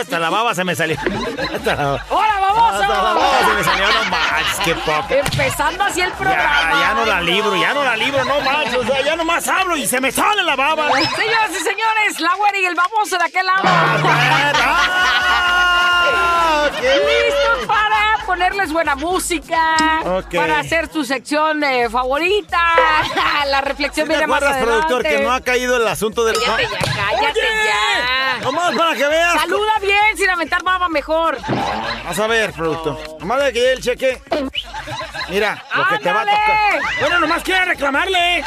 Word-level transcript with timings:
Hasta 0.00 0.18
la 0.18 0.30
baba 0.30 0.54
se 0.54 0.64
me 0.64 0.74
salió. 0.74 0.96
Hasta 1.54 1.74
la, 1.74 2.04
¡Hola, 2.08 2.40
baboso! 2.40 2.64
hasta 2.82 2.88
la 2.88 3.02
baba 3.02 3.38
se 3.46 3.54
me 3.54 3.64
salió, 3.64 3.86
no 3.86 4.04
manches, 4.10 4.58
qué 4.64 4.74
poco. 4.74 5.06
Empezando 5.14 5.84
así 5.84 6.00
el 6.00 6.10
Ya, 6.10 6.16
programa. 6.16 6.72
ya 6.80 6.94
no 6.94 7.04
la 7.06 7.20
libro, 7.20 7.56
ya 7.56 7.74
no 7.74 7.84
la 7.84 7.96
libro, 7.96 8.24
no 8.24 8.40
manches, 8.40 8.76
o 8.76 8.84
sea, 8.84 9.00
ya 9.02 9.16
nomás 9.16 9.46
hablo 9.48 9.76
y 9.76 9.86
se 9.86 10.00
me 10.00 10.10
sale 10.12 10.42
la 10.42 10.56
baba. 10.56 10.88
Señoras 10.92 11.50
y 11.50 11.58
señores, 11.62 12.20
la 12.20 12.34
güera 12.34 12.58
y 12.58 12.64
el 12.66 12.74
baboso 12.74 13.16
de 13.18 13.24
aquel 13.24 13.46
lado. 13.46 13.62
Ah, 14.82 16.66
ok. 16.66 16.80
Listos 16.82 17.66
para 17.66 17.89
ponerles 18.30 18.72
buena 18.72 18.94
música, 18.94 19.76
Ok. 20.04 20.36
para 20.36 20.60
hacer 20.60 20.88
su 20.92 21.04
sección 21.04 21.64
eh, 21.64 21.90
favorita. 21.90 22.60
la 23.48 23.60
reflexión 23.60 24.06
¿Sí 24.06 24.12
¿Te 24.12 24.18
viene 24.18 24.28
más 24.28 24.36
acuerdas, 24.36 24.56
adelante. 24.62 24.86
productor, 24.86 25.10
que 25.10 25.18
no 25.24 25.32
ha 25.32 25.40
caído 25.40 25.76
el 25.76 25.88
asunto 25.88 26.24
del... 26.24 26.36
Cállate 26.36 26.62
ya, 26.70 26.78
cállate 26.94 27.40
ya. 27.40 28.38
Nomás 28.44 28.76
para 28.76 28.94
que 28.94 29.04
veas. 29.08 29.34
Saluda 29.34 29.72
bien, 29.80 30.16
sin 30.16 30.30
aventar 30.30 30.62
baba 30.62 30.88
mejor. 30.88 31.38
Vamos 31.48 32.18
a 32.20 32.26
ver, 32.28 32.52
productor. 32.52 32.98
Nomás 33.18 33.42
de 33.42 33.52
que 33.52 33.58
llegue 33.58 33.72
el 33.72 33.80
cheque. 33.82 34.22
Mira, 35.28 35.64
lo 35.74 35.88
que 35.88 35.98
te 35.98 36.12
va 36.12 36.20
a 36.22 36.24
tocar. 36.24 36.80
Bueno, 37.00 37.18
nomás 37.18 37.42
quiero 37.42 37.64
reclamarle. 37.64 38.44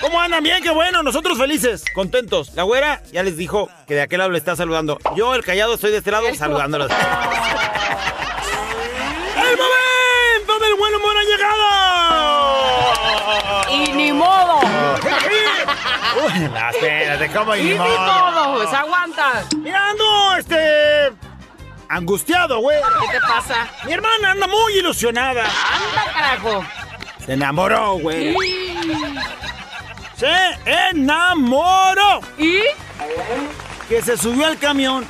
¿Cómo 0.00 0.18
andan? 0.18 0.42
Bien, 0.42 0.62
qué 0.62 0.70
bueno. 0.70 1.02
Nosotros 1.02 1.36
felices, 1.36 1.84
contentos. 1.94 2.54
La 2.54 2.62
güera 2.62 3.02
ya 3.12 3.22
les 3.22 3.36
dijo 3.36 3.68
que 3.86 3.92
de 3.94 4.00
aquel 4.00 4.16
lado 4.18 4.30
le 4.30 4.38
está 4.38 4.56
saludando. 4.56 4.96
Yo, 5.14 5.34
el 5.34 5.44
callado, 5.44 5.74
estoy 5.74 5.90
de 5.90 5.98
este 5.98 6.10
lado 6.10 6.34
saludándolos. 6.34 6.90
¡El 9.36 9.56
momento 9.56 10.58
del 10.64 10.74
buen 10.74 10.94
humor 10.94 11.14
ha 11.16 11.22
llegado! 11.24 11.70
Y 13.70 13.92
ni 13.92 14.12
modo. 14.12 14.60
Uy, 16.24 16.38
no, 16.40 16.70
espérate, 16.70 17.28
¿cómo 17.32 17.56
Y 17.56 17.74
pues 17.74 18.72
aguanta. 18.72 19.44
Mira, 19.58 19.90
ando, 19.90 20.36
este... 20.36 21.12
Angustiado, 21.88 22.60
güey. 22.60 22.78
¿Qué 23.00 23.18
te 23.18 23.20
pasa? 23.20 23.68
Mi 23.84 23.92
hermana 23.92 24.30
anda 24.30 24.46
muy 24.46 24.74
ilusionada. 24.74 25.44
Anda, 25.44 26.12
carajo. 26.12 26.64
Se 27.26 27.32
enamoró, 27.32 27.94
güey. 27.94 28.36
Se 30.16 30.30
enamoró. 30.90 32.20
¿Y? 32.38 32.60
Que 33.88 34.02
se 34.02 34.16
subió 34.16 34.46
al 34.46 34.58
camión. 34.58 35.04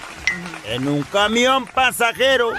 En 0.71 0.87
un 0.87 1.03
camión 1.03 1.67
pasajero. 1.67 2.53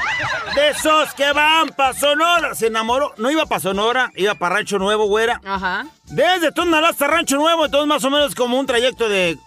De 0.53 0.69
esos 0.69 1.13
que 1.13 1.31
van 1.31 1.69
pa' 1.69 1.93
Sonora. 1.93 2.53
Se 2.55 2.67
enamoró. 2.67 3.13
No 3.15 3.31
iba 3.31 3.45
pa' 3.45 3.61
Sonora, 3.61 4.11
iba 4.17 4.35
pa' 4.35 4.49
Rancho 4.49 4.77
Nuevo, 4.77 5.05
güera. 5.05 5.39
Ajá. 5.45 5.85
Desde 6.07 6.51
Tonalá 6.51 6.89
hasta 6.89 7.07
Rancho 7.07 7.37
Nuevo, 7.37 7.65
entonces 7.65 7.87
más 7.87 8.03
o 8.03 8.09
menos 8.09 8.35
como 8.35 8.59
un 8.59 8.65
trayecto 8.65 9.07
de 9.07 9.37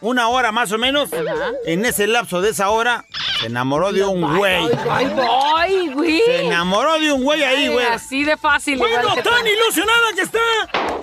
una 0.00 0.28
hora 0.28 0.52
más 0.52 0.72
o 0.72 0.78
menos. 0.78 1.12
Ajá. 1.12 1.50
En 1.66 1.84
ese 1.84 2.06
lapso 2.06 2.40
de 2.40 2.48
esa 2.48 2.70
hora, 2.70 3.04
se 3.40 3.48
enamoró 3.48 3.92
de 3.92 4.02
un 4.06 4.38
güey. 4.38 4.70
Ay, 4.90 5.06
voy, 5.14 5.88
güey. 5.92 6.22
Se 6.24 6.46
enamoró 6.46 6.98
de 6.98 7.12
un 7.12 7.22
güey 7.22 7.44
ahí, 7.44 7.64
Ay, 7.64 7.68
güey. 7.68 7.86
Así 7.88 8.24
de 8.24 8.38
fácil. 8.38 8.78
Bueno, 8.78 9.00
igual 9.02 9.16
que 9.16 9.22
tan 9.22 9.46
ilusionada 9.46 10.12
que 10.14 10.22
está. 10.22 10.38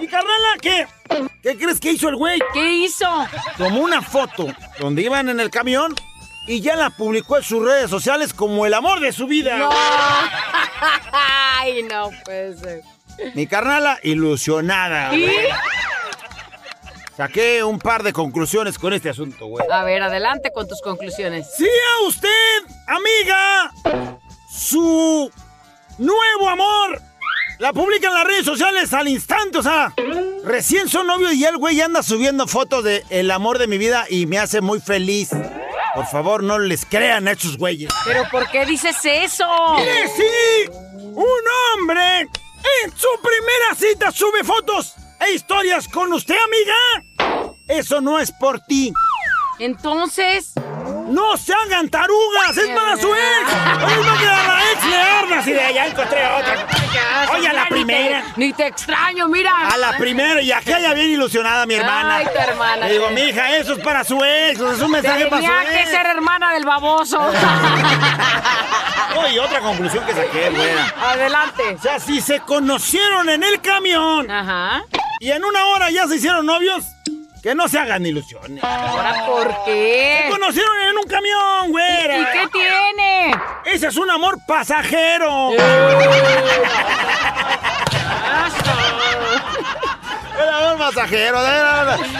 Y 0.01 0.07
carnala, 0.07 0.57
¿qué? 0.59 0.87
¿Qué 1.43 1.55
crees 1.55 1.79
que 1.79 1.91
hizo 1.91 2.09
el 2.09 2.15
güey? 2.15 2.41
¿Qué 2.51 2.77
hizo? 2.77 3.05
Tomó 3.59 3.81
una 3.81 4.01
foto 4.01 4.47
donde 4.79 5.03
iban 5.03 5.29
en 5.29 5.39
el 5.39 5.51
camión 5.51 5.93
y 6.47 6.61
ya 6.61 6.75
la 6.75 6.89
publicó 6.89 7.37
en 7.37 7.43
sus 7.43 7.63
redes 7.63 7.89
sociales 7.89 8.33
como 8.33 8.65
el 8.65 8.73
amor 8.73 8.99
de 8.99 9.11
su 9.11 9.27
vida. 9.27 9.57
No. 9.57 9.69
Ay, 11.11 11.83
no 11.83 12.09
puede 12.23 12.57
ser. 12.57 12.81
Mi 13.33 13.47
carnala, 13.47 13.99
ilusionada. 14.03 15.15
¿Y? 15.15 15.21
güey. 15.21 15.47
Saqué 17.15 17.63
un 17.63 17.79
par 17.79 18.03
de 18.03 18.11
conclusiones 18.11 18.77
con 18.77 18.91
este 18.91 19.09
asunto, 19.09 19.47
güey. 19.47 19.65
A 19.71 19.83
ver, 19.85 20.03
adelante 20.03 20.51
con 20.53 20.67
tus 20.67 20.81
conclusiones. 20.81 21.47
Si 21.55 21.65
a 21.65 22.07
usted, 22.07 22.29
amiga, 22.87 23.71
su 24.51 25.31
nuevo 25.97 26.49
amor 26.49 27.01
la 27.57 27.71
publica 27.71 28.09
en 28.09 28.13
las 28.15 28.25
redes 28.25 28.43
sociales 28.43 28.91
al 28.93 29.07
instante, 29.07 29.59
o 29.59 29.63
sea, 29.63 29.93
recién 30.43 30.89
son 30.89 31.07
novios 31.07 31.33
y 31.35 31.45
el 31.45 31.55
güey 31.55 31.79
anda 31.79 32.03
subiendo 32.03 32.47
fotos 32.47 32.83
de 32.83 33.05
el 33.09 33.31
amor 33.31 33.59
de 33.59 33.67
mi 33.67 33.77
vida 33.77 34.05
y 34.09 34.25
me 34.25 34.37
hace 34.37 34.59
muy 34.59 34.81
feliz. 34.81 35.29
Por 35.95 36.05
favor, 36.07 36.43
no 36.43 36.59
les 36.59 36.85
crean 36.85 37.27
a 37.27 37.31
esos 37.31 37.57
güeyes. 37.57 37.89
¿Pero 38.05 38.27
por 38.29 38.49
qué 38.51 38.65
dices 38.65 38.97
eso? 39.03 39.45
¡Mire, 39.77 40.07
sí! 40.09 40.69
¡Un 40.93 41.25
hombre 41.73 42.19
en 42.21 42.91
su 42.97 43.07
primera 43.21 43.75
cita 43.75 44.11
sube 44.11 44.43
fotos 44.43 44.93
e 45.25 45.31
historias 45.31 45.87
con 45.87 46.11
usted, 46.11 46.35
amiga! 46.43 47.55
Eso 47.67 48.01
no 48.01 48.19
es 48.19 48.31
por 48.33 48.59
ti. 48.59 48.93
Entonces, 49.59 50.51
¡No 51.07 51.37
se 51.37 51.53
hagan 51.53 51.87
tarugas! 51.89 52.57
¡Es 52.57 52.67
para 52.69 52.97
su 52.97 53.13
ex! 53.13 53.49
¡Es 53.49 54.05
para 54.05 54.17
que 54.19 54.27
a 54.27 54.47
la 54.47 54.71
ex 54.71 54.85
le 54.85 54.97
ardas! 54.97 55.47
Y 55.47 55.51
de 55.53 55.61
allá 55.61 55.85
encontré 55.87 56.25
otra. 56.25 56.67
Oye, 57.33 57.47
a 57.47 57.53
la 57.53 57.65
primera. 57.67 58.23
Ni 58.35 58.53
te 58.53 58.65
extraño, 58.67 59.27
mira. 59.27 59.51
A 59.71 59.77
la 59.77 59.97
primera, 59.97 60.41
y 60.41 60.51
aquella 60.51 60.93
bien 60.93 61.11
ilusionada, 61.11 61.65
mi 61.65 61.75
hermana. 61.75 62.17
Ay, 62.17 62.25
tu 62.33 62.39
hermana. 62.39 62.87
Le 62.87 62.93
digo, 62.93 63.09
mija, 63.11 63.55
eso 63.55 63.73
es 63.73 63.79
para 63.79 64.03
su 64.03 64.23
ex, 64.23 64.59
o 64.59 64.67
sea, 64.67 64.75
es 64.77 64.81
un 64.81 64.91
mensaje 64.91 65.25
para 65.27 65.41
su 65.41 65.47
Tenía 65.47 65.65
que 65.69 65.81
ex. 65.81 65.89
ser 65.91 66.05
hermana 66.07 66.53
del 66.53 66.65
baboso. 66.65 67.19
Oye, 69.17 69.39
otra 69.39 69.59
conclusión 69.59 70.05
que 70.05 70.13
saqué, 70.13 70.49
güera. 70.49 70.93
Adelante. 71.01 71.63
O 71.77 71.81
sea, 71.81 71.99
si 71.99 72.19
se 72.21 72.39
conocieron 72.41 73.29
en 73.29 73.43
el 73.43 73.61
camión 73.61 74.29
Ajá. 74.29 74.83
y 75.19 75.31
en 75.31 75.43
una 75.45 75.65
hora 75.67 75.89
ya 75.89 76.07
se 76.07 76.15
hicieron 76.17 76.45
novios, 76.45 76.83
que 77.45 77.53
no 77.53 77.67
se 77.67 77.77
hagan 77.77 78.03
ilusiones. 78.03 78.63
¿Ahora 78.63 79.23
por 79.27 79.65
qué? 79.65 80.23
Se 80.23 80.31
conocieron 80.31 80.81
en 80.89 80.97
un 80.97 81.03
camión, 81.03 81.69
güera. 81.69 82.17
¿Y 82.17 82.25
qué 82.25 82.47
tiene? 82.51 83.35
Ese 83.65 83.85
es 83.85 83.97
un 83.97 84.09
amor 84.09 84.39
pasajero. 84.47 85.51
El 90.41 90.49
amor 90.49 90.77
pasajero. 90.79 91.37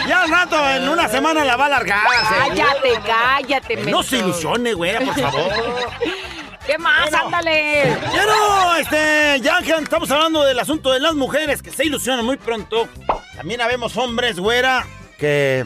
Ya 0.06 0.22
al 0.22 0.30
rato, 0.30 0.70
en 0.70 0.88
una 0.88 1.08
semana 1.08 1.44
la 1.44 1.56
va 1.56 1.66
a 1.66 1.70
largar. 1.70 2.04
Cállate, 2.28 3.00
cállate, 3.04 3.76
No 3.78 4.04
se 4.04 4.18
ilusione, 4.18 4.74
güera, 4.74 5.00
por 5.00 5.20
favor. 5.20 5.52
¿Qué 6.66 6.78
más? 6.78 7.10
Bueno. 7.10 7.26
Ándale. 7.26 7.96
Quiero, 8.12 8.76
este, 8.76 9.40
ya 9.40 9.60
que 9.60 9.72
estamos 9.72 10.08
hablando 10.08 10.44
del 10.44 10.60
asunto 10.60 10.92
de 10.92 11.00
las 11.00 11.14
mujeres 11.14 11.62
que 11.62 11.72
se 11.72 11.84
ilusionan 11.84 12.24
muy 12.24 12.36
pronto, 12.36 12.88
también 13.36 13.60
habemos 13.60 13.96
hombres, 13.96 14.38
güera, 14.40 14.84
que 15.18 15.64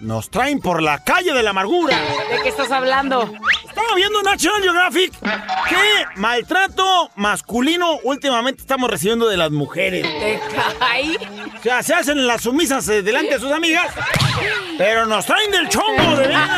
nos 0.00 0.30
traen 0.30 0.60
por 0.60 0.82
la 0.82 1.02
calle 1.02 1.32
de 1.32 1.42
la 1.42 1.50
amargura. 1.50 1.96
¿De 2.30 2.42
qué 2.42 2.48
estás 2.48 2.70
hablando? 2.70 3.32
Estaba 3.78 3.94
viendo 3.94 4.22
National 4.22 4.60
Geographic 4.62 5.12
que 5.68 6.04
maltrato 6.16 7.10
masculino 7.14 8.00
últimamente 8.02 8.60
estamos 8.62 8.90
recibiendo 8.90 9.28
de 9.28 9.36
las 9.36 9.52
mujeres. 9.52 10.02
¿Te 10.02 10.40
cae? 10.80 11.16
O 11.58 11.62
sea, 11.62 11.82
se 11.84 11.94
hacen 11.94 12.26
las 12.26 12.42
sumisas 12.42 12.88
eh, 12.88 13.02
delante 13.02 13.34
de 13.34 13.40
sus 13.40 13.52
amigas, 13.52 13.86
pero 14.76 15.06
nos 15.06 15.26
traen 15.26 15.50
del 15.52 15.68
chongo, 15.68 16.16
de 16.16 16.26
veras. 16.26 16.50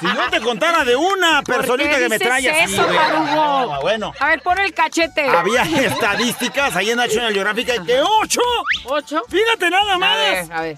Si 0.00 0.06
yo 0.06 0.30
te 0.30 0.40
contara 0.40 0.84
de 0.84 0.96
una 0.96 1.42
¿Por 1.42 1.56
personita 1.56 1.90
qué 1.90 1.98
que 1.98 2.08
me 2.08 2.18
trae 2.18 2.48
así. 2.64 2.76
Tarugo? 2.76 3.72
Ah, 3.74 3.78
Bueno, 3.80 4.12
A 4.18 4.26
ver, 4.28 4.42
pon 4.42 4.58
el 4.58 4.74
cachete. 4.74 5.28
había 5.28 5.62
estadísticas 5.86 6.74
ahí 6.74 6.90
en 6.90 6.96
National 6.96 7.32
Geographic 7.32 7.84
que 7.86 8.00
ocho, 8.00 8.40
¿Ocho? 8.84 9.22
fíjate 9.28 9.70
nada 9.70 9.94
A 9.94 9.98
más, 9.98 10.16
ver, 10.18 10.52
a 10.52 10.60
ver. 10.62 10.76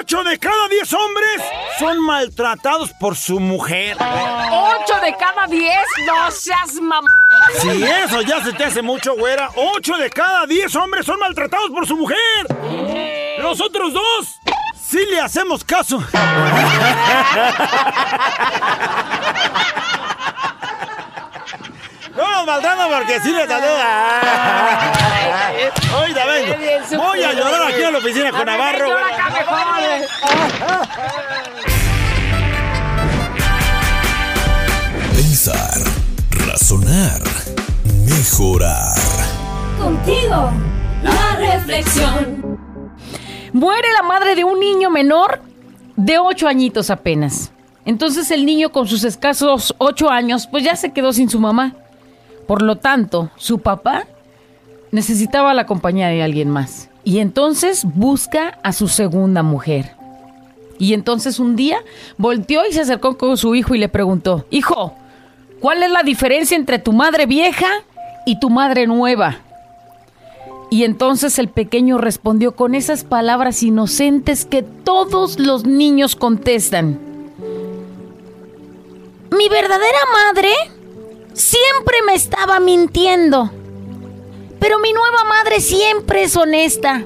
ocho 0.00 0.24
de 0.24 0.38
cada 0.38 0.68
diez 0.68 0.92
hombres 0.92 1.42
son 1.78 2.00
maltratados 2.00 2.90
por 2.94 3.16
su 3.16 3.38
mujer. 3.40 3.96
¿Ocho 4.00 5.00
de 5.04 5.16
cada 5.16 5.46
diez? 5.46 5.86
No 6.06 6.30
seas 6.30 6.74
mamá. 6.80 7.06
Si 7.60 7.82
eso 7.82 8.22
ya 8.22 8.42
se 8.42 8.52
te 8.52 8.64
hace 8.64 8.80
mucho, 8.80 9.14
güera, 9.16 9.50
ocho 9.54 9.96
de 9.96 10.08
cada 10.10 10.46
diez 10.46 10.74
hombres 10.74 11.04
son 11.04 11.18
maltratados 11.18 11.70
por 11.70 11.86
su 11.86 11.96
mujer. 11.96 12.18
Los 13.38 13.60
otros 13.60 13.92
dos, 13.92 14.40
sí 14.80 15.04
le 15.10 15.20
hacemos 15.20 15.62
caso. 15.64 16.02
No 22.16 22.30
nos 22.30 22.46
maltratan 22.46 22.88
porque 22.90 23.20
sí 23.22 23.32
les 23.32 23.48
saluda. 23.48 24.92
Oiga, 26.00 26.24
vengo. 26.26 26.54
Voy 26.96 27.22
a 27.24 27.32
llorar 27.32 27.62
aquí 27.72 27.82
en 27.82 27.92
la 27.92 27.98
oficina 27.98 28.30
con 28.30 28.46
Navarro. 28.46 28.88
Razonar, 36.46 37.20
mejorar. 38.06 38.94
Contigo, 39.80 40.52
la 41.02 41.36
reflexión. 41.36 42.56
Muere 43.52 43.88
la 43.94 44.04
madre 44.04 44.36
de 44.36 44.44
un 44.44 44.60
niño 44.60 44.90
menor 44.90 45.42
de 45.96 46.20
ocho 46.20 46.46
añitos 46.46 46.88
apenas. 46.88 47.50
Entonces 47.84 48.30
el 48.30 48.46
niño 48.46 48.70
con 48.70 48.86
sus 48.86 49.02
escasos 49.02 49.74
ocho 49.78 50.08
años 50.08 50.46
pues 50.46 50.62
ya 50.62 50.76
se 50.76 50.92
quedó 50.92 51.12
sin 51.12 51.28
su 51.28 51.40
mamá. 51.40 51.74
Por 52.46 52.62
lo 52.62 52.76
tanto, 52.76 53.32
su 53.34 53.58
papá 53.58 54.06
necesitaba 54.92 55.52
la 55.52 55.66
compañía 55.66 56.06
de 56.10 56.22
alguien 56.22 56.48
más. 56.48 56.90
Y 57.02 57.18
entonces 57.18 57.84
busca 57.84 58.60
a 58.62 58.72
su 58.72 58.86
segunda 58.86 59.42
mujer. 59.42 59.96
Y 60.78 60.94
entonces 60.94 61.40
un 61.40 61.56
día 61.56 61.78
volteó 62.18 62.64
y 62.70 62.72
se 62.72 62.82
acercó 62.82 63.18
con 63.18 63.36
su 63.36 63.56
hijo 63.56 63.74
y 63.74 63.78
le 63.78 63.88
preguntó, 63.88 64.46
Hijo, 64.50 64.94
¿cuál 65.64 65.82
es 65.82 65.90
la 65.90 66.02
diferencia 66.02 66.58
entre 66.58 66.78
tu 66.78 66.92
madre 66.92 67.24
vieja 67.24 67.84
y 68.26 68.38
tu 68.38 68.50
madre 68.50 68.86
nueva? 68.86 69.38
Y 70.70 70.84
entonces 70.84 71.38
el 71.38 71.48
pequeño 71.48 71.96
respondió 71.96 72.54
con 72.54 72.74
esas 72.74 73.02
palabras 73.02 73.62
inocentes 73.62 74.44
que 74.44 74.62
todos 74.62 75.38
los 75.38 75.64
niños 75.64 76.16
contestan. 76.16 77.00
Mi 79.30 79.48
verdadera 79.48 80.00
madre 80.12 80.50
siempre 81.32 81.96
me 82.06 82.12
estaba 82.12 82.60
mintiendo, 82.60 83.50
pero 84.60 84.78
mi 84.80 84.92
nueva 84.92 85.24
madre 85.24 85.60
siempre 85.60 86.24
es 86.24 86.36
honesta. 86.36 87.04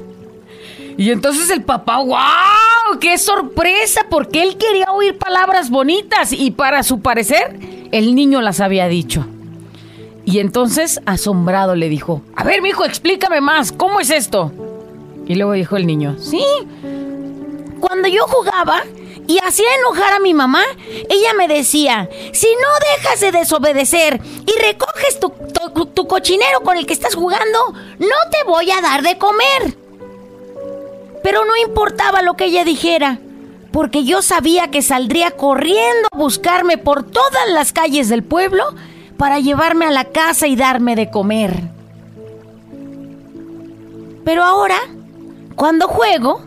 Y 0.96 1.12
entonces 1.12 1.48
el 1.50 1.62
papá, 1.62 1.98
¡wow! 1.98 2.98
¡Qué 2.98 3.18
sorpresa! 3.18 4.06
Porque 4.10 4.42
él 4.42 4.56
quería 4.56 4.86
oír 4.90 5.16
palabras 5.16 5.70
bonitas 5.70 6.32
y 6.32 6.50
para 6.50 6.82
su 6.82 7.00
parecer 7.00 7.67
el 7.92 8.14
niño 8.14 8.40
las 8.40 8.60
había 8.60 8.88
dicho. 8.88 9.24
Y 10.24 10.40
entonces, 10.40 11.00
asombrado, 11.06 11.74
le 11.74 11.88
dijo, 11.88 12.22
a 12.36 12.44
ver, 12.44 12.60
mijo, 12.60 12.84
explícame 12.84 13.40
más, 13.40 13.72
¿cómo 13.72 13.98
es 14.00 14.10
esto? 14.10 14.52
Y 15.26 15.34
luego 15.36 15.52
dijo 15.52 15.76
el 15.76 15.86
niño, 15.86 16.16
sí, 16.20 16.42
cuando 17.80 18.08
yo 18.08 18.26
jugaba 18.26 18.82
y 19.26 19.38
hacía 19.46 19.66
enojar 19.78 20.12
a 20.14 20.18
mi 20.20 20.34
mamá, 20.34 20.62
ella 21.08 21.32
me 21.36 21.48
decía, 21.48 22.08
si 22.32 22.46
no 22.46 22.68
dejas 22.96 23.20
de 23.20 23.32
desobedecer 23.32 24.20
y 24.46 24.60
recoges 24.62 25.18
tu, 25.20 25.30
tu- 25.74 25.86
tu 25.86 26.06
cochinero 26.06 26.60
con 26.62 26.76
el 26.76 26.86
que 26.86 26.92
estás 26.94 27.14
jugando, 27.14 27.72
no 27.98 28.16
te 28.30 28.44
voy 28.46 28.70
a 28.70 28.80
dar 28.80 29.02
de 29.02 29.16
comer. 29.18 29.76
Pero 31.22 31.44
no 31.44 31.56
importaba 31.56 32.22
lo 32.22 32.34
que 32.34 32.46
ella 32.46 32.64
dijera, 32.64 33.18
porque 33.78 34.02
yo 34.02 34.22
sabía 34.22 34.72
que 34.72 34.82
saldría 34.82 35.30
corriendo 35.30 36.08
a 36.10 36.18
buscarme 36.18 36.78
por 36.78 37.04
todas 37.04 37.48
las 37.52 37.72
calles 37.72 38.08
del 38.08 38.24
pueblo 38.24 38.64
para 39.16 39.38
llevarme 39.38 39.84
a 39.84 39.92
la 39.92 40.06
casa 40.06 40.48
y 40.48 40.56
darme 40.56 40.96
de 40.96 41.10
comer. 41.10 41.62
Pero 44.24 44.42
ahora, 44.42 44.80
cuando 45.54 45.86
juego, 45.86 46.40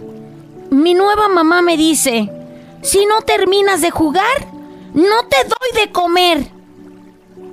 mi 0.72 0.94
nueva 0.94 1.30
mamá 1.30 1.62
me 1.62 1.78
dice, 1.78 2.30
si 2.81 3.06
no 3.06 3.22
terminas 3.22 3.80
de 3.80 3.92
jugar, 3.92 4.48
no 4.94 5.25
te 5.30 5.38
doy 5.45 5.86
de 5.86 5.89
comer. 5.94 6.51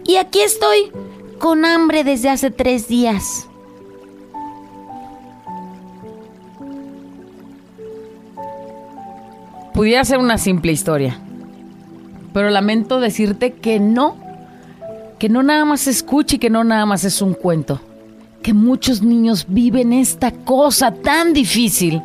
Y 0.03 0.17
aquí 0.17 0.41
estoy 0.41 0.91
con 1.39 1.65
hambre 1.65 2.03
desde 2.03 2.31
hace 2.31 2.51
tres 2.51 2.89
días. 2.89 3.48
Pudiera 9.79 10.05
ser 10.05 10.19
una 10.19 10.39
simple 10.39 10.73
historia, 10.73 11.21
pero 12.33 12.51
lamento 12.51 12.99
decirte 12.99 13.53
que 13.53 13.79
no, 13.79 14.17
que 15.21 15.29
no 15.29 15.45
nada 15.45 15.65
más 15.65 15.83
se 15.83 15.91
escucha 15.91 16.35
y 16.35 16.41
que 16.41 16.51
no 16.51 16.65
nada 16.65 16.85
más 16.85 17.05
es 17.05 17.23
un 17.23 17.33
cuento, 17.33 17.81
que 18.43 18.53
muchos 18.53 19.03
niños 19.03 19.47
viven 19.47 19.93
esta 19.93 20.33
cosa 20.33 20.91
tan 20.91 21.33
difícil. 21.33 22.03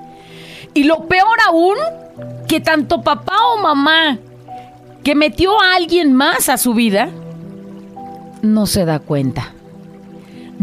Y 0.75 0.83
lo 0.83 1.07
peor 1.07 1.35
aún, 1.47 1.77
que 2.47 2.59
tanto 2.59 3.01
papá 3.01 3.37
o 3.55 3.61
mamá 3.63 4.19
que 5.03 5.15
metió 5.15 5.59
a 5.59 5.73
alguien 5.75 6.13
más 6.13 6.49
a 6.49 6.59
su 6.59 6.75
vida, 6.75 7.09
no 8.43 8.67
se 8.67 8.85
da 8.85 8.99
cuenta. 8.99 9.51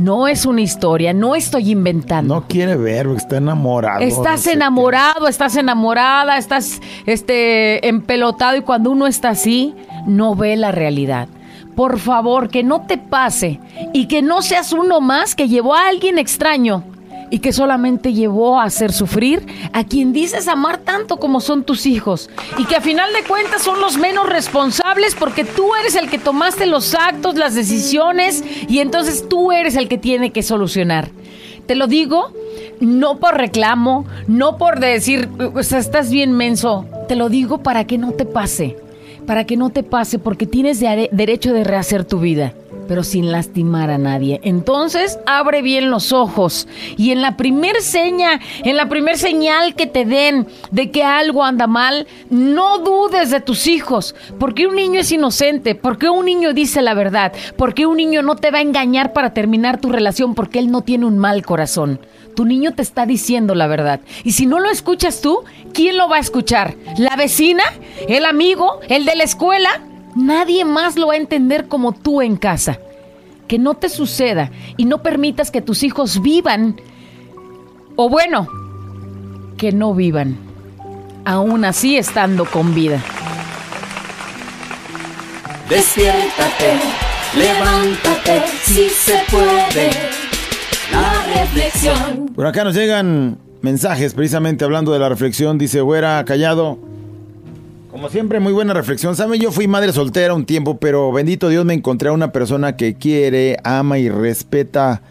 No 0.00 0.28
es 0.28 0.46
una 0.46 0.62
historia, 0.62 1.12
no 1.12 1.34
estoy 1.34 1.72
inventando. 1.72 2.36
No 2.36 2.48
quiere 2.48 2.74
ver, 2.74 3.04
porque 3.04 3.18
está 3.18 3.36
enamorado. 3.36 4.00
Estás 4.00 4.32
no 4.32 4.38
sé 4.38 4.50
qué. 4.50 4.56
enamorado, 4.56 5.28
estás 5.28 5.56
enamorada, 5.56 6.38
estás 6.38 6.80
este 7.04 7.86
empelotado 7.86 8.56
y 8.56 8.62
cuando 8.62 8.92
uno 8.92 9.06
está 9.06 9.28
así, 9.28 9.74
no 10.06 10.34
ve 10.34 10.56
la 10.56 10.72
realidad. 10.72 11.28
Por 11.76 11.98
favor, 11.98 12.48
que 12.48 12.62
no 12.62 12.86
te 12.86 12.96
pase 12.96 13.60
y 13.92 14.06
que 14.06 14.22
no 14.22 14.40
seas 14.40 14.72
uno 14.72 15.02
más 15.02 15.34
que 15.34 15.48
llevó 15.48 15.74
a 15.74 15.88
alguien 15.88 16.18
extraño 16.18 16.82
y 17.30 17.38
que 17.38 17.52
solamente 17.52 18.12
llevó 18.12 18.60
a 18.60 18.64
hacer 18.64 18.92
sufrir 18.92 19.46
a 19.72 19.84
quien 19.84 20.12
dices 20.12 20.48
amar 20.48 20.78
tanto 20.78 21.18
como 21.18 21.40
son 21.40 21.64
tus 21.64 21.86
hijos 21.86 22.28
y 22.58 22.64
que 22.64 22.76
a 22.76 22.80
final 22.80 23.12
de 23.12 23.22
cuentas 23.26 23.62
son 23.62 23.80
los 23.80 23.96
menos 23.98 24.28
responsables 24.28 25.14
porque 25.14 25.44
tú 25.44 25.74
eres 25.76 25.94
el 25.94 26.10
que 26.10 26.18
tomaste 26.18 26.66
los 26.66 26.94
actos, 26.94 27.36
las 27.36 27.54
decisiones 27.54 28.42
y 28.68 28.80
entonces 28.80 29.28
tú 29.28 29.52
eres 29.52 29.76
el 29.76 29.88
que 29.88 29.98
tiene 29.98 30.30
que 30.32 30.42
solucionar. 30.42 31.08
Te 31.66 31.74
lo 31.76 31.86
digo 31.86 32.32
no 32.80 33.18
por 33.18 33.36
reclamo, 33.36 34.06
no 34.26 34.56
por 34.56 34.80
decir, 34.80 35.28
o 35.54 35.62
sea, 35.62 35.78
estás 35.78 36.10
bien 36.10 36.32
menso. 36.32 36.86
Te 37.08 37.14
lo 37.14 37.28
digo 37.28 37.58
para 37.62 37.84
que 37.84 37.98
no 37.98 38.12
te 38.12 38.24
pase. 38.24 38.76
Para 39.26 39.44
que 39.44 39.56
no 39.58 39.68
te 39.70 39.82
pase, 39.82 40.18
porque 40.18 40.46
tienes 40.46 40.80
de- 40.80 41.10
derecho 41.12 41.52
de 41.52 41.62
rehacer 41.62 42.04
tu 42.06 42.18
vida, 42.20 42.54
pero 42.90 43.04
sin 43.04 43.30
lastimar 43.30 43.88
a 43.88 43.98
nadie. 43.98 44.40
Entonces, 44.42 45.20
abre 45.24 45.62
bien 45.62 45.92
los 45.92 46.12
ojos 46.12 46.66
y 46.96 47.12
en 47.12 47.22
la 47.22 47.36
primer 47.36 47.82
seña, 47.82 48.40
en 48.64 48.76
la 48.76 48.88
primer 48.88 49.16
señal 49.16 49.76
que 49.76 49.86
te 49.86 50.04
den 50.04 50.48
de 50.72 50.90
que 50.90 51.04
algo 51.04 51.44
anda 51.44 51.68
mal, 51.68 52.08
no 52.30 52.78
dudes 52.78 53.30
de 53.30 53.38
tus 53.38 53.68
hijos, 53.68 54.16
porque 54.40 54.66
un 54.66 54.74
niño 54.74 54.98
es 54.98 55.12
inocente, 55.12 55.76
porque 55.76 56.08
un 56.08 56.24
niño 56.24 56.52
dice 56.52 56.82
la 56.82 56.94
verdad, 56.94 57.32
porque 57.56 57.86
un 57.86 57.96
niño 57.96 58.22
no 58.22 58.34
te 58.34 58.50
va 58.50 58.58
a 58.58 58.62
engañar 58.62 59.12
para 59.12 59.32
terminar 59.34 59.80
tu 59.80 59.90
relación, 59.90 60.34
porque 60.34 60.58
él 60.58 60.72
no 60.72 60.82
tiene 60.82 61.06
un 61.06 61.16
mal 61.16 61.46
corazón. 61.46 62.00
Tu 62.34 62.44
niño 62.44 62.74
te 62.74 62.82
está 62.82 63.06
diciendo 63.06 63.54
la 63.54 63.68
verdad. 63.68 64.00
Y 64.24 64.32
si 64.32 64.46
no 64.46 64.58
lo 64.58 64.68
escuchas 64.68 65.20
tú, 65.20 65.44
¿quién 65.72 65.96
lo 65.96 66.08
va 66.08 66.16
a 66.16 66.20
escuchar? 66.20 66.74
¿La 66.98 67.14
vecina? 67.14 67.62
¿El 68.08 68.24
amigo? 68.24 68.80
¿El 68.88 69.04
de 69.04 69.14
la 69.14 69.22
escuela? 69.22 69.80
Nadie 70.14 70.64
más 70.64 70.96
lo 70.96 71.08
va 71.08 71.14
a 71.14 71.18
entender 71.18 71.68
como 71.68 71.92
tú 71.92 72.22
en 72.22 72.36
casa. 72.36 72.78
Que 73.46 73.58
no 73.58 73.74
te 73.74 73.88
suceda 73.88 74.50
y 74.76 74.84
no 74.84 75.02
permitas 75.02 75.50
que 75.50 75.60
tus 75.60 75.82
hijos 75.82 76.22
vivan, 76.22 76.80
o 77.96 78.08
bueno, 78.08 78.46
que 79.56 79.72
no 79.72 79.92
vivan, 79.92 80.36
aún 81.24 81.64
así 81.64 81.96
estando 81.96 82.44
con 82.44 82.74
vida. 82.74 83.02
Despiértate, 85.68 86.78
levántate, 87.36 88.42
si 88.62 88.88
se 88.88 89.20
puede. 89.30 89.90
La 90.92 91.40
reflexión. 91.40 92.26
Por 92.34 92.46
acá 92.46 92.64
nos 92.64 92.74
llegan 92.74 93.38
mensajes 93.62 94.14
precisamente 94.14 94.64
hablando 94.64 94.92
de 94.92 94.98
la 94.98 95.08
reflexión. 95.08 95.58
Dice, 95.58 95.80
güera, 95.80 96.24
callado. 96.24 96.89
Como 97.90 98.08
siempre, 98.08 98.38
muy 98.38 98.52
buena 98.52 98.72
reflexión. 98.72 99.16
Saben, 99.16 99.40
yo 99.40 99.50
fui 99.50 99.66
madre 99.66 99.92
soltera 99.92 100.32
un 100.34 100.44
tiempo, 100.46 100.78
pero 100.78 101.10
bendito 101.10 101.48
Dios 101.48 101.64
me 101.64 101.74
encontré 101.74 102.08
a 102.08 102.12
una 102.12 102.30
persona 102.30 102.76
que 102.76 102.94
quiere, 102.94 103.56
ama 103.64 103.98
y 103.98 104.08
respeta 104.08 105.02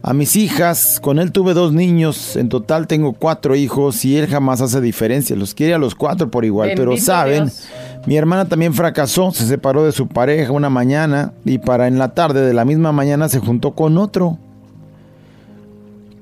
a 0.00 0.14
mis 0.14 0.34
hijas. 0.36 0.98
Con 0.98 1.18
él 1.18 1.30
tuve 1.30 1.52
dos 1.52 1.74
niños. 1.74 2.36
En 2.36 2.48
total 2.48 2.86
tengo 2.86 3.12
cuatro 3.12 3.54
hijos 3.54 4.02
y 4.06 4.16
él 4.16 4.28
jamás 4.28 4.62
hace 4.62 4.80
diferencia. 4.80 5.36
Los 5.36 5.54
quiere 5.54 5.74
a 5.74 5.78
los 5.78 5.94
cuatro 5.94 6.30
por 6.30 6.46
igual. 6.46 6.72
pero 6.74 6.96
saben, 6.96 7.44
Dios. 7.44 7.68
mi 8.06 8.16
hermana 8.16 8.46
también 8.46 8.72
fracasó. 8.72 9.30
Se 9.32 9.46
separó 9.46 9.84
de 9.84 9.92
su 9.92 10.08
pareja 10.08 10.52
una 10.52 10.70
mañana 10.70 11.34
y 11.44 11.58
para 11.58 11.86
en 11.86 11.98
la 11.98 12.14
tarde 12.14 12.40
de 12.40 12.54
la 12.54 12.64
misma 12.64 12.92
mañana 12.92 13.28
se 13.28 13.40
juntó 13.40 13.74
con 13.74 13.98
otro 13.98 14.38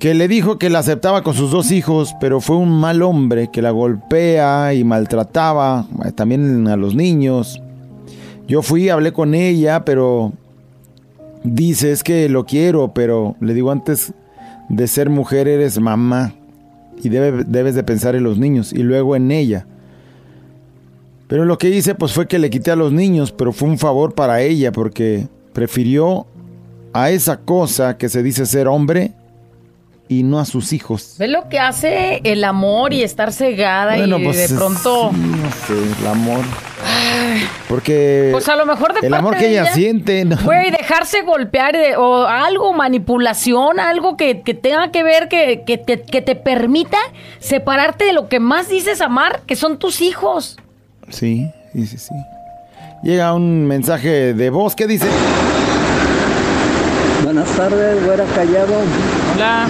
que 0.04 0.12
le 0.12 0.28
dijo 0.28 0.58
que 0.58 0.68
la 0.68 0.80
aceptaba 0.80 1.22
con 1.22 1.32
sus 1.32 1.50
dos 1.50 1.70
hijos, 1.70 2.14
pero 2.20 2.42
fue 2.42 2.56
un 2.56 2.68
mal 2.78 3.00
hombre 3.00 3.48
que 3.50 3.62
la 3.62 3.70
golpea 3.70 4.74
y 4.74 4.84
maltrataba 4.84 5.86
eh, 6.04 6.12
también 6.12 6.68
a 6.68 6.76
los 6.76 6.94
niños. 6.94 7.62
Yo 8.46 8.60
fui, 8.60 8.90
hablé 8.90 9.14
con 9.14 9.34
ella, 9.34 9.86
pero 9.86 10.34
dice 11.42 11.90
es 11.90 12.02
que 12.02 12.28
lo 12.28 12.44
quiero, 12.44 12.92
pero 12.92 13.34
le 13.40 13.54
digo 13.54 13.70
antes 13.70 14.12
de 14.68 14.86
ser 14.88 15.08
mujer 15.08 15.48
eres 15.48 15.80
mamá 15.80 16.34
y 17.02 17.08
debe- 17.08 17.44
debes 17.44 17.74
de 17.74 17.82
pensar 17.82 18.14
en 18.14 18.24
los 18.24 18.36
niños 18.36 18.74
y 18.74 18.82
luego 18.82 19.16
en 19.16 19.30
ella. 19.30 19.64
Pero 21.28 21.46
lo 21.46 21.56
que 21.56 21.70
hice 21.70 21.94
pues 21.94 22.12
fue 22.12 22.28
que 22.28 22.38
le 22.38 22.50
quité 22.50 22.72
a 22.72 22.76
los 22.76 22.92
niños, 22.92 23.32
pero 23.32 23.54
fue 23.54 23.70
un 23.70 23.78
favor 23.78 24.14
para 24.14 24.42
ella 24.42 24.70
porque 24.70 25.28
prefirió 25.54 26.26
a 26.92 27.08
esa 27.08 27.38
cosa 27.38 27.96
que 27.96 28.10
se 28.10 28.22
dice 28.22 28.44
ser 28.44 28.68
hombre 28.68 29.14
y 30.18 30.22
no 30.22 30.38
a 30.38 30.44
sus 30.44 30.72
hijos. 30.72 31.14
¿Ves 31.18 31.30
lo 31.30 31.48
que 31.48 31.58
hace 31.58 32.20
el 32.24 32.44
amor 32.44 32.92
y 32.92 33.02
estar 33.02 33.32
cegada 33.32 33.96
y 33.98 34.10
pues, 34.24 34.48
de 34.50 34.56
pronto... 34.56 35.10
sí, 35.12 35.18
no 35.18 35.50
sé, 35.50 36.00
el 36.00 36.06
amor. 36.06 36.44
Porque 37.68 38.28
Pues 38.32 38.48
a 38.48 38.56
lo 38.56 38.66
mejor 38.66 38.92
de 38.92 39.06
el 39.06 39.10
parte 39.10 39.18
amor 39.18 39.34
de 39.34 39.40
que 39.40 39.50
ella, 39.50 39.72
siente, 39.72 40.24
¿no? 40.24 40.36
Güey, 40.44 40.70
dejarse 40.70 41.22
golpear 41.22 41.72
de- 41.74 41.96
o 41.96 42.26
algo, 42.26 42.72
manipulación, 42.72 43.80
algo 43.80 44.16
que, 44.16 44.42
que 44.42 44.54
tenga 44.54 44.90
que 44.90 45.02
ver, 45.02 45.28
que, 45.28 45.62
que 45.66 45.78
te, 45.78 46.02
que 46.02 46.22
te 46.22 46.36
permita 46.36 46.98
separarte 47.40 48.04
de 48.04 48.12
lo 48.12 48.28
que 48.28 48.40
más 48.40 48.68
dices 48.68 49.00
amar, 49.00 49.40
que 49.46 49.56
son 49.56 49.78
tus 49.78 50.00
hijos. 50.00 50.56
Sí, 51.08 51.50
sí, 51.72 51.86
sí, 51.86 51.98
sí. 51.98 52.14
Llega 53.02 53.32
un 53.34 53.66
mensaje 53.66 54.34
de 54.34 54.50
voz 54.50 54.74
que 54.74 54.86
dice, 54.86 55.06
Buenas 57.24 57.48
tardes, 57.56 58.04
güera 58.04 58.24
callado. 58.34 58.74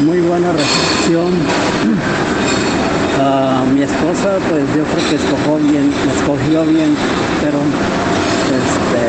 Muy 0.05 0.21
buena 0.21 0.53
reflexión. 0.53 1.33
Ah, 3.19 3.65
mi 3.73 3.81
esposa, 3.81 4.37
pues 4.51 4.63
yo 4.77 4.85
creo 4.85 5.09
que 5.09 5.15
escogió 5.17 5.57
bien, 5.57 5.91
escogió 6.15 6.65
bien, 6.67 6.95
pero 7.41 7.59
este, 8.61 9.03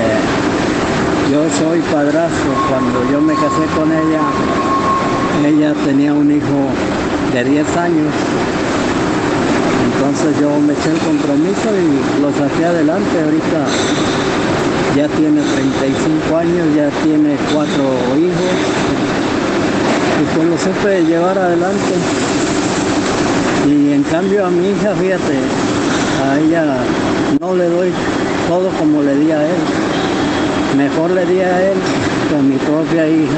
yo 1.34 1.44
soy 1.60 1.82
padrastro. 1.92 2.52
Cuando 2.70 3.12
yo 3.12 3.20
me 3.20 3.34
casé 3.34 3.66
con 3.76 3.92
ella, 3.92 4.22
ella 5.46 5.74
tenía 5.84 6.14
un 6.14 6.32
hijo 6.32 6.70
de 7.34 7.44
10 7.44 7.78
años. 7.78 8.14
Entonces 9.92 10.40
yo 10.40 10.58
me 10.60 10.72
eché 10.72 10.92
el 10.92 11.00
compromiso 11.00 11.68
y 11.76 12.22
lo 12.22 12.32
saqué 12.32 12.64
adelante. 12.64 13.24
Ahorita 13.24 13.66
ya 14.96 15.08
tiene 15.18 15.42
35 15.42 16.38
años, 16.38 16.68
ya 16.78 16.90
tiene 17.04 17.36
cuatro 17.52 17.84
hijos 18.16 18.95
y 20.22 20.36
pues 20.36 20.48
lo 20.48 20.58
supe 20.58 21.04
llevar 21.04 21.38
adelante. 21.38 21.94
Y 23.68 23.94
en 23.94 24.04
cambio 24.04 24.46
a 24.46 24.50
mi 24.50 24.70
hija, 24.70 24.96
fíjate, 24.96 25.40
a 26.24 26.40
ella 26.40 26.78
no 27.40 27.56
le 27.56 27.66
doy 27.68 27.92
todo 28.48 28.70
como 28.80 29.02
le 29.02 29.16
di 29.18 29.32
a 29.32 29.44
él. 29.46 29.58
Mejor 30.78 31.12
le 31.12 31.26
di 31.26 31.40
a 31.40 31.72
él 31.72 31.78
que 32.30 32.36
a 32.36 32.42
mi 32.42 32.58
propia 32.58 33.08
hija. 33.08 33.38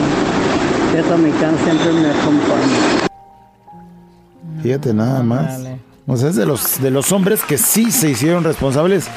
Esta 0.98 1.18
mi 1.18 1.32
can 1.32 1.56
siempre 1.64 1.92
me 1.94 2.10
acompaña. 2.10 3.08
fíjate 4.64 4.94
nada 4.94 5.22
más. 5.22 5.62
O 6.08 6.16
sea, 6.16 6.30
es 6.30 6.36
de 6.36 6.46
los, 6.46 6.82
de 6.82 6.90
los 6.90 7.12
hombres 7.12 7.44
que 7.44 7.58
sí 7.58 7.92
se 7.92 8.10
hicieron 8.10 8.44
responsables 8.44 9.08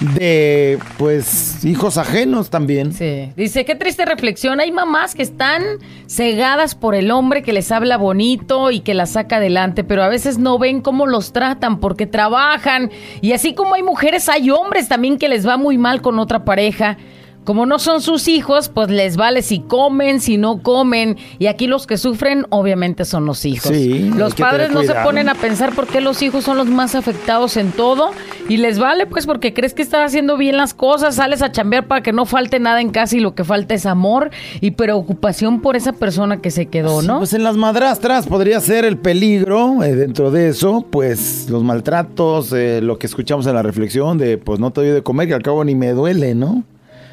de, 0.00 0.78
pues, 0.98 1.64
hijos 1.64 1.96
ajenos 1.98 2.50
también. 2.50 2.92
Sí. 2.92 3.32
Dice, 3.36 3.64
qué 3.64 3.74
triste 3.74 4.04
reflexión. 4.04 4.60
Hay 4.60 4.70
mamás 4.70 5.14
que 5.14 5.22
están 5.22 5.62
cegadas 6.06 6.74
por 6.74 6.94
el 6.94 7.10
hombre 7.10 7.42
que 7.42 7.52
les 7.52 7.72
habla 7.72 7.96
bonito 7.96 8.70
y 8.70 8.80
que 8.80 8.94
las 8.94 9.10
saca 9.10 9.36
adelante, 9.36 9.84
pero 9.84 10.02
a 10.02 10.08
veces 10.08 10.38
no 10.38 10.58
ven 10.58 10.80
cómo 10.80 11.06
los 11.06 11.32
tratan 11.32 11.80
porque 11.80 12.06
trabajan. 12.06 12.90
Y 13.20 13.32
así 13.32 13.54
como 13.54 13.74
hay 13.74 13.82
mujeres, 13.82 14.28
hay 14.28 14.50
hombres 14.50 14.88
también 14.88 15.18
que 15.18 15.28
les 15.28 15.46
va 15.46 15.56
muy 15.56 15.78
mal 15.78 16.02
con 16.02 16.18
otra 16.18 16.44
pareja. 16.44 16.98
Como 17.46 17.64
no 17.64 17.78
son 17.78 18.02
sus 18.02 18.26
hijos, 18.26 18.68
pues 18.68 18.90
les 18.90 19.16
vale 19.16 19.40
si 19.40 19.60
comen, 19.60 20.20
si 20.20 20.36
no 20.36 20.64
comen. 20.64 21.16
Y 21.38 21.46
aquí 21.46 21.68
los 21.68 21.86
que 21.86 21.96
sufren, 21.96 22.44
obviamente, 22.48 23.04
son 23.04 23.24
los 23.24 23.44
hijos. 23.44 23.70
Sí, 23.70 24.10
los 24.16 24.34
que 24.34 24.42
padres 24.42 24.72
no 24.72 24.82
se 24.82 24.94
ponen 24.94 25.28
a 25.28 25.36
pensar 25.36 25.72
por 25.72 25.86
qué 25.86 26.00
los 26.00 26.22
hijos 26.22 26.42
son 26.42 26.56
los 26.56 26.66
más 26.66 26.96
afectados 26.96 27.56
en 27.56 27.70
todo. 27.70 28.10
Y 28.48 28.56
les 28.56 28.80
vale, 28.80 29.06
pues, 29.06 29.26
porque 29.26 29.54
crees 29.54 29.74
que 29.74 29.82
estás 29.82 30.08
haciendo 30.08 30.36
bien 30.36 30.56
las 30.56 30.74
cosas, 30.74 31.14
sales 31.14 31.40
a 31.40 31.52
chambear 31.52 31.86
para 31.86 32.02
que 32.02 32.12
no 32.12 32.26
falte 32.26 32.58
nada 32.58 32.80
en 32.80 32.90
casa 32.90 33.16
y 33.16 33.20
lo 33.20 33.36
que 33.36 33.44
falta 33.44 33.74
es 33.74 33.86
amor 33.86 34.32
y 34.60 34.72
preocupación 34.72 35.60
por 35.60 35.76
esa 35.76 35.92
persona 35.92 36.40
que 36.40 36.50
se 36.50 36.66
quedó, 36.66 37.00
Sí, 37.00 37.06
¿no? 37.06 37.18
Pues 37.18 37.32
en 37.32 37.44
las 37.44 37.56
madrastras 37.56 38.26
podría 38.26 38.58
ser 38.58 38.84
el 38.84 38.98
peligro 38.98 39.84
eh, 39.84 39.94
dentro 39.94 40.32
de 40.32 40.48
eso, 40.48 40.84
pues 40.90 41.48
los 41.48 41.62
maltratos, 41.62 42.52
eh, 42.52 42.80
lo 42.82 42.98
que 42.98 43.06
escuchamos 43.06 43.46
en 43.46 43.54
la 43.54 43.62
reflexión 43.62 44.18
de 44.18 44.36
pues 44.36 44.58
no 44.58 44.72
te 44.72 44.80
doy 44.80 44.90
de 44.90 45.02
comer 45.04 45.28
y 45.28 45.32
al 45.32 45.42
cabo 45.42 45.64
ni 45.64 45.76
me 45.76 45.92
duele, 45.92 46.34
¿no? 46.34 46.64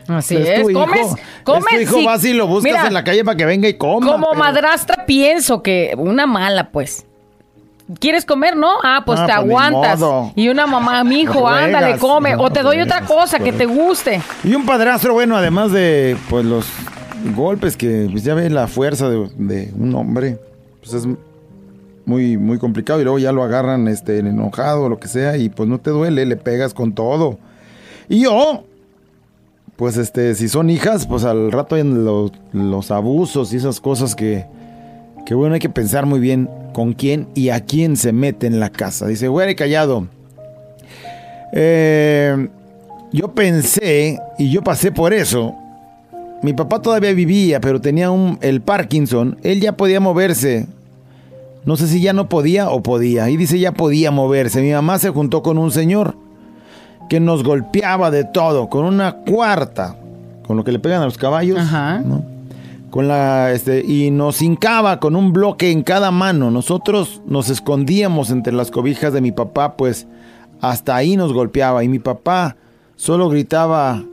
Así 0.08 0.36
Es 0.36 0.48
es. 0.50 0.62
tu 0.64 0.70
hijo, 0.70 0.82
comes, 0.82 1.08
comes. 1.44 1.66
es 1.74 1.90
tu 1.90 1.98
hijo, 2.00 2.06
vas 2.10 2.24
y 2.26 2.34
lo 2.34 2.48
buscas 2.48 2.64
Mira, 2.74 2.88
en 2.88 2.94
la 2.94 3.04
calle 3.04 3.24
para 3.24 3.38
que 3.38 3.46
venga 3.46 3.68
y 3.70 3.76
coma. 3.76 4.06
Como 4.12 4.30
pero- 4.32 4.40
madrastra 4.40 5.06
pienso 5.06 5.62
que 5.64 5.94
una 5.98 6.26
mala, 6.26 6.70
pues. 6.72 7.06
¿Quieres 8.00 8.24
comer, 8.26 8.56
no? 8.56 8.70
Ah, 8.84 9.04
pues 9.06 9.20
Ah, 9.20 9.26
te 9.28 9.34
pues, 9.34 9.46
aguantas. 9.46 10.00
Y 10.36 10.48
una 10.48 10.66
mamá, 10.66 11.04
mi 11.04 11.22
hijo, 11.22 11.42
Ruegas, 11.42 11.64
ándale, 11.66 11.98
come. 11.98 12.32
no, 12.34 12.44
o 12.44 12.50
te 12.50 12.62
doy 12.64 12.80
otra 12.80 13.02
cosa 13.02 13.40
que 13.40 13.52
te 13.52 13.66
guste. 13.66 14.22
Y 14.44 14.56
un 14.56 14.66
padrastro, 14.66 15.14
bueno, 15.14 15.36
además 15.36 15.72
de 15.74 16.16
pues 16.30 16.46
los 16.46 16.66
golpes 17.36 17.76
que 17.78 18.08
pues, 18.10 18.24
ya 18.24 18.34
ve 18.36 18.50
la 18.50 18.68
fuerza 18.68 19.10
de, 19.10 19.30
de 19.36 19.72
un 19.78 19.94
hombre, 19.96 20.38
pues 20.82 20.94
es 20.94 21.08
muy 22.06 22.38
muy 22.38 22.58
complicado 22.58 23.00
y 23.00 23.04
luego 23.04 23.20
ya 23.20 23.32
lo 23.32 23.44
agarran 23.44 23.88
este 23.88 24.18
enojado 24.20 24.84
o 24.84 24.90
lo 24.90 25.00
que 25.00 25.08
sea 25.08 25.38
y 25.38 25.50
pues 25.50 25.68
no 25.70 25.80
te 25.80 25.90
duele, 25.90 26.26
le 26.26 26.36
pegas 26.38 26.74
con 26.74 26.94
todo. 26.94 27.38
Y 28.10 28.22
yo 28.22 28.64
pues 29.76 29.98
este 29.98 30.36
si 30.36 30.50
son 30.50 30.70
hijas, 30.70 31.08
pues 31.08 31.24
al 31.24 31.52
rato 31.52 31.76
hay 31.76 31.84
los, 31.84 32.92
abusos 32.92 33.54
y 33.54 33.58
esas 33.58 33.80
cosas 33.80 34.16
que 34.16 34.46
que 35.26 35.36
bueno, 35.36 35.54
hay 35.54 35.60
que 35.60 35.70
pensar 35.70 36.06
muy 36.06 36.20
bien 36.20 36.50
con 36.74 36.94
quién 36.94 37.28
y 37.34 37.50
a 37.50 37.62
quién 37.62 37.96
se 37.96 38.12
mete 38.12 38.46
en 38.46 38.60
la 38.60 38.70
casa. 38.70 39.08
Dice, 39.08 39.30
güey, 39.30 39.56
callado. 39.56 40.08
Eh, 41.54 42.50
yo 43.14 43.34
pensé, 43.34 44.20
y 44.38 44.50
yo 44.50 44.64
pasé 44.64 44.92
por 44.92 45.14
eso, 45.14 45.56
mi 46.42 46.52
papá 46.52 46.82
todavía 46.82 47.14
vivía, 47.14 47.62
pero 47.62 47.80
tenía 47.80 48.12
un, 48.12 48.38
el 48.42 48.60
Parkinson, 48.62 49.38
él 49.44 49.62
ya 49.62 49.78
podía 49.78 50.02
moverse. 50.02 50.68
No 51.64 51.78
sé 51.78 51.88
si 51.88 52.02
ya 52.02 52.12
no 52.12 52.28
podía 52.28 52.70
o 52.70 52.84
podía. 52.84 53.30
Y 53.30 53.38
dice 53.38 53.58
ya 53.58 53.72
podía 53.72 54.12
moverse. 54.12 54.62
Mi 54.62 54.72
mamá 54.72 55.00
se 55.00 55.10
juntó 55.10 55.42
con 55.42 55.58
un 55.58 55.72
señor 55.72 56.18
que 57.10 57.20
nos 57.20 57.44
golpeaba 57.44 58.12
de 58.12 58.24
todo, 58.24 58.70
con 58.70 58.86
una 58.86 59.14
cuarta, 59.18 59.96
con 60.48 60.58
lo 60.58 60.64
que 60.64 60.72
le 60.72 60.80
pegan 60.80 61.02
a 61.02 61.06
los 61.06 61.18
caballos. 61.18 61.60
Ajá. 61.60 62.00
¿no? 62.00 62.24
Con 62.90 63.08
la, 63.08 63.52
este, 63.52 63.84
y 63.84 64.12
nos 64.12 64.42
hincaba 64.42 65.00
con 65.00 65.16
un 65.16 65.34
bloque 65.34 65.72
en 65.72 65.82
cada 65.84 66.12
mano. 66.12 66.52
Nosotros 66.52 67.22
nos 67.26 67.50
escondíamos 67.50 68.30
entre 68.30 68.54
las 68.54 68.70
cobijas 68.72 69.14
de 69.14 69.22
mi 69.22 69.32
papá, 69.32 69.76
pues 69.78 70.06
hasta 70.62 70.96
ahí 70.96 71.18
nos 71.18 71.34
golpeaba. 71.34 71.84
Y 71.84 71.88
mi 71.90 72.00
papá 72.00 72.56
solo 72.96 73.30
gritaba 73.30 74.04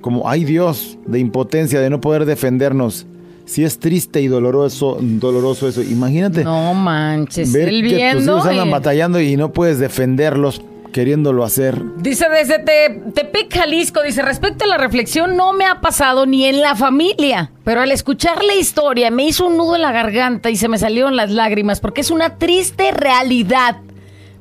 como, 0.00 0.28
ay 0.28 0.44
Dios, 0.44 0.96
de 1.06 1.18
impotencia, 1.18 1.80
de 1.80 1.90
no 1.90 2.00
poder 2.00 2.24
defendernos. 2.24 3.06
Si 3.46 3.64
es 3.64 3.78
triste 3.78 4.20
y 4.22 4.28
doloroso, 4.28 4.98
doloroso 5.00 5.68
eso. 5.68 5.82
Imagínate 5.82 6.42
No 6.44 6.74
manches. 6.74 7.52
ver 7.52 7.68
que 7.70 7.80
tus 7.80 7.90
viendo. 7.92 8.36
hijos 8.38 8.46
andan 8.46 8.70
batallando 8.70 9.20
y 9.20 9.36
no 9.36 9.52
puedes 9.52 9.78
defenderlos 9.78 10.62
queriéndolo 10.96 11.44
hacer. 11.44 11.78
Dice 11.98 12.24
desde 12.30 12.58
Te- 12.58 13.48
Jalisco, 13.52 14.02
dice, 14.02 14.22
respecto 14.22 14.64
a 14.64 14.66
la 14.66 14.78
reflexión, 14.78 15.36
no 15.36 15.52
me 15.52 15.66
ha 15.66 15.82
pasado 15.82 16.24
ni 16.24 16.46
en 16.46 16.62
la 16.62 16.74
familia, 16.74 17.50
pero 17.64 17.82
al 17.82 17.92
escuchar 17.92 18.42
la 18.42 18.54
historia 18.54 19.10
me 19.10 19.24
hizo 19.24 19.46
un 19.46 19.58
nudo 19.58 19.76
en 19.76 19.82
la 19.82 19.92
garganta 19.92 20.48
y 20.48 20.56
se 20.56 20.68
me 20.68 20.78
salieron 20.78 21.14
las 21.14 21.30
lágrimas, 21.30 21.80
porque 21.80 22.00
es 22.00 22.10
una 22.10 22.38
triste 22.38 22.92
realidad, 22.92 23.76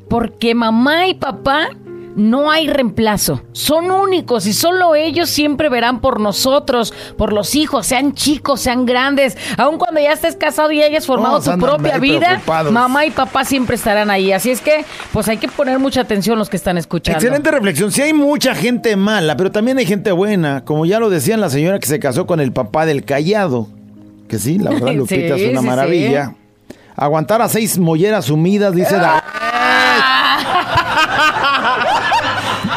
porque 0.09 0.55
mamá 0.55 1.07
y 1.09 1.15
papá 1.15 1.71
no 2.15 2.49
hay 2.49 2.67
reemplazo. 2.67 3.41
Son 3.51 3.91
únicos 3.91 4.45
y 4.47 4.53
solo 4.53 4.95
ellos 4.95 5.29
siempre 5.29 5.69
verán 5.69 5.99
por 5.99 6.19
nosotros, 6.19 6.93
por 7.17 7.33
los 7.33 7.55
hijos, 7.55 7.85
sean 7.85 8.13
chicos, 8.13 8.61
sean 8.61 8.85
grandes. 8.85 9.37
Aun 9.57 9.77
cuando 9.77 9.99
ya 9.99 10.13
estés 10.13 10.35
casado 10.35 10.71
y 10.71 10.81
hayas 10.81 11.05
formado 11.05 11.41
tu 11.41 11.57
propia 11.59 11.97
vida, 11.99 12.27
preocupados. 12.27 12.71
mamá 12.71 13.05
y 13.05 13.11
papá 13.11 13.45
siempre 13.45 13.75
estarán 13.75 14.09
ahí. 14.09 14.31
Así 14.31 14.49
es 14.51 14.61
que, 14.61 14.85
pues 15.11 15.27
hay 15.27 15.37
que 15.37 15.47
poner 15.47 15.77
mucha 15.79 16.01
atención 16.01 16.39
los 16.39 16.49
que 16.49 16.57
están 16.57 16.77
escuchando. 16.77 17.17
Excelente 17.19 17.51
reflexión. 17.51 17.91
Sí 17.91 18.01
hay 18.01 18.13
mucha 18.13 18.55
gente 18.55 18.95
mala, 18.95 19.35
pero 19.37 19.51
también 19.51 19.77
hay 19.77 19.85
gente 19.85 20.11
buena. 20.11 20.63
Como 20.63 20.85
ya 20.85 20.99
lo 20.99 21.09
decían 21.09 21.41
la 21.41 21.49
señora 21.49 21.79
que 21.79 21.87
se 21.87 21.99
casó 21.99 22.25
con 22.25 22.39
el 22.39 22.51
papá 22.51 22.85
del 22.85 23.03
callado. 23.03 23.67
Que 24.27 24.39
sí, 24.39 24.57
la 24.57 24.71
verdad, 24.71 24.87
Sí, 24.87 24.93
Lupita, 24.95 25.35
es 25.35 25.51
una 25.51 25.61
sí, 25.61 25.67
maravilla. 25.67 26.35
Aguantar 26.95 27.41
a 27.41 27.49
seis 27.49 27.77
molleras 27.77 28.25
sumidas, 28.25 28.73
dice 28.73 28.97
la... 28.97 29.21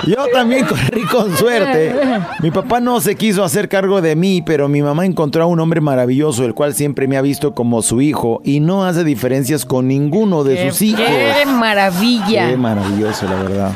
Yo 0.08 0.26
también 0.32 0.64
corrí 0.66 1.02
con 1.02 1.36
suerte. 1.36 1.94
Mi 2.40 2.50
papá 2.50 2.80
no 2.80 3.00
se 3.00 3.14
quiso 3.16 3.44
hacer 3.44 3.68
cargo 3.68 4.00
de 4.00 4.16
mí, 4.16 4.42
pero 4.42 4.68
mi 4.68 4.80
mamá 4.82 5.04
encontró 5.06 5.42
a 5.42 5.46
un 5.46 5.60
hombre 5.60 5.80
maravilloso, 5.80 6.44
el 6.44 6.54
cual 6.54 6.74
siempre 6.74 7.06
me 7.08 7.16
ha 7.16 7.22
visto 7.22 7.54
como 7.54 7.82
su 7.82 8.00
hijo 8.00 8.40
y 8.44 8.60
no 8.60 8.84
hace 8.84 9.04
diferencias 9.04 9.64
con 9.64 9.88
ninguno 9.88 10.44
de 10.44 10.54
Qué- 10.56 10.70
sus 10.70 10.82
hijos. 10.82 11.04
¡Qué 11.06 11.44
maravilla! 11.46 12.48
Qué 12.50 12.56
maravilloso, 12.56 13.26
la 13.26 13.42
verdad. 13.42 13.72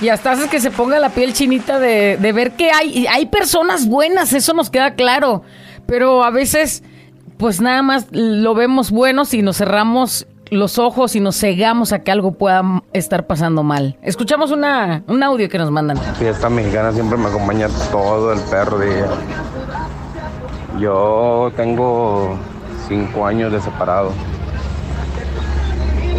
Y 0.00 0.08
hasta 0.08 0.32
haces 0.32 0.50
que 0.50 0.60
se 0.60 0.70
ponga 0.70 0.98
la 0.98 1.08
piel 1.10 1.32
chinita 1.32 1.78
de, 1.78 2.18
de 2.20 2.32
ver 2.32 2.52
que 2.52 2.70
hay, 2.70 3.06
hay 3.06 3.26
personas 3.26 3.86
buenas, 3.88 4.32
eso 4.32 4.52
nos 4.52 4.68
queda 4.68 4.94
claro. 4.94 5.42
Pero 5.86 6.24
a 6.24 6.30
veces, 6.30 6.82
pues 7.38 7.60
nada 7.60 7.80
más 7.82 8.06
lo 8.10 8.54
vemos 8.54 8.90
buenos 8.90 9.32
y 9.34 9.40
nos 9.42 9.56
cerramos 9.58 10.26
los 10.54 10.78
ojos 10.78 11.16
y 11.16 11.20
nos 11.20 11.36
cegamos 11.36 11.92
a 11.92 12.00
que 12.00 12.10
algo 12.10 12.32
pueda 12.32 12.82
estar 12.92 13.26
pasando 13.26 13.62
mal. 13.62 13.98
Escuchamos 14.02 14.50
una, 14.50 15.02
un 15.08 15.22
audio 15.22 15.48
que 15.48 15.58
nos 15.58 15.70
mandan. 15.70 15.98
Fiesta 16.14 16.48
mexicana 16.48 16.92
siempre 16.92 17.18
me 17.18 17.26
acompaña 17.28 17.68
todo 17.90 18.32
el 18.32 18.40
perro 18.40 18.78
día. 18.78 19.06
Yo 20.78 21.52
tengo 21.56 22.36
cinco 22.88 23.26
años 23.26 23.52
de 23.52 23.60
separado. 23.60 24.12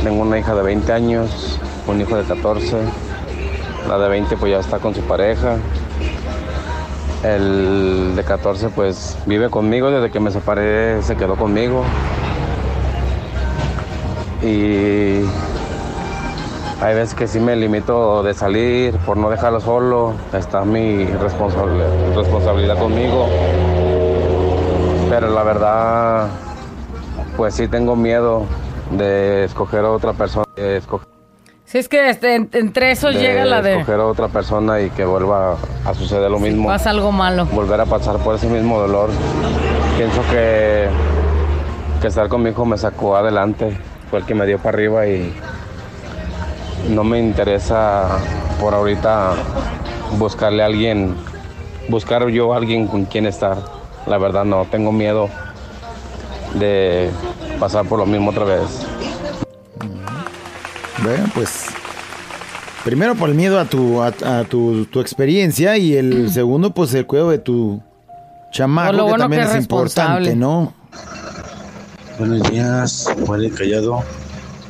Tengo 0.03 0.21
una 0.21 0.37
hija 0.37 0.53
de 0.53 0.61
20 0.61 0.93
años, 0.93 1.59
un 1.87 2.01
hijo 2.01 2.15
de 2.15 2.23
14. 2.23 2.77
La 3.87 3.97
de 3.97 4.09
20 4.09 4.37
pues 4.37 4.51
ya 4.51 4.59
está 4.59 4.79
con 4.79 4.93
su 4.93 5.01
pareja. 5.01 5.57
El 7.23 8.15
de 8.15 8.23
14 8.23 8.69
pues 8.69 9.17
vive 9.25 9.49
conmigo, 9.49 9.89
desde 9.89 10.11
que 10.11 10.19
me 10.19 10.29
separé 10.29 11.01
se 11.01 11.15
quedó 11.15 11.35
conmigo. 11.35 11.83
Y 14.45 15.25
hay 16.81 16.93
veces 16.95 17.15
que 17.15 17.27
sí 17.27 17.39
me 17.39 17.55
limito 17.55 18.21
de 18.21 18.33
salir 18.33 18.95
por 18.99 19.17
no 19.17 19.29
dejarlo 19.29 19.59
solo. 19.59 20.13
Está 20.33 20.63
mi 20.65 21.05
responsable- 21.05 22.15
responsabilidad 22.15 22.77
conmigo. 22.77 23.27
Pero 25.09 25.29
la 25.29 25.43
verdad, 25.43 26.27
pues 27.37 27.55
sí 27.55 27.67
tengo 27.67 27.95
miedo 27.95 28.43
de 28.91 29.45
escoger 29.45 29.85
a 29.85 29.91
otra 29.91 30.13
persona. 30.13 30.45
Si 31.65 31.79
es 31.79 31.89
que 31.89 32.09
este, 32.09 32.35
en- 32.35 32.49
entre 32.53 32.91
eso 32.91 33.07
de 33.07 33.15
llega 33.15 33.45
la 33.45 33.61
de 33.61 33.73
escoger 33.79 33.99
a 33.99 34.05
otra 34.05 34.27
persona 34.27 34.79
y 34.81 34.89
que 34.91 35.03
vuelva 35.05 35.55
a 35.85 35.93
suceder 35.95 36.29
lo 36.29 36.39
mismo. 36.39 36.67
pasa 36.67 36.91
algo 36.91 37.11
malo. 37.11 37.45
Volver 37.47 37.81
a 37.81 37.85
pasar 37.85 38.17
por 38.17 38.35
ese 38.35 38.47
mismo 38.47 38.79
dolor. 38.79 39.09
Pienso 39.97 40.21
que, 40.31 40.87
que 42.01 42.07
estar 42.07 42.27
con 42.29 42.43
mi 42.43 42.51
hijo 42.51 42.65
me 42.65 42.77
sacó 42.77 43.15
adelante. 43.15 43.75
Fue 44.09 44.19
el 44.19 44.25
que 44.25 44.35
me 44.35 44.45
dio 44.45 44.57
para 44.59 44.77
arriba 44.77 45.07
y 45.07 45.33
no 46.89 47.03
me 47.03 47.19
interesa 47.19 48.19
por 48.59 48.73
ahorita 48.73 49.33
buscarle 50.17 50.63
a 50.63 50.67
alguien, 50.67 51.15
buscar 51.89 52.27
yo 52.29 52.53
a 52.53 52.57
alguien 52.57 52.87
con 52.87 53.05
quien 53.05 53.25
estar. 53.25 53.57
La 54.05 54.17
verdad 54.17 54.45
no, 54.45 54.65
tengo 54.65 54.91
miedo 54.91 55.29
de 56.53 57.09
pasar 57.59 57.85
por 57.85 57.99
lo 57.99 58.05
mismo 58.05 58.31
otra 58.31 58.45
vez. 58.45 58.85
Bueno, 61.03 61.25
pues. 61.33 61.65
Primero 62.83 63.15
por 63.15 63.29
el 63.29 63.35
miedo 63.35 63.59
a 63.59 63.65
tu, 63.65 64.01
a, 64.03 64.07
a 64.07 64.43
tu, 64.43 64.85
tu 64.85 64.99
experiencia 64.99 65.75
y 65.75 65.95
el 65.95 66.29
segundo, 66.31 66.69
pues 66.69 66.93
el 66.93 67.07
cuidado 67.07 67.31
de 67.31 67.39
tu 67.39 67.81
chamaco, 68.51 68.95
que 68.95 69.01
bueno 69.01 69.17
también 69.17 69.41
que 69.41 69.47
es, 69.49 69.55
es 69.55 69.61
importante. 69.61 70.35
¿no? 70.35 70.71
Buenos 72.17 72.49
días, 72.49 73.09
Juan 73.25 73.43
el 73.43 73.53
Callado. 73.53 74.01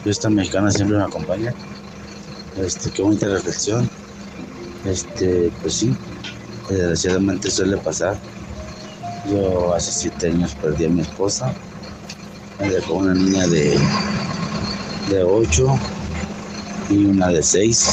Esta 0.04 0.32
mexicana 0.32 0.72
siempre 0.72 0.98
me 0.98 1.04
acompaña. 1.04 1.54
Este, 2.58 2.90
qué 2.90 3.04
bonita 3.04 3.28
reflexión. 3.28 3.88
Este, 4.84 5.52
pues 5.62 5.76
sí, 5.76 5.96
desgraciadamente 6.68 7.52
suele 7.52 7.78
pasar. 7.78 8.18
Yo 9.30 9.76
hace 9.76 9.92
siete 9.92 10.30
años 10.30 10.56
perdí 10.60 10.86
a 10.86 10.90
mi 10.90 11.02
esposa. 11.02 11.54
Me 12.60 12.70
dejó 12.70 12.96
una 12.96 13.14
niña 13.14 13.46
de, 13.46 13.78
de 15.12 15.24
ocho 15.24 15.78
y 16.90 17.06
una 17.06 17.28
de 17.28 17.44
seis. 17.44 17.88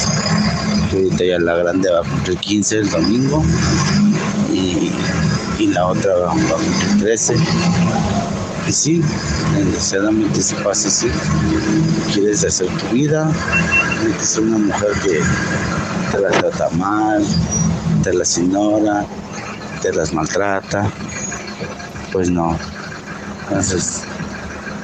Ahorita 0.94 1.24
ya 1.24 1.38
la 1.38 1.56
grande 1.56 1.90
va 1.90 2.00
a 2.00 2.08
cumplir 2.08 2.38
15 2.38 2.78
el 2.78 2.90
domingo 2.90 3.44
y, 4.50 4.92
y 5.58 5.66
la 5.66 5.88
otra 5.88 6.14
va 6.14 6.32
a 6.32 6.34
cumplir 6.34 7.00
13. 7.00 7.34
Y 8.66 8.72
sí, 8.72 9.03
desgraciadamente 9.57 10.40
sí 10.40 10.55
pasa 10.62 10.88
así. 10.88 11.09
Quieres 12.14 12.44
hacer 12.44 12.68
tu 12.68 12.87
vida, 12.94 13.31
metes 14.05 14.37
una 14.38 14.59
mujer 14.59 14.92
que 15.03 15.20
te 16.11 16.20
la 16.20 16.31
trata 16.31 16.70
mal, 16.70 17.25
te 18.03 18.14
las 18.14 18.38
ignora, 18.38 19.05
te 19.81 19.92
las 19.92 20.12
maltrata. 20.12 20.90
Pues 22.12 22.31
no. 22.31 22.57
Entonces, 23.48 24.03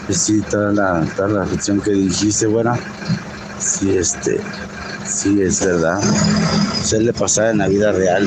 pues 0.06 0.18
sí, 0.18 0.42
toda 0.50 0.72
la, 0.72 1.04
toda 1.16 1.28
la 1.28 1.40
reflexión 1.42 1.80
que 1.80 1.92
dijiste, 1.92 2.46
bueno, 2.46 2.76
sí, 3.58 3.96
este, 3.96 4.40
sí 5.06 5.40
es 5.40 5.64
verdad. 5.64 6.00
Suele 6.82 7.12
pasar 7.12 7.50
en 7.50 7.58
la 7.58 7.68
vida 7.68 7.92
real, 7.92 8.26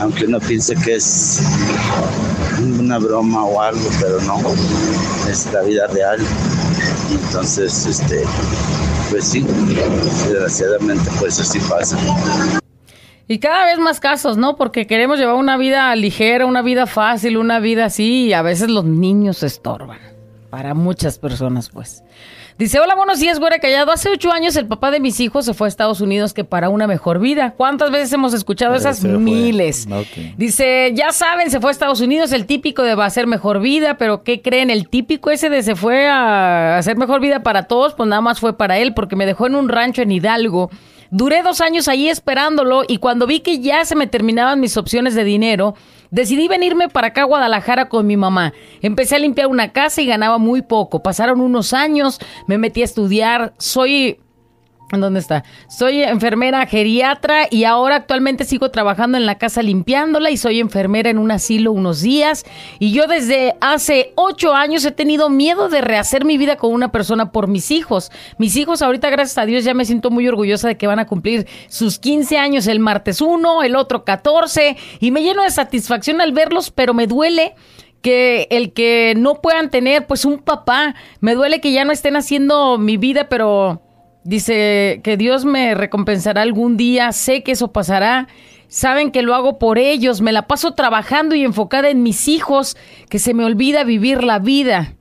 aunque 0.00 0.26
uno 0.26 0.38
piense 0.40 0.74
que 0.76 0.96
es 0.96 1.40
una 2.90 2.98
broma 2.98 3.44
o 3.44 3.60
algo, 3.60 3.88
pero 4.00 4.20
no, 4.22 4.36
es 5.30 5.52
la 5.52 5.62
vida 5.62 5.86
real. 5.86 6.18
Entonces, 7.12 7.86
este, 7.86 8.24
pues 9.10 9.26
sí, 9.26 9.42
desgraciadamente 10.26 11.08
pues 11.20 11.38
así 11.38 11.60
pasa. 11.60 11.96
Y 13.28 13.38
cada 13.38 13.66
vez 13.66 13.78
más 13.78 14.00
casos, 14.00 14.36
¿no? 14.38 14.56
Porque 14.56 14.88
queremos 14.88 15.20
llevar 15.20 15.36
una 15.36 15.56
vida 15.56 15.94
ligera, 15.94 16.46
una 16.46 16.62
vida 16.62 16.88
fácil, 16.88 17.36
una 17.36 17.60
vida 17.60 17.84
así, 17.84 18.24
y 18.24 18.32
a 18.32 18.42
veces 18.42 18.68
los 18.68 18.84
niños 18.84 19.44
estorban. 19.44 20.00
Para 20.50 20.74
muchas 20.74 21.16
personas, 21.20 21.68
pues. 21.68 22.02
Dice, 22.60 22.78
hola, 22.78 22.94
buenos 22.94 23.18
días, 23.20 23.40
güera 23.40 23.58
callado. 23.58 23.90
Hace 23.90 24.10
ocho 24.10 24.30
años 24.30 24.54
el 24.54 24.66
papá 24.66 24.90
de 24.90 25.00
mis 25.00 25.18
hijos 25.20 25.46
se 25.46 25.54
fue 25.54 25.66
a 25.66 25.68
Estados 25.68 26.02
Unidos 26.02 26.34
que 26.34 26.44
para 26.44 26.68
una 26.68 26.86
mejor 26.86 27.18
vida. 27.18 27.54
¿Cuántas 27.56 27.90
veces 27.90 28.12
hemos 28.12 28.34
escuchado 28.34 28.74
esas? 28.74 29.02
Miles. 29.02 29.88
Dice, 30.36 30.92
ya 30.94 31.10
saben, 31.12 31.50
se 31.50 31.58
fue 31.58 31.70
a 31.70 31.72
Estados 31.72 32.02
Unidos, 32.02 32.32
el 32.32 32.44
típico 32.44 32.82
de 32.82 32.94
va 32.94 33.04
a 33.04 33.06
hacer 33.06 33.26
mejor 33.26 33.60
vida, 33.60 33.96
pero 33.96 34.24
¿qué 34.24 34.42
creen? 34.42 34.68
El 34.68 34.90
típico 34.90 35.30
ese 35.30 35.48
de 35.48 35.62
se 35.62 35.74
fue 35.74 36.06
a 36.06 36.76
hacer 36.76 36.98
mejor 36.98 37.22
vida 37.22 37.42
para 37.42 37.62
todos, 37.62 37.94
pues 37.94 38.06
nada 38.10 38.20
más 38.20 38.40
fue 38.40 38.54
para 38.54 38.76
él, 38.76 38.92
porque 38.92 39.16
me 39.16 39.24
dejó 39.24 39.46
en 39.46 39.54
un 39.54 39.70
rancho 39.70 40.02
en 40.02 40.12
Hidalgo. 40.12 40.68
Duré 41.10 41.42
dos 41.42 41.62
años 41.62 41.88
ahí 41.88 42.10
esperándolo 42.10 42.82
y 42.86 42.98
cuando 42.98 43.26
vi 43.26 43.40
que 43.40 43.60
ya 43.60 43.86
se 43.86 43.96
me 43.96 44.06
terminaban 44.06 44.60
mis 44.60 44.76
opciones 44.76 45.14
de 45.14 45.24
dinero, 45.24 45.76
decidí 46.10 46.48
venirme 46.48 46.88
para 46.88 47.08
acá 47.08 47.22
a 47.22 47.26
Guadalajara 47.26 47.88
con 47.88 48.06
mi 48.06 48.16
mamá. 48.16 48.52
Empecé 48.80 49.16
a 49.16 49.18
limpiar 49.20 49.46
una 49.46 49.72
casa 49.72 50.02
y 50.02 50.06
ganaba 50.06 50.38
muy 50.38 50.62
poco. 50.62 51.02
Pasaron 51.02 51.40
unos 51.40 51.72
años, 51.72 52.20
me 52.46 52.58
metí 52.58 52.82
a 52.82 52.84
estudiar, 52.84 53.54
soy... 53.58 54.18
¿En 54.92 55.00
dónde 55.00 55.20
está? 55.20 55.44
Soy 55.68 56.02
enfermera 56.02 56.66
geriatra 56.66 57.46
y 57.48 57.62
ahora 57.62 57.94
actualmente 57.94 58.44
sigo 58.44 58.72
trabajando 58.72 59.16
en 59.16 59.24
la 59.24 59.38
casa 59.38 59.62
limpiándola 59.62 60.30
y 60.30 60.36
soy 60.36 60.58
enfermera 60.58 61.10
en 61.10 61.18
un 61.18 61.30
asilo 61.30 61.70
unos 61.70 62.00
días. 62.00 62.44
Y 62.80 62.90
yo 62.90 63.06
desde 63.06 63.54
hace 63.60 64.12
ocho 64.16 64.52
años 64.52 64.84
he 64.84 64.90
tenido 64.90 65.30
miedo 65.30 65.68
de 65.68 65.80
rehacer 65.80 66.24
mi 66.24 66.38
vida 66.38 66.56
con 66.56 66.72
una 66.72 66.90
persona 66.90 67.30
por 67.30 67.46
mis 67.46 67.70
hijos. 67.70 68.10
Mis 68.36 68.56
hijos 68.56 68.82
ahorita, 68.82 69.10
gracias 69.10 69.38
a 69.38 69.46
Dios, 69.46 69.62
ya 69.62 69.74
me 69.74 69.84
siento 69.84 70.10
muy 70.10 70.26
orgullosa 70.26 70.66
de 70.66 70.76
que 70.76 70.88
van 70.88 70.98
a 70.98 71.06
cumplir 71.06 71.46
sus 71.68 72.00
15 72.00 72.38
años 72.38 72.66
el 72.66 72.80
martes 72.80 73.20
1, 73.20 73.62
el 73.62 73.76
otro 73.76 74.04
14 74.04 74.76
y 74.98 75.10
me 75.12 75.22
lleno 75.22 75.44
de 75.44 75.50
satisfacción 75.50 76.20
al 76.20 76.32
verlos, 76.32 76.72
pero 76.72 76.94
me 76.94 77.06
duele 77.06 77.54
que 78.02 78.48
el 78.50 78.72
que 78.72 79.14
no 79.16 79.36
puedan 79.36 79.70
tener 79.70 80.06
pues 80.06 80.24
un 80.24 80.38
papá, 80.38 80.96
me 81.20 81.34
duele 81.34 81.60
que 81.60 81.70
ya 81.70 81.84
no 81.84 81.92
estén 81.92 82.16
haciendo 82.16 82.78
mi 82.78 82.96
vida, 82.96 83.28
pero 83.28 83.82
dice 84.24 85.00
que 85.02 85.16
Dios 85.16 85.44
me 85.44 85.74
recompensará 85.74 86.42
algún 86.42 86.76
día, 86.76 87.12
sé 87.12 87.42
que 87.42 87.52
eso 87.52 87.72
pasará. 87.72 88.28
Saben 88.68 89.10
que 89.10 89.22
lo 89.22 89.34
hago 89.34 89.58
por 89.58 89.78
ellos, 89.78 90.20
me 90.20 90.30
la 90.30 90.46
paso 90.46 90.74
trabajando 90.74 91.34
y 91.34 91.44
enfocada 91.44 91.90
en 91.90 92.04
mis 92.04 92.28
hijos, 92.28 92.76
que 93.08 93.18
se 93.18 93.34
me 93.34 93.44
olvida 93.44 93.82
vivir 93.82 94.22
la 94.22 94.38
vida. 94.38 94.94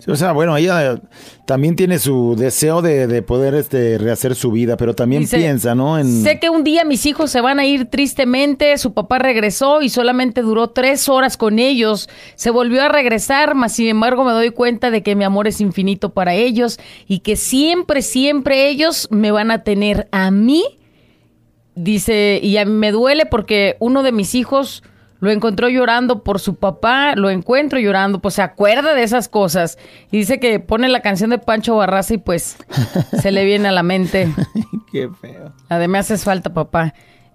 Sí, 0.00 0.10
o 0.10 0.16
sea, 0.16 0.32
bueno, 0.32 0.56
ella 0.56 0.98
también 1.44 1.76
tiene 1.76 1.98
su 1.98 2.34
deseo 2.36 2.80
de, 2.80 3.06
de 3.06 3.20
poder 3.20 3.54
este, 3.54 3.98
rehacer 3.98 4.34
su 4.34 4.50
vida, 4.50 4.78
pero 4.78 4.94
también 4.94 5.22
Dice, 5.22 5.36
piensa, 5.36 5.74
¿no? 5.74 5.98
En, 5.98 6.22
Sé 6.22 6.40
que 6.40 6.48
un 6.48 6.64
día 6.64 6.84
mis 6.84 7.04
hijos 7.04 7.30
se 7.30 7.42
van 7.42 7.58
a 7.58 7.66
ir 7.66 7.84
tristemente, 7.84 8.78
su 8.78 8.94
papá 8.94 9.18
regresó 9.18 9.82
y 9.82 9.90
solamente 9.90 10.40
duró 10.40 10.70
tres 10.70 11.08
horas 11.08 11.36
con 11.36 11.58
ellos. 11.58 12.08
Se 12.34 12.50
volvió 12.50 12.82
a 12.82 12.88
regresar, 12.88 13.54
mas 13.54 13.74
sin 13.74 13.88
embargo 13.88 14.24
me 14.24 14.32
doy 14.32 14.50
cuenta 14.50 14.90
de 14.90 15.02
que 15.02 15.14
mi 15.14 15.24
amor 15.24 15.46
es 15.46 15.60
infinito 15.60 16.10
para 16.10 16.34
ellos 16.34 16.80
y 17.06 17.18
que 17.18 17.36
siempre, 17.36 18.00
siempre 18.00 18.68
ellos 18.68 19.08
me 19.10 19.30
van 19.30 19.50
a 19.50 19.62
tener 19.64 20.08
a 20.12 20.30
mí. 20.30 20.64
Dice, 21.74 22.40
y 22.42 22.56
a 22.56 22.64
mí 22.64 22.72
me 22.72 22.90
duele 22.90 23.26
porque 23.26 23.76
uno 23.80 24.02
de 24.02 24.12
mis 24.12 24.34
hijos 24.34 24.82
lo 25.20 25.30
encontró 25.30 25.68
llorando 25.68 26.22
por 26.24 26.40
su 26.40 26.56
papá, 26.56 27.14
lo 27.14 27.30
encuentro 27.30 27.78
llorando, 27.78 28.20
pues 28.20 28.34
se 28.34 28.42
acuerda 28.42 28.94
de 28.94 29.02
esas 29.02 29.28
cosas. 29.28 29.78
Y 30.10 30.18
dice 30.18 30.40
que 30.40 30.58
pone 30.60 30.88
la 30.88 31.00
canción 31.00 31.30
de 31.30 31.38
Pancho 31.38 31.76
Barraza 31.76 32.14
y 32.14 32.18
pues 32.18 32.56
se 33.20 33.30
le 33.30 33.44
viene 33.44 33.68
a 33.68 33.72
la 33.72 33.82
mente. 33.82 34.32
Qué 34.92 35.08
feo. 35.20 35.52
La 35.68 35.78
de 35.78 35.88
me 35.88 35.98
haces 35.98 36.24
falta, 36.24 36.52
papá. 36.52 36.94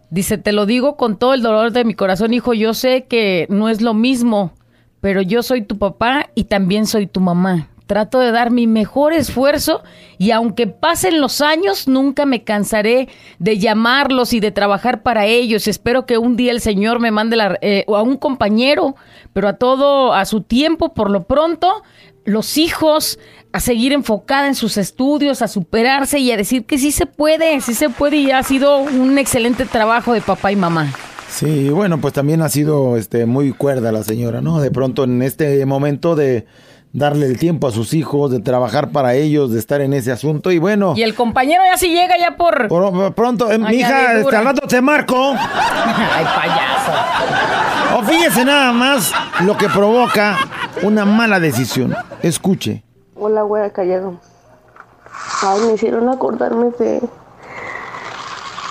Dice, 0.10 0.38
te 0.38 0.52
lo 0.52 0.66
digo 0.66 0.98
con 0.98 1.18
todo 1.18 1.34
el 1.34 1.42
dolor 1.42 1.72
de 1.72 1.86
mi 1.86 1.94
corazón, 1.94 2.34
hijo. 2.34 2.54
Yo 2.54 2.74
sé 2.74 3.06
que 3.06 3.48
no 3.50 3.70
es 3.70 3.82
lo 3.82 3.94
mismo, 3.94 4.54
pero 5.02 5.22
yo 5.22 5.44
soy 5.44 5.62
tu 5.62 5.78
papá 5.78 6.30
y 6.36 6.46
también 6.46 6.88
soy 6.88 7.08
tu 7.08 7.22
mamá. 7.22 7.70
Trato 7.88 8.20
de 8.20 8.32
dar 8.32 8.52
mi 8.52 8.66
mejor 8.66 9.14
esfuerzo 9.14 9.84
y 10.18 10.32
aunque 10.32 10.68
pasen 10.68 11.22
los 11.22 11.42
años, 11.42 11.88
nunca 11.88 12.26
me 12.26 12.44
cansaré 12.44 13.10
de 13.38 13.60
llamarlos 13.60 14.34
y 14.34 14.40
de 14.40 14.52
trabajar 14.52 15.04
para 15.04 15.26
ellos. 15.26 15.68
Espero 15.68 16.06
que 16.06 16.18
un 16.18 16.36
día 16.36 16.52
el 16.52 16.62
Señor 16.62 17.00
me 17.00 17.12
mande 17.12 17.36
la, 17.36 17.58
eh, 17.62 17.86
a 17.88 18.02
un 18.02 18.18
compañero, 18.18 18.96
pero 19.34 19.48
a 19.48 19.54
todo 19.54 20.14
a 20.14 20.26
su 20.26 20.42
tiempo, 20.42 20.94
por 20.94 21.12
lo 21.12 21.24
pronto, 21.24 21.84
los 22.24 22.58
hijos 22.58 23.20
a 23.52 23.60
seguir 23.60 23.94
enfocada 23.94 24.48
en 24.48 24.56
sus 24.56 24.78
estudios, 24.78 25.42
a 25.42 25.48
superarse 25.48 26.20
y 26.20 26.32
a 26.32 26.38
decir 26.38 26.66
que 26.66 26.78
sí 26.78 26.92
se 26.92 27.06
puede, 27.06 27.62
sí 27.62 27.74
se 27.74 27.90
puede 27.90 28.18
y 28.18 28.32
ha 28.32 28.44
sido 28.44 28.80
un 28.80 29.18
excelente 29.18 29.66
trabajo 29.66 30.12
de 30.12 30.22
papá 30.22 30.52
y 30.52 30.56
mamá. 30.56 30.92
Sí, 31.30 31.70
bueno, 31.70 32.00
pues 32.00 32.14
también 32.14 32.42
ha 32.42 32.50
sido 32.50 32.98
este, 32.98 33.26
muy 33.26 33.52
cuerda 33.52 33.92
la 33.92 34.04
señora, 34.04 34.42
¿no? 34.42 34.60
De 34.60 34.72
pronto 34.72 35.04
en 35.04 35.22
este 35.22 35.66
momento 35.66 36.16
de 36.16 36.46
darle 36.98 37.26
el 37.26 37.38
tiempo 37.38 37.68
a 37.68 37.72
sus 37.72 37.94
hijos, 37.94 38.32
de 38.32 38.40
trabajar 38.40 38.90
para 38.90 39.16
ellos, 39.16 39.52
de 39.52 39.60
estar 39.60 39.82
en 39.82 39.94
ese 39.94 40.12
asunto 40.14 40.50
y 40.52 40.60
bueno. 40.60 40.94
Y 40.96 41.04
el 41.04 41.14
compañero 41.14 41.62
ya 41.70 41.78
sí 41.78 41.90
llega 41.90 42.18
ya 42.18 42.38
por... 42.38 42.70
Por- 42.70 43.14
pronto, 43.14 43.52
eh, 43.52 43.58
mija, 43.58 43.88
Añadidura. 44.12 44.22
este, 44.22 44.36
al 44.38 44.46
rato 44.46 44.68
te 44.68 44.82
marco. 44.82 45.16
Ay, 45.36 46.26
payaso. 46.36 48.00
O 48.00 48.04
fíjese 48.04 48.46
nada 48.46 48.72
más 48.72 49.12
lo 49.42 49.58
que 49.58 49.68
provoca 49.68 50.38
una 50.84 51.04
mala 51.04 51.40
decisión. 51.42 51.94
Escuche. 52.22 52.84
Hola, 53.16 53.42
güera 53.42 53.70
callado. 53.72 54.20
Ay, 55.44 55.60
me 55.68 55.74
hicieron 55.74 56.08
acordarme 56.10 56.72
de, 56.80 57.02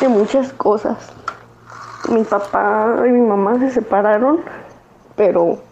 de 0.01 0.09
muchas 0.09 0.53
cosas. 0.55 0.97
Mi 2.09 2.23
papá 2.25 2.97
y 3.07 3.11
mi 3.11 3.21
mamá 3.21 3.59
se 3.59 3.71
separaron, 3.71 4.41
pero 5.17 5.63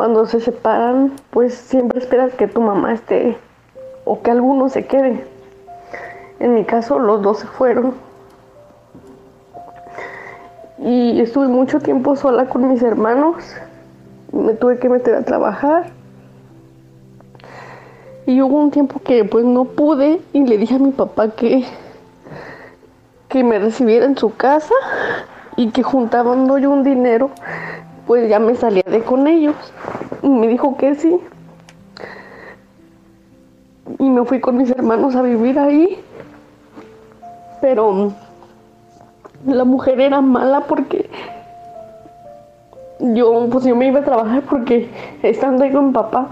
cuando 0.00 0.24
se 0.24 0.40
separan, 0.40 1.12
pues 1.28 1.52
siempre 1.52 1.98
esperas 1.98 2.32
que 2.32 2.48
tu 2.48 2.62
mamá 2.62 2.94
esté 2.94 3.36
o 4.06 4.22
que 4.22 4.30
alguno 4.30 4.70
se 4.70 4.86
quede. 4.86 5.26
En 6.38 6.54
mi 6.54 6.64
caso, 6.64 6.98
los 6.98 7.20
dos 7.20 7.40
se 7.40 7.46
fueron. 7.46 7.92
Y 10.78 11.20
estuve 11.20 11.48
mucho 11.48 11.80
tiempo 11.80 12.16
sola 12.16 12.46
con 12.46 12.66
mis 12.66 12.82
hermanos. 12.82 13.44
Me 14.32 14.54
tuve 14.54 14.78
que 14.78 14.88
meter 14.88 15.16
a 15.16 15.22
trabajar. 15.22 15.90
Y 18.24 18.40
hubo 18.40 18.56
un 18.56 18.70
tiempo 18.70 19.02
que 19.04 19.26
pues 19.26 19.44
no 19.44 19.66
pude 19.66 20.22
y 20.32 20.46
le 20.46 20.56
dije 20.56 20.76
a 20.76 20.78
mi 20.78 20.92
papá 20.92 21.32
que, 21.32 21.66
que 23.28 23.44
me 23.44 23.58
recibiera 23.58 24.06
en 24.06 24.16
su 24.16 24.34
casa 24.34 24.72
y 25.56 25.72
que 25.72 25.82
juntando 25.82 26.56
yo 26.56 26.70
un 26.70 26.84
dinero, 26.84 27.32
pues 28.10 28.28
ya 28.28 28.40
me 28.40 28.56
salía 28.56 28.82
de 28.90 29.04
con 29.04 29.28
ellos. 29.28 29.54
Y 30.20 30.28
me 30.28 30.48
dijo 30.48 30.76
que 30.76 30.96
sí. 30.96 31.20
Y 34.00 34.10
me 34.10 34.24
fui 34.24 34.40
con 34.40 34.56
mis 34.56 34.68
hermanos 34.68 35.14
a 35.14 35.22
vivir 35.22 35.56
ahí. 35.60 35.96
Pero 37.60 38.10
la 39.46 39.62
mujer 39.62 40.00
era 40.00 40.20
mala 40.20 40.62
porque 40.62 41.08
yo 42.98 43.46
pues 43.48 43.64
yo 43.64 43.76
me 43.76 43.86
iba 43.86 44.00
a 44.00 44.04
trabajar 44.04 44.42
porque 44.42 44.90
estando 45.22 45.62
ahí 45.62 45.70
con 45.70 45.92
papá 45.92 46.30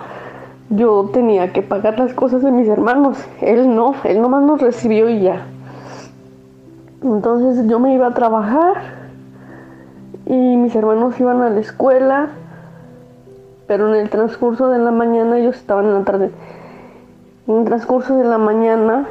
yo 0.70 1.10
tenía 1.12 1.52
que 1.52 1.62
pagar 1.62 1.96
las 1.96 2.12
cosas 2.12 2.42
de 2.42 2.50
mis 2.50 2.66
hermanos. 2.66 3.24
Él 3.40 3.72
no, 3.72 3.94
él 4.02 4.20
nomás 4.20 4.42
nos 4.42 4.60
recibió 4.60 5.08
y 5.08 5.20
ya. 5.20 5.46
Entonces 7.04 7.68
yo 7.68 7.78
me 7.78 7.94
iba 7.94 8.08
a 8.08 8.14
trabajar 8.14 8.97
y 10.28 10.56
mis 10.56 10.76
hermanos 10.76 11.18
iban 11.18 11.40
a 11.40 11.48
la 11.48 11.58
escuela, 11.58 12.28
pero 13.66 13.88
en 13.88 13.98
el 13.98 14.10
transcurso 14.10 14.68
de 14.68 14.78
la 14.78 14.90
mañana 14.90 15.38
ellos 15.38 15.56
estaban 15.56 15.86
en 15.86 15.94
la 15.94 16.04
tarde. 16.04 16.30
En 17.46 17.60
el 17.60 17.64
transcurso 17.64 18.14
de 18.14 18.24
la 18.24 18.36
mañana, 18.36 19.06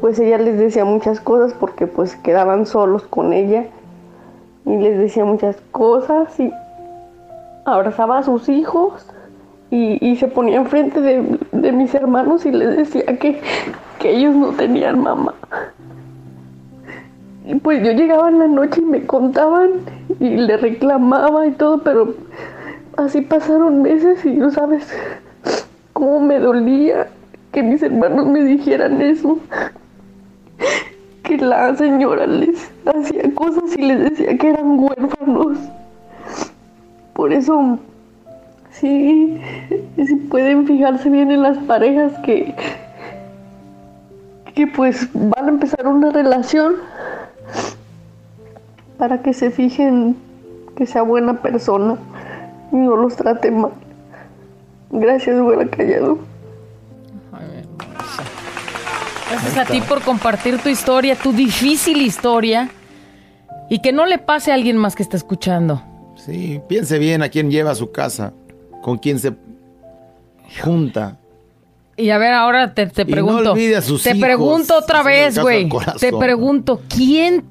pues 0.00 0.20
ella 0.20 0.38
les 0.38 0.56
decía 0.56 0.84
muchas 0.84 1.20
cosas 1.20 1.52
porque 1.58 1.88
pues 1.88 2.14
quedaban 2.14 2.66
solos 2.66 3.02
con 3.02 3.32
ella 3.32 3.64
y 4.66 4.76
les 4.76 4.98
decía 4.98 5.24
muchas 5.24 5.56
cosas 5.72 6.38
y 6.38 6.52
abrazaba 7.64 8.18
a 8.18 8.22
sus 8.22 8.48
hijos 8.48 9.04
y, 9.72 9.98
y 10.00 10.14
se 10.14 10.28
ponía 10.28 10.58
enfrente 10.58 11.00
de, 11.00 11.38
de 11.50 11.72
mis 11.72 11.92
hermanos 11.92 12.46
y 12.46 12.52
les 12.52 12.76
decía 12.76 13.18
que, 13.18 13.40
que 13.98 14.10
ellos 14.10 14.36
no 14.36 14.50
tenían 14.50 15.02
mamá. 15.02 15.34
Pues 17.62 17.82
yo 17.84 17.92
llegaba 17.92 18.28
en 18.28 18.38
la 18.38 18.48
noche 18.48 18.80
y 18.80 18.84
me 18.84 19.06
contaban 19.06 19.70
y 20.18 20.36
le 20.36 20.56
reclamaba 20.56 21.46
y 21.46 21.52
todo, 21.52 21.78
pero 21.82 22.14
así 22.96 23.20
pasaron 23.20 23.82
meses 23.82 24.24
y 24.24 24.30
no 24.30 24.50
sabes 24.50 24.86
cómo 25.92 26.20
me 26.20 26.38
dolía 26.38 27.08
que 27.52 27.62
mis 27.62 27.82
hermanos 27.82 28.26
me 28.26 28.42
dijeran 28.44 29.00
eso. 29.00 29.38
Que 31.22 31.36
la 31.38 31.76
señora 31.76 32.26
les 32.26 32.70
hacía 32.86 33.34
cosas 33.34 33.76
y 33.76 33.82
les 33.82 34.10
decía 34.10 34.36
que 34.36 34.50
eran 34.50 34.80
huérfanos. 34.80 35.58
Por 37.14 37.32
eso 37.32 37.78
Sí, 38.72 39.38
sí 39.96 40.16
pueden 40.30 40.66
fijarse 40.66 41.10
bien 41.10 41.30
en 41.30 41.42
las 41.42 41.58
parejas 41.58 42.12
que, 42.24 42.54
que 44.54 44.66
pues 44.66 45.08
van 45.12 45.46
a 45.46 45.48
empezar 45.48 45.86
una 45.86 46.10
relación 46.10 46.76
para 48.98 49.22
que 49.22 49.32
se 49.32 49.50
fijen 49.50 50.16
que 50.76 50.86
sea 50.86 51.02
buena 51.02 51.42
persona 51.42 51.96
y 52.72 52.76
no 52.76 52.96
los 52.96 53.16
trate 53.16 53.50
mal. 53.50 53.72
Gracias, 54.90 55.40
güera 55.40 55.66
callado. 55.68 56.18
Gracias 59.30 59.56
a 59.58 59.64
ti 59.64 59.80
por 59.82 60.02
compartir 60.02 60.58
tu 60.58 60.68
historia, 60.68 61.14
tu 61.14 61.32
difícil 61.32 62.02
historia. 62.02 62.68
Y 63.68 63.80
que 63.80 63.92
no 63.92 64.04
le 64.04 64.18
pase 64.18 64.50
a 64.50 64.54
alguien 64.54 64.76
más 64.76 64.96
que 64.96 65.04
está 65.04 65.16
escuchando. 65.16 65.80
Sí, 66.16 66.60
piense 66.68 66.98
bien 66.98 67.22
a 67.22 67.28
quién 67.28 67.52
lleva 67.52 67.70
a 67.70 67.76
su 67.76 67.92
casa, 67.92 68.32
con 68.82 68.98
quién 68.98 69.20
se 69.20 69.32
junta. 70.60 71.19
Y 71.96 72.10
a 72.10 72.18
ver, 72.18 72.32
ahora 72.32 72.72
te, 72.74 72.86
te 72.86 73.02
Y 73.02 73.04
no 73.06 73.10
pregunto. 73.10 73.52
olvide 73.52 73.76
a 73.76 73.82
sus 73.82 74.02
te 74.02 74.10
hijos, 74.10 74.20
pregunto 74.22 74.76
otra 74.78 75.02
vez, 75.02 75.38
güey. 75.38 75.68
Te 75.98 76.12
pregunto, 76.12 76.80
¿quién 76.88 77.44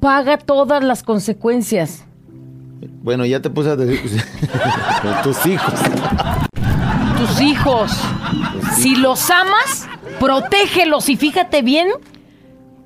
paga 0.00 0.38
todas 0.38 0.84
las 0.84 1.02
consecuencias? 1.02 2.04
Bueno, 3.02 3.24
ya 3.26 3.40
te 3.40 3.50
puse 3.50 3.70
a 3.70 3.76
decir 3.76 4.22
con 5.02 5.22
tus 5.22 5.46
hijos. 5.46 5.74
Tus 7.18 7.40
hijos. 7.40 7.92
Si 8.76 8.96
los 8.96 9.30
amas, 9.30 9.88
protégelos 10.18 11.08
y 11.08 11.16
fíjate 11.16 11.62
bien 11.62 11.88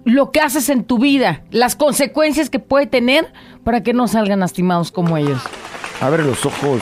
lo 0.05 0.31
que 0.33 0.40
haces 0.40 0.69
en 0.69 0.85
tu 0.85 0.99
vida, 0.99 1.43
las 1.51 1.77
consecuencias 1.77 2.51
que 2.51 2.59
puede 2.59 2.87
tener 2.87 3.33
para 3.64 3.83
que 3.83 3.93
no 3.93 4.09
salgan 4.09 4.40
lastimados 4.40 4.90
como 4.93 5.17
ellos. 5.17 5.40
Abre 6.01 6.25
los 6.25 6.45
ojos. 6.45 6.81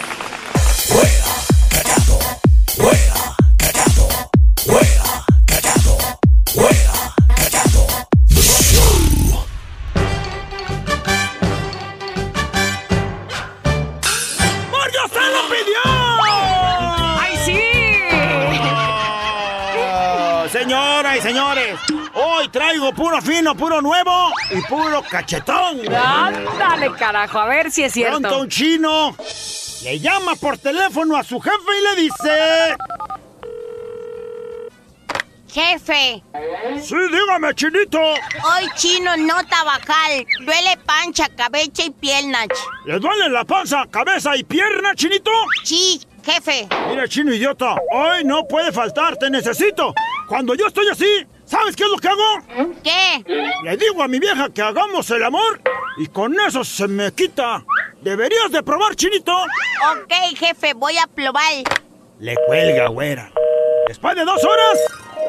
Traigo 22.53 22.93
puro 22.93 23.21
fino, 23.23 23.57
puro 23.57 23.81
nuevo 23.81 24.31
y 24.51 24.61
puro 24.63 25.03
cachetón. 25.11 25.81
Ándale, 25.95 26.93
carajo, 26.99 27.39
a 27.39 27.47
ver 27.47 27.71
si 27.71 27.83
es 27.85 27.95
Pronto 27.95 28.41
un 28.41 28.49
chino 28.49 29.17
le 29.83 29.99
llama 29.99 30.37
por 30.37 30.59
teléfono 30.59 31.17
a 31.17 31.25
su 31.25 31.41
jefe 31.41 31.57
y 31.57 31.83
le 31.97 32.03
dice... 32.03 32.77
Jefe, 35.49 36.23
Sí, 36.81 36.95
dígame, 37.11 37.55
chinito. 37.55 37.99
hoy 38.01 38.67
chino 38.75 39.15
no 39.19 39.35
tabacal. 39.47 40.25
Duele 40.47 40.79
pancha, 40.87 41.29
cabeza 41.37 41.83
y 41.85 41.91
piernas. 41.91 42.47
¿Le 42.87 42.99
duele 42.99 43.29
la 43.29 43.45
panza, 43.45 43.85
cabeza 43.91 44.35
y 44.35 44.45
pierna, 44.45 44.95
chinito? 44.95 45.31
Sí, 45.63 46.01
jefe. 46.25 46.67
Mira, 46.89 47.07
chino 47.07 47.35
idiota, 47.35 47.77
hoy 47.93 48.25
no 48.25 48.49
puede 48.49 48.73
faltar, 48.73 49.19
te 49.19 49.29
necesito. 49.29 49.93
Cuando 50.27 50.55
yo 50.55 50.69
estoy 50.69 50.89
así, 50.89 51.27
¿sabes 51.53 51.77
qué 51.77 51.85
es 51.85 51.91
lo 51.91 51.99
que 51.99 52.09
hago? 52.09 52.73
¿Qué? 52.83 53.23
Le 53.63 53.77
digo 53.77 54.03
a 54.03 54.09
mi 54.09 54.19
vieja 54.19 54.49
que 54.49 54.63
hagamos 54.63 55.11
el 55.11 55.23
amor 55.23 55.61
y 55.99 56.07
con 56.07 56.35
eso 56.41 56.65
se 56.65 56.89
me 56.89 57.13
quita. 57.13 57.63
Deberías 58.01 58.51
de 58.51 58.63
probar, 58.63 58.97
chinito. 58.97 59.35
Ok, 59.37 60.13
jefe, 60.37 60.73
voy 60.73 60.97
a 60.97 61.07
probar. 61.07 61.63
Le 62.19 62.35
cuelga, 62.47 62.89
güera. 62.89 63.31
Después 63.87 64.17
de 64.17 64.25
dos 64.25 64.43
horas, 64.43 64.79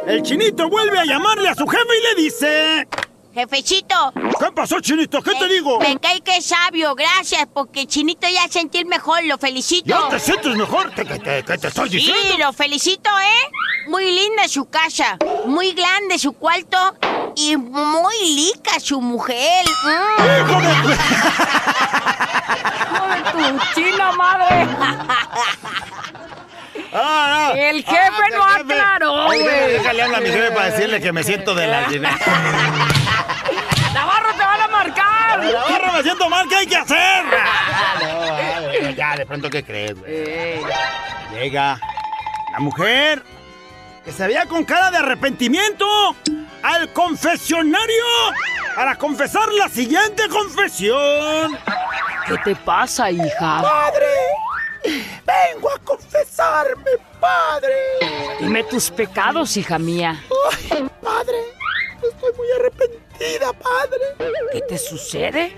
el 0.08 0.24
chinito 0.24 0.70
vuelve 0.70 0.98
a 0.98 1.06
llamarle 1.06 1.50
a 1.50 1.56
su 1.56 1.68
jefe 1.68 1.98
y 2.00 2.16
le 2.16 2.24
dice... 2.24 2.88
Jefecito. 3.34 4.14
¿Qué 4.40 4.52
pasó, 4.56 4.80
chinito? 4.80 5.20
¿Qué 5.22 5.34
te 5.34 5.48
digo? 5.48 5.80
Me 5.80 5.98
cae 6.00 6.22
que 6.22 6.38
es 6.38 6.46
sabio, 6.46 6.94
gracias, 6.94 7.48
porque 7.52 7.88
Chinito 7.88 8.28
ya 8.30 8.48
sentir 8.48 8.86
mejor, 8.86 9.24
lo 9.26 9.40
felicito. 9.40 9.88
¿Ya 9.88 10.08
te 10.10 10.20
sientes 10.20 10.56
mejor? 10.56 10.94
¿Qué, 10.94 11.04
qué, 11.04 11.20
qué- 11.20 11.44
qué 11.46 11.58
te 11.58 11.68
estoy 11.68 11.90
Sí, 11.90 11.98
diciendo? 11.98 12.38
lo 12.46 12.54
felicito, 12.54 13.10
¿eh? 13.10 13.50
Muy 13.88 14.06
linda 14.12 14.48
su 14.48 14.70
casa, 14.70 15.18
muy 15.48 15.72
grande 15.74 16.20
su 16.20 16.34
cuarto 16.34 16.78
y 17.36 17.58
muy 17.58 18.14
lica 18.36 18.80
su 18.80 19.02
mujer. 19.02 19.66
Mm. 19.84 20.92
tu 23.32 23.40
china 23.82 24.12
madre! 24.12 24.68
Ah, 26.96 27.50
no. 27.50 27.56
El 27.60 27.84
jefe 27.84 27.98
Ah, 27.98 28.28
no 28.32 28.44
aclaró, 28.44 29.26
güey. 29.26 29.42
Déjale 29.44 30.04
hablar 30.04 30.20
a 30.20 30.22
mi 30.24 30.30
jefe 30.30 30.52
para 30.52 30.70
decirle 30.70 31.02
que 31.02 31.12
me 31.12 31.24
siento 31.24 31.56
de 31.56 31.66
la... 31.68 31.88
¡Navarro, 33.94 34.32
te 34.34 34.44
van 34.44 34.62
a 34.62 34.68
marcar! 35.38 35.54
La 35.54 35.62
barra 35.70 35.92
me 35.94 36.04
siento 36.04 36.30
mal, 36.30 36.48
¿qué 36.48 36.56
hay 36.56 36.68
que 36.68 36.76
hacer? 36.78 36.98
Ah, 37.00 38.00
no, 38.02 38.90
ya, 38.92 39.16
de 39.16 39.26
pronto, 39.26 39.50
¿qué 39.50 39.64
crees, 39.64 40.00
güey? 40.00 40.62
Llega 41.34 41.80
la 42.52 42.60
mujer 42.60 43.24
que 44.06 44.12
se 44.12 44.28
veía 44.28 44.46
con 44.46 44.66
cara 44.66 44.92
de 44.92 44.98
arrepentimiento 44.98 45.86
al 46.62 46.92
confesionario 46.94 48.04
para 48.76 48.96
confesar 48.96 49.52
la 49.54 49.70
siguiente 49.70 50.28
confesión. 50.30 51.58
¿Qué 52.28 52.38
te 52.44 52.56
pasa, 52.56 53.12
hija? 53.12 53.62
¡Padre! 53.62 54.08
¡Vengo 54.84 55.72
a 55.72 55.80
confesarme, 55.80 56.92
padre! 57.20 57.74
Dime 58.40 58.64
tus 58.64 58.92
pecados, 58.92 59.56
hija 59.58 59.80
mía. 59.80 60.22
¡Ay, 60.72 60.90
padre! 61.02 61.38
Estoy 62.02 62.34
muy 62.38 62.48
arrepentida, 63.14 63.54
padre. 63.54 64.00
¿Qué 64.52 64.62
te 64.62 64.78
sucede? 64.78 65.56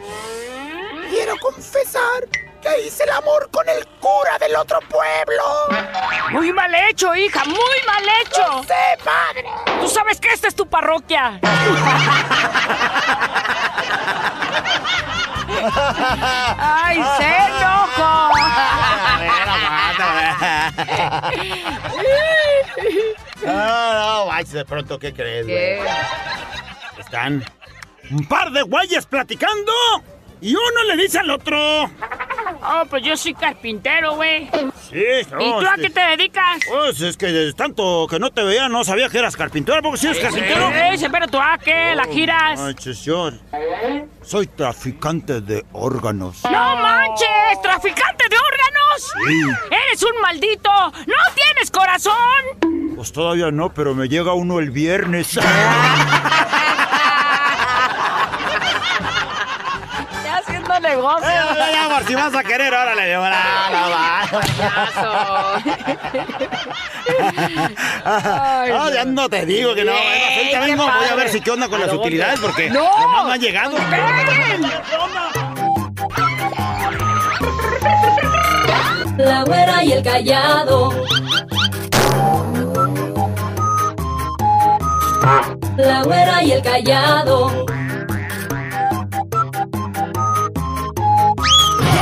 Quiero 1.10 1.38
confesar 1.38 2.28
que 2.62 2.88
hice 2.88 3.04
el 3.04 3.12
amor 3.12 3.50
con 3.52 3.68
el 3.70 3.86
cura 4.00 4.38
del 4.40 4.56
otro 4.56 4.80
pueblo. 4.82 5.44
Muy 6.32 6.52
mal 6.52 6.74
hecho, 6.90 7.16
hija, 7.16 7.44
muy 7.46 7.56
mal 7.86 8.04
hecho. 8.22 8.64
sé, 8.64 9.04
padre. 9.04 9.46
Tú 9.80 9.88
sabes 9.88 10.20
que 10.20 10.30
esta 10.30 10.48
es 10.48 10.56
tu 10.56 10.68
parroquia. 10.68 11.40
¡Ay, 16.58 17.04
se 17.18 17.36
enojó! 17.36 18.32
No, 23.46 23.94
no, 24.26 24.32
ay, 24.32 24.44
de 24.46 24.66
pronto, 24.66 24.98
¿qué 25.00 25.14
crees, 25.14 25.46
güey? 25.46 25.80
Están 27.00 27.44
un 28.12 28.26
par 28.28 28.52
de 28.52 28.62
güeyes 28.62 29.06
platicando 29.06 29.72
y 30.42 30.54
uno 30.54 30.84
le 30.88 31.02
dice 31.02 31.20
al 31.20 31.30
otro. 31.30 31.58
Oh, 32.62 32.84
pues 32.90 33.04
yo 33.04 33.18
soy 33.18 33.34
carpintero, 33.34 34.16
güey. 34.16 34.50
Sí, 34.90 35.04
no, 35.32 35.42
¿Y 35.42 35.52
tú 35.60 35.68
a 35.68 35.76
qué 35.76 35.90
te 35.90 36.00
dedicas? 36.00 36.60
Pues 36.68 37.02
es 37.02 37.18
que 37.18 37.28
de 37.28 37.54
tanto 37.54 38.08
que 38.08 38.20
no 38.20 38.32
te 38.32 38.44
veía, 38.44 38.70
no 38.70 38.84
sabía 38.84 39.10
que 39.10 39.18
eras 39.18 39.36
carpintero. 39.36 39.82
¿Por 39.82 39.94
qué 39.94 39.98
sí 39.98 40.08
eres 40.08 40.20
carpintero? 40.20 40.70
Eh, 40.70 40.96
eh, 40.96 41.10
pero 41.12 41.28
tú 41.28 41.40
a 41.40 41.58
qué 41.58 41.96
la 41.96 42.06
giras. 42.06 42.60
Ay, 42.60 42.76
señor. 42.78 43.34
Soy 44.22 44.48
traficante 44.48 45.42
de 45.42 45.66
órganos. 45.72 46.44
¡No 46.44 46.76
manches! 46.76 47.62
¡Traficante 47.62 48.26
de 48.30 48.38
órganos! 48.38 49.14
Sí. 49.28 49.42
¡Eres 49.90 50.04
un 50.04 50.22
maldito! 50.22 50.70
¡No 50.70 51.34
tienes 51.34 51.72
corazón! 51.72 52.94
Pues 52.96 53.12
todavía 53.12 53.52
no, 53.52 53.74
pero 53.74 53.94
me 53.94 54.08
llega 54.08 54.34
uno 54.34 54.60
el 54.60 54.72
viernes. 54.72 55.40
negocio. 61.06 61.30
Eh, 61.30 61.72
ya, 61.72 61.86
amor, 61.86 62.04
si 62.06 62.16
vas 62.16 62.36
a 62.36 62.44
querer, 62.44 62.74
órale, 62.74 63.16
Ay, 68.06 68.72
no, 68.72 68.90
ya 68.94 69.06
no 69.06 69.30
te 69.30 69.46
digo 69.46 69.76
que 69.76 69.86
no. 69.86 69.92
Ahorita 69.94 70.60
vengo, 70.62 70.84
voy 70.84 71.08
a 71.10 71.16
ver 71.16 71.30
si 71.30 71.42
qué 71.42 71.52
onda 71.52 71.68
con 71.68 71.80
las 71.80 71.94
utilidades, 71.94 72.40
porque 72.40 72.70
¡No! 72.70 72.90
nomás 73.00 73.26
me 73.26 73.34
han 73.34 73.40
llegado. 73.42 73.78
La 79.18 79.44
güera 79.44 79.84
y 79.84 79.92
el 79.94 80.04
callado. 80.04 81.06
La 85.78 86.04
güera 86.04 86.44
y 86.44 86.52
el 86.52 86.62
callado. 86.62 87.66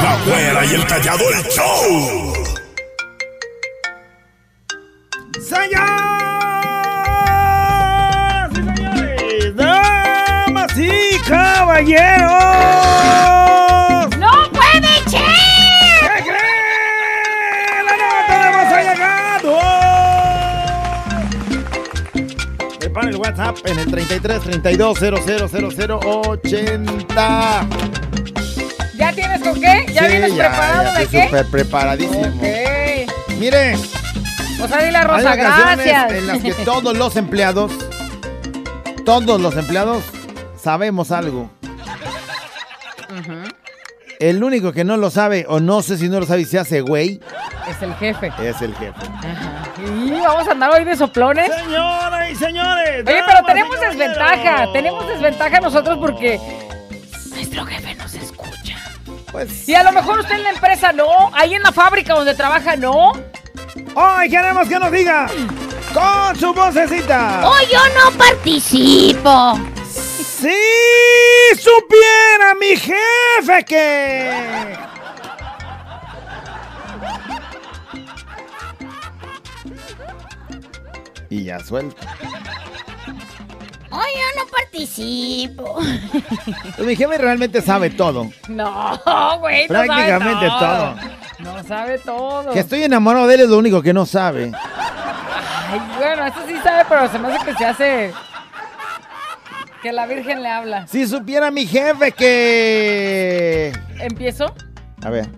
La 0.04 0.18
güera 0.26 0.66
y 0.66 0.74
el 0.76 0.86
callado 0.86 1.24
el 1.30 1.44
show. 1.46 2.34
¡Señoras 5.42 6.04
y 8.52 8.56
señores! 8.76 9.56
¡Damas 9.56 10.78
y 10.78 11.18
caballeros! 11.26 12.30
¡No 14.18 14.52
puede 14.52 14.94
ser! 15.10 15.22
¿Qué 16.02 16.20
creen? 16.22 17.86
¡La 17.88 17.96
nota 18.04 18.36
de 18.44 18.50
voz 18.58 18.72
ha 18.74 18.80
llegado! 18.84 19.52
Prepara 22.78 23.08
el 23.10 23.16
WhatsApp 23.16 23.56
en 23.68 23.80
el 23.80 23.90
33 23.90 24.42
32 24.42 25.00
00 25.00 26.00
80. 26.04 27.68
¿Ya 29.16 29.22
tienes 29.22 29.42
con 29.42 29.60
qué? 29.62 29.86
¿Ya 29.94 30.02
Sí, 30.02 30.08
vienes 30.08 30.36
ya, 30.36 30.50
preparado 30.50 30.84
ya 30.84 30.94
de 30.98 31.04
estoy 31.04 31.20
qué? 31.20 31.26
súper 31.28 31.46
preparadísimo. 31.48 32.22
Ok. 32.22 33.38
Mire, 33.40 33.76
O 34.62 34.68
sea, 34.68 34.84
dile 34.84 34.98
a 34.98 35.04
Rosa, 35.04 35.36
gracias. 35.36 36.12
en 36.14 36.28
las 36.28 36.40
que 36.42 36.54
todos 36.66 36.98
los 36.98 37.16
empleados, 37.16 37.72
todos 39.06 39.40
los 39.42 39.56
empleados 39.58 40.04
sabemos 40.62 41.12
algo. 41.12 41.50
El 44.20 44.44
único 44.44 44.72
que 44.72 44.84
no 44.86 44.96
lo 44.98 45.10
sabe, 45.10 45.46
o 45.50 45.60
no 45.60 45.82
sé 45.82 45.98
si 45.98 46.08
no 46.08 46.20
lo 46.20 46.26
sabe 46.26 46.42
y 46.42 46.46
se 46.46 46.58
hace 46.58 46.80
güey, 46.82 47.20
Es 47.68 47.82
el 47.82 47.94
jefe. 47.96 48.32
es 48.42 48.62
el 48.62 48.74
jefe. 48.76 49.00
Y 49.86 50.12
vamos 50.12 50.48
a 50.48 50.52
andar 50.52 50.72
hoy 50.72 50.86
de 50.86 50.96
soplones. 50.96 51.52
Señoras 51.54 52.32
y 52.32 52.36
señores. 52.36 53.04
Oye, 53.06 53.22
pero 53.26 53.46
tenemos 53.46 53.80
desventaja. 53.82 54.72
Tenemos 54.72 55.06
desventaja 55.08 55.60
nosotros 55.60 55.98
porque 56.00 56.40
nuestro 57.32 57.66
jefe 57.66 57.92
escucha. 57.92 58.03
Pues, 59.34 59.68
Y 59.68 59.74
a 59.74 59.84
lo 59.84 59.92
mejor 59.92 60.20
usted 60.20 60.36
en 60.36 60.44
la 60.44 60.52
empresa 60.52 60.94
no, 60.94 61.32
ahí 61.34 61.56
en 61.56 61.64
la 61.64 61.72
fábrica 61.72 62.14
donde 62.14 62.36
trabaja 62.36 62.76
no. 62.76 63.14
Hoy 63.96 64.30
queremos 64.30 64.68
que 64.70 64.78
nos 64.78 64.92
diga 64.92 65.28
con 65.92 66.40
su 66.40 66.54
vocecita. 66.54 67.42
Hoy 67.50 67.66
yo 67.72 67.80
no 68.00 68.16
participo. 68.16 69.60
Si 69.90 70.54
supiera 71.58 72.54
mi 72.60 72.76
jefe 72.78 73.66
que. 73.66 74.78
y 81.32 81.46
ya 81.46 81.60
suelto. 81.60 81.96
Hoy 83.94 84.10
yo 84.16 84.42
no 84.42 84.50
participo. 84.50 85.80
Mi 86.84 86.96
jefe 86.96 87.18
realmente 87.20 87.62
sabe 87.62 87.92
todo. 87.92 88.32
No, 88.48 89.00
güey, 89.40 89.64
no 89.64 89.68
Prácticamente 89.68 90.48
sabe 90.48 90.60
todo. 90.60 90.96
No 91.40 91.64
sabe 91.64 92.00
todo. 92.00 92.52
Que 92.54 92.60
estoy 92.60 92.84
enamorado 92.84 93.28
de 93.28 93.36
él 93.36 93.42
es 93.42 93.50
lo 93.50 93.60
único 93.60 93.84
que 93.84 93.94
no 93.94 94.08
sabe. 94.08 94.52
Ay, 94.56 95.82
bueno, 95.98 96.26
eso 96.26 96.40
sí 96.48 96.56
sabe, 96.64 96.86
pero 96.90 97.08
se 97.12 97.20
me 97.20 97.28
hace 97.28 97.46
que 97.46 97.54
se 97.54 97.66
hace... 97.66 98.14
Que 99.84 99.92
la 99.92 100.08
Virgen 100.08 100.42
le 100.42 100.50
habla. 100.50 100.88
Si 100.88 101.06
supiera 101.06 101.52
mi 101.52 101.68
jefe 101.68 102.14
que... 102.14 103.74
¿Empiezo? 104.00 104.56
A 105.04 105.10
ver. 105.12 105.30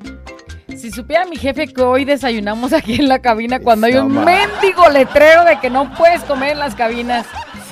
Si 0.77 0.91
supiera 0.91 1.25
mi 1.25 1.35
jefe 1.35 1.67
que 1.67 1.81
hoy 1.81 2.05
desayunamos 2.05 2.71
aquí 2.71 2.95
en 2.95 3.09
la 3.09 3.19
cabina 3.19 3.59
cuando 3.59 3.87
hay 3.87 3.95
un 3.95 4.13
mendigo 4.23 4.87
letrero 4.89 5.43
de 5.43 5.59
que 5.59 5.69
no 5.69 5.93
puedes 5.95 6.21
comer 6.23 6.51
en 6.51 6.59
las 6.59 6.75
cabinas. 6.75 7.25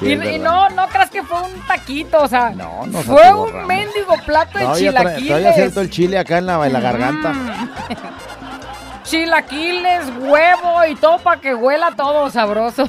Sí, 0.03 0.11
y, 0.35 0.39
no, 0.39 0.69
no 0.69 0.87
creas 0.87 1.09
que 1.09 1.23
fue 1.23 1.41
un 1.41 1.59
taquito, 1.67 2.21
o 2.21 2.27
sea, 2.27 2.49
No, 2.51 2.85
no 2.85 2.99
fue 3.01 3.15
Santiago 3.17 3.43
un 3.45 3.67
mendigo 3.67 4.15
plato 4.25 4.57
de 4.59 4.65
tra- 4.65 4.75
chilaquiles. 4.75 5.27
todavía 5.27 5.53
siento 5.53 5.81
el 5.81 5.89
chile 5.89 6.17
acá 6.19 6.37
en 6.39 6.45
la, 6.45 6.65
en 6.67 6.73
la 6.73 6.79
garganta. 6.79 7.33
Chilaquiles, 9.03 10.05
huevo 10.19 10.85
y 10.89 10.95
todo 10.95 11.17
para 11.19 11.39
que 11.39 11.53
huela 11.53 11.91
todo 11.95 12.29
sabroso. 12.29 12.87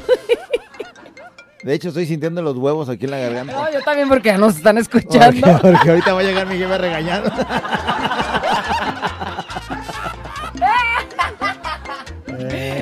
De 1.63 1.75
hecho, 1.75 1.89
estoy 1.89 2.07
sintiendo 2.07 2.41
los 2.43 2.57
huevos 2.57 2.89
aquí 2.89 3.07
en 3.07 3.11
la 3.11 3.19
garganta. 3.19 3.53
No, 3.53 3.73
yo 3.73 3.81
también 3.83 4.09
porque 4.09 4.29
ya 4.29 4.39
nos 4.39 4.57
están 4.57 4.77
Porque, 4.91 4.99
escuchando. 4.99 5.59
porque 5.61 5.91
ahorita 5.91 6.13
va 6.15 6.21
a 6.21 6.23
llegar 6.23 6.47
mi 6.47 6.57
jefe 6.59 6.79
regañado. 6.79 7.31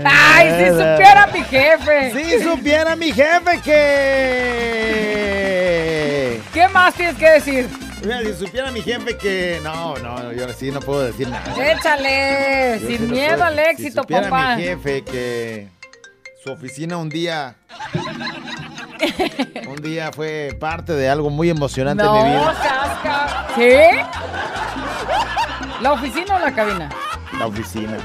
Ay, 0.04 0.50
si 0.58 0.66
supiera 0.70 1.26
mi 1.32 1.42
jefe. 1.44 2.12
Si 2.12 2.42
supiera 2.42 2.96
mi 2.96 3.12
jefe 3.12 3.60
que... 5.02 6.40
¿Qué 6.52 6.68
más 6.68 6.94
tienes 6.94 7.16
que 7.16 7.30
decir? 7.30 7.68
Mira, 8.04 8.20
si 8.20 8.34
supiera 8.34 8.70
mi 8.70 8.82
jefe 8.82 9.16
que... 9.16 9.60
No, 9.62 9.96
no, 9.98 10.32
yo 10.32 10.52
sí 10.52 10.70
no 10.70 10.80
puedo 10.80 11.02
decir 11.04 11.28
nada. 11.28 11.44
Échale, 11.72 12.78
Yo 12.80 12.86
sin 12.88 13.08
no 13.08 13.14
miedo 13.14 13.44
al 13.44 13.58
éxito, 13.58 13.90
si 13.90 13.98
supiera 13.98 14.22
papá. 14.28 14.56
mi 14.56 14.62
jefe 14.64 15.02
que 15.04 15.68
su 16.42 16.50
oficina 16.52 16.96
un 16.96 17.08
día... 17.08 17.54
un 19.68 19.76
día 19.82 20.10
fue 20.12 20.56
parte 20.60 20.92
de 20.94 21.08
algo 21.08 21.30
muy 21.30 21.48
emocionante 21.50 22.02
No, 22.02 22.16
en 22.18 22.24
mi 22.24 22.30
vida. 22.38 22.54
seas 22.62 22.98
ca- 23.02 23.46
¿Sí? 23.54 23.76
¿La 25.80 25.92
oficina 25.92 26.36
o 26.36 26.38
la 26.40 26.52
cabina? 26.52 26.88
La 27.38 27.46
oficina. 27.46 27.96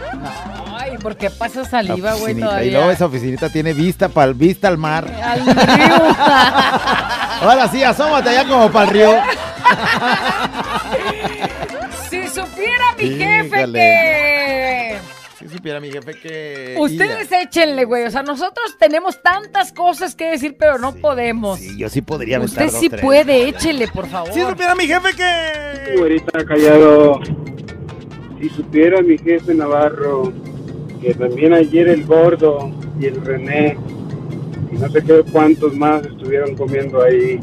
Ay, 0.98 1.04
¿por 1.04 1.16
qué 1.16 1.30
pasa 1.30 1.64
saliva, 1.66 2.14
güey, 2.16 2.36
todavía? 2.36 2.68
Y 2.68 2.72
luego 2.72 2.92
esa 2.92 3.06
oficinita 3.06 3.50
tiene 3.50 3.74
vista 3.74 4.10
para 4.10 4.32
vista 4.34 4.68
al 4.68 4.78
mar. 4.78 5.06
Al 5.22 5.46
río. 5.46 5.56
Ahora 7.42 7.68
sí, 7.72 7.84
asómate 7.84 8.30
allá 8.30 8.48
como 8.48 8.72
para 8.72 8.86
el 8.86 8.92
río. 8.94 9.12
si 12.10 12.28
supiera 12.28 12.84
mi 12.98 13.10
jefe 13.10 13.58
Híjole. 13.60 13.80
que... 13.80 14.98
Si 15.38 15.48
supiera 15.50 15.80
mi 15.80 15.92
jefe 15.92 16.14
que... 16.16 16.76
Ustedes 16.80 17.32
échenle, 17.32 17.86
güey. 17.86 18.06
O 18.06 18.12
sea, 18.12 18.24
nosotros 18.24 18.76
tenemos 18.80 19.22
tantas 19.22 19.72
cosas 19.72 20.16
que 20.16 20.32
decir, 20.32 20.56
pero 20.58 20.80
no 20.80 20.96
podemos. 20.96 21.60
Sí, 21.60 21.78
yo 21.78 21.90
sí 21.90 22.02
podría 22.02 22.38
aventar 22.38 22.66
Usted 22.66 22.72
dos, 22.74 22.82
sí 22.82 22.90
tres. 22.90 23.02
puede, 23.02 23.48
échele, 23.50 23.88
por 23.88 24.08
favor. 24.08 24.34
Si 24.34 24.42
supiera 24.42 24.74
mi 24.74 24.88
jefe 24.88 25.10
que... 25.16 25.96
Güerita 25.98 26.44
callado. 26.44 27.20
Si 28.42 28.50
supiera 28.50 29.02
mi 29.02 29.18
jefe 29.18 29.54
Navarro 29.54 30.34
que 31.02 31.14
también 31.14 31.54
ayer 31.54 31.88
el 31.88 32.06
gordo 32.06 32.72
y 33.00 33.06
el 33.06 33.22
René 33.24 33.78
y 34.72 34.78
no 34.78 34.90
sé 34.90 35.04
qué 35.04 35.24
cuántos 35.32 35.76
más 35.76 36.06
estuvieron 36.06 36.56
comiendo 36.56 37.04
ahí. 37.04 37.40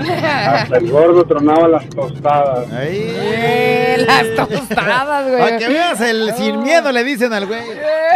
Hasta 0.00 0.76
el 0.76 0.90
gordo 0.90 1.24
tronaba 1.24 1.68
las 1.68 1.88
tostadas. 1.90 2.66
Eh, 2.72 4.04
las 4.06 4.48
tostadas, 4.48 5.26
güey. 5.28 5.38
Para 5.40 5.58
que 5.58 5.68
veas 5.68 6.00
el 6.00 6.34
sin 6.36 6.62
miedo 6.62 6.90
le 6.92 7.04
dicen 7.04 7.32
al 7.32 7.46
güey. 7.46 7.60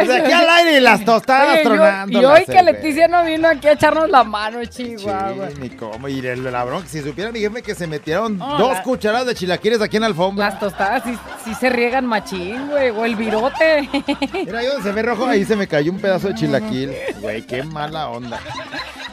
O 0.02 0.06
sea, 0.06 0.16
aquí 0.22 0.32
al 0.32 0.48
aire 0.48 0.76
y 0.78 0.80
las 0.80 1.04
tostadas 1.04 1.48
Oye, 1.50 1.62
y 1.62 1.66
hoy- 1.66 1.76
tronando. 1.76 2.20
Y 2.20 2.24
hoy 2.24 2.44
que 2.46 2.62
Leticia 2.62 3.08
no 3.08 3.24
vino 3.24 3.48
aquí 3.48 3.68
a 3.68 3.72
echarnos 3.72 4.08
la 4.10 4.24
mano, 4.24 4.64
chihuahua. 4.64 5.48
Ni 5.60 5.70
cómo. 5.70 6.08
Y 6.08 6.24
el, 6.26 6.44
la 6.50 6.64
bronca, 6.64 6.88
si 6.88 7.00
supiera 7.02 7.30
mi 7.30 7.40
jefe 7.40 7.62
que 7.62 7.74
se 7.74 7.86
metieron 7.86 8.38
dos 8.38 8.72
la- 8.74 8.82
cucharadas 8.82 9.26
de 9.26 9.34
chilaquiles 9.34 9.80
aquí 9.80 9.96
en 9.96 10.02
la 10.02 10.06
alfombra. 10.08 10.50
Las 10.50 10.58
tostadas 10.60 11.02
sí, 11.04 11.16
sí 11.44 11.54
se 11.54 11.68
riegan 11.70 12.06
machín, 12.06 12.68
güey. 12.68 12.90
O 12.90 13.04
el 13.04 13.14
virote. 13.16 13.88
Mira, 14.32 14.58
ahí 14.60 14.66
donde 14.66 14.82
se 14.82 14.92
ve 14.92 15.02
rojo, 15.02 15.26
ahí 15.26 15.44
se 15.44 15.56
me 15.56 15.66
cayó 15.68 15.92
un 15.92 15.98
pedazo 16.00 16.28
de 16.28 16.34
chilaquil. 16.34 16.92
Güey, 17.20 17.42
qué 17.42 17.62
mala 17.62 18.08
onda. 18.08 18.38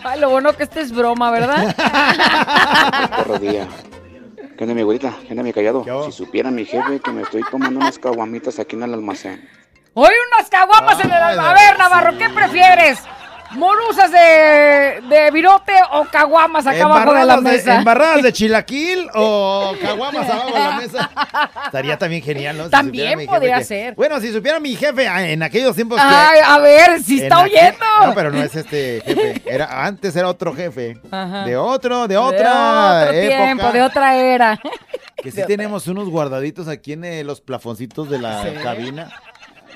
Ay, 0.04 0.20
lo 0.20 0.32
bueno 0.32 0.52
que 0.54 0.64
este 0.64 0.82
es 0.82 0.92
broma, 0.92 1.30
¿verdad? 1.30 1.76
Perro 3.18 3.40
día. 3.40 3.68
¿Qué 4.58 4.64
onda 4.64 4.76
mi 4.76 4.82
abuelita? 4.82 5.14
¿Qué 5.26 5.32
onda 5.32 5.44
mi 5.44 5.54
callado? 5.54 5.84
Si 6.06 6.12
supiera 6.12 6.52
mi 6.52 6.66
jefe 6.66 7.00
que 7.00 7.12
me 7.12 7.24
estoy 7.24 7.44
tomando 7.50 7.80
unas 7.80 7.98
caguamitas 7.98 8.60
aquí 8.60 8.76
en 8.76 8.84
el 8.84 8.94
almacén. 8.94 9.50
Hoy 9.94 10.12
unas 10.34 10.50
caguamas 10.50 11.00
en 11.04 11.12
el 11.12 11.22
alma. 11.22 11.52
A 11.52 11.54
ver, 11.54 11.78
Navarro, 11.78 12.18
¿qué 12.18 12.30
prefieres? 12.30 13.00
¿Morusas 13.54 14.12
de, 14.12 15.02
de 15.10 15.32
virote 15.32 15.74
o 15.92 16.06
caguamas 16.06 16.66
acá 16.66 16.86
abajo 16.86 17.14
de 17.14 17.26
la 17.26 17.36
de, 17.38 17.42
mesa? 17.42 17.76
embarradas 17.76 18.24
de 18.24 18.34
chilaquil 18.34 19.08
o 19.14 19.74
caguamas 19.82 20.30
abajo 20.30 20.54
de 20.54 20.60
la 20.60 20.72
mesa. 20.78 21.10
Estaría 21.66 21.98
también 21.98 22.22
genial, 22.24 22.58
¿no? 22.58 22.66
Si 22.66 22.70
También 22.72 23.26
podría 23.26 23.58
que- 23.58 23.64
ser. 23.66 23.96
Bueno, 23.96 24.20
si 24.20 24.32
supiera 24.32 24.60
mi 24.60 24.76
jefe 24.76 25.08
ah, 25.08 25.28
en 25.28 25.44
aquellos 25.44 25.76
tiempos 25.76 26.00
que... 26.00 26.08
Ay, 26.08 26.40
a 26.46 26.60
ver, 26.60 27.02
si 27.04 27.22
está 27.22 27.38
aquel- 27.44 27.52
oyendo. 27.52 27.86
No, 28.06 28.14
pero 28.14 28.32
no 28.32 28.42
es 28.42 28.56
este 28.56 29.02
jefe. 29.06 29.42
Era, 29.46 29.86
antes 29.86 30.16
era 30.16 30.28
otro 30.30 30.54
jefe. 30.56 30.98
Ajá. 31.12 31.44
De 31.46 31.58
otro, 31.58 32.08
de 32.08 32.18
otra 32.18 33.06
de 33.06 33.10
otro 33.10 33.14
época. 33.20 33.38
tiempo, 33.46 33.72
de 33.72 33.82
otra 33.82 34.16
era. 34.16 34.60
Que 35.22 35.32
sí 35.32 35.42
tenemos 35.46 35.88
unos 35.88 36.10
guardaditos 36.10 36.68
aquí 36.68 36.94
en 36.94 37.04
eh, 37.04 37.24
los 37.24 37.42
plafoncitos 37.42 38.10
de 38.10 38.18
la 38.20 38.44
Sí. 38.44 38.50
cabina. 38.64 39.10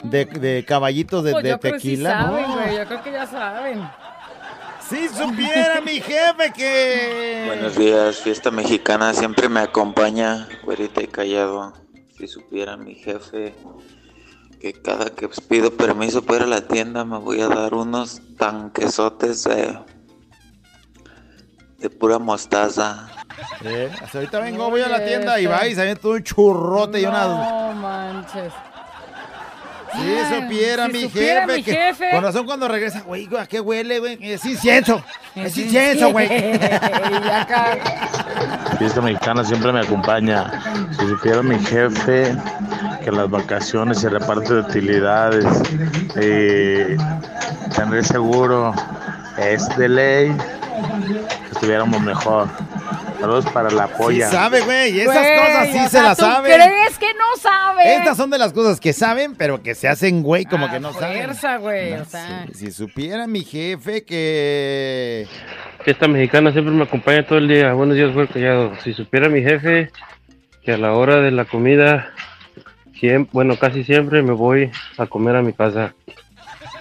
De, 0.04 0.26
de 0.26 0.64
caballitos 0.68 1.24
de, 1.24 1.32
Pues 1.32 1.44
de 1.44 1.52
sí 1.54 1.58
tequila, 1.60 2.12
saben, 2.24 2.46
¿no? 3.26 3.40
saben. 3.40 3.90
Si 4.88 5.10
supiera 5.10 5.82
mi 5.82 6.00
jefe 6.00 6.54
que... 6.54 7.44
Buenos 7.48 7.76
días, 7.76 8.18
fiesta 8.18 8.52
mexicana 8.52 9.14
siempre 9.14 9.50
me 9.50 9.62
acompaña, 9.62 10.48
güerita 10.64 11.02
y 11.02 11.08
callado. 11.08 11.74
Si 12.18 12.28
supiera 12.28 12.78
mi 12.78 12.94
jefe 12.94 13.56
que 14.60 14.74
cada 14.74 15.10
que 15.10 15.28
pido 15.50 15.72
permiso 15.76 16.24
para 16.24 16.38
ir 16.38 16.44
a 16.44 16.48
la 16.48 16.68
tienda 16.68 17.04
me 17.04 17.18
voy 17.18 17.42
a 17.42 17.48
dar 17.48 17.74
unos 17.74 18.22
tanquesotes 18.38 19.44
de, 19.44 19.80
de 21.80 21.90
pura 21.90 22.20
mostaza. 22.20 23.08
Eh, 23.64 23.92
hasta 24.02 24.20
ahorita 24.20 24.40
vengo, 24.40 24.70
voy 24.70 24.82
a 24.82 24.88
la 24.88 25.04
tienda 25.04 25.40
y 25.40 25.48
va 25.48 25.68
y 25.68 25.74
se 25.74 25.84
ve 25.84 25.96
todo 25.96 26.14
un 26.14 26.24
churrote 26.24 27.02
y 27.02 27.06
una... 27.06 27.28
No 27.28 27.74
manches. 27.74 28.54
Si 29.96 30.02
Ay, 30.02 30.42
supiera 30.42 30.86
si 30.88 30.92
mi 30.94 31.02
supiera 31.04 31.42
jefe 31.42 31.56
mi 31.58 31.64
que... 31.64 31.72
jefe. 31.74 32.12
Con 32.12 32.24
razón 32.24 32.46
cuando 32.46 32.68
regresa, 32.68 33.02
güey, 33.02 33.30
¿a 33.40 33.46
qué 33.48 33.60
huele, 33.60 34.00
güey? 34.00 34.18
Es 34.22 34.46
incienso. 34.46 35.04
Es 35.36 35.58
incienso, 35.58 36.12
güey. 36.12 36.28
Y 36.30 37.30
acá. 37.30 37.78
Fiesta 38.78 39.02
mexicana 39.02 39.44
siempre 39.44 39.72
me 39.72 39.80
acompaña. 39.82 40.62
Si 41.00 41.08
supiera 41.08 41.42
mi 41.42 41.58
jefe 41.60 42.36
que 43.04 43.12
las 43.12 43.30
vacaciones 43.30 44.00
se 44.00 44.10
reparten 44.10 44.56
de 44.56 44.60
utilidades, 44.62 45.46
eh, 46.16 46.98
tener 47.76 48.04
seguro 48.06 48.74
es 49.38 49.68
de 49.78 49.90
ley, 49.90 50.36
que 51.08 51.52
estuviéramos 51.52 52.02
mejor. 52.02 52.48
Saludos 53.26 53.46
para 53.52 53.70
la 53.72 53.88
Sí 53.88 53.94
polla. 53.98 54.30
sabe, 54.30 54.62
güey. 54.62 55.00
Esas 55.00 55.16
Güey, 55.16 55.38
cosas 55.40 55.68
sí 55.72 55.80
o 55.86 55.90
se 55.90 56.02
las 56.02 56.18
¿tú 56.18 56.26
saben. 56.26 56.54
crees 56.54 56.98
que 57.00 57.14
no 57.14 57.42
sabe? 57.42 57.96
Estas 57.96 58.18
son 58.18 58.30
de 58.30 58.38
las 58.38 58.54
cosas 58.54 58.80
que 58.80 58.94
saben, 58.94 59.36
pero 59.36 59.64
que 59.64 59.74
se 59.76 59.88
hacen, 59.88 60.22
güey, 60.22 60.46
como 60.46 60.70
que 60.70 60.80
no 60.80 60.94
saben. 60.94 61.24
Fuerza, 61.26 61.58
güey, 61.58 61.94
No 61.96 62.02
o 62.04 62.06
sea. 62.06 62.46
sé, 62.48 62.54
Si 62.54 62.72
supiera 62.72 63.26
mi 63.28 63.44
jefe 63.44 64.06
que... 64.06 65.28
Fiesta 65.84 66.08
mexicana 66.08 66.52
siempre 66.52 66.74
me 66.74 66.84
acompaña 66.84 67.26
todo 67.26 67.40
el 67.40 67.48
día. 67.48 67.74
Buenos 67.74 67.96
días, 67.96 68.14
güey 68.14 68.28
callado. 68.28 68.74
Si 68.84 68.94
supiera 68.94 69.28
mi 69.30 69.42
jefe 69.42 69.92
que 70.64 70.74
a 70.74 70.78
la 70.78 70.94
hora 70.94 71.18
de 71.22 71.32
la 71.32 71.46
comida, 71.46 72.12
bueno, 73.32 73.58
casi 73.58 73.84
siempre 73.84 74.22
me 74.24 74.32
voy 74.34 74.72
a 74.98 75.06
comer 75.08 75.36
a 75.36 75.42
mi 75.42 75.54
casa, 75.54 75.94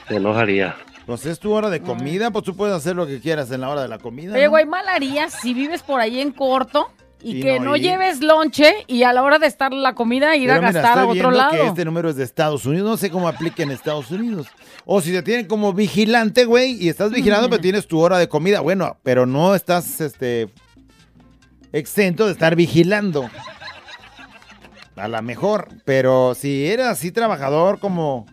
se 0.09 0.17
enojaría. 0.17 0.75
Pues 1.07 1.27
es 1.27 1.39
tu 1.39 1.53
hora 1.53 1.69
de 1.71 1.81
comida, 1.81 2.31
pues 2.31 2.45
tú 2.45 2.57
puedes 2.57 2.75
hacer 2.75 2.97
lo 2.97 3.07
que 3.07 3.21
quieras 3.21 3.51
en 3.51 3.61
la 3.61 3.69
hora 3.69 3.83
de 3.83 3.89
la 3.89 3.99
comida. 3.99 4.33
Oye, 4.35 4.45
¿no? 4.45 4.51
güey, 4.51 4.65
mal 4.65 4.89
harías 4.89 5.35
si 5.35 5.53
vives 5.53 5.83
por 5.83 6.01
ahí 6.01 6.21
en 6.21 6.33
corto 6.33 6.91
y 7.23 7.39
Y 7.39 7.43
que 7.43 7.59
no 7.59 7.67
no, 7.71 7.77
lleves 7.77 8.21
lonche 8.23 8.73
y 8.87 9.03
a 9.03 9.13
la 9.13 9.23
hora 9.23 9.39
de 9.39 9.47
estar 9.47 9.73
la 9.73 9.95
comida 9.95 10.35
ir 10.37 10.49
Pero 10.49 10.55
a 10.55 10.69
mira, 10.69 10.73
gastar 10.73 10.99
a 10.99 11.07
otro 11.07 11.31
lado. 11.31 11.51
que 11.53 11.67
este 11.67 11.85
número 11.85 12.09
es 12.09 12.17
de 12.17 12.25
Estados 12.25 12.65
Unidos. 12.65 12.89
No 12.89 12.97
sé 12.97 13.11
cómo 13.11 13.29
aplica 13.29 13.63
en 13.63 13.71
Estados 13.71 14.11
Unidos. 14.11 14.47
O 14.87 15.01
si 15.01 15.13
te 15.13 15.23
tienen 15.23 15.47
como 15.47 15.73
vigilante, 15.75 16.45
güey, 16.47 16.73
y 16.83 16.89
estás 16.89 17.11
vigilando, 17.11 17.49
pero 17.51 17.61
tienes 17.61 17.87
tu 17.87 17.99
hora 18.01 18.19
de 18.19 18.29
comida. 18.29 18.61
Bueno, 18.61 18.97
pero 19.03 19.27
no 19.27 19.55
estás, 19.55 20.01
este, 20.01 20.51
exento 21.73 22.27
de 22.27 22.33
estar 22.33 22.57
vigilando. 22.57 23.29
A 24.97 25.09
lo 25.09 25.21
mejor. 25.23 25.69
Pero 25.85 26.35
si 26.35 26.67
eres 26.67 26.87
así 26.87 27.11
trabajador 27.11 27.79
como 27.79 28.27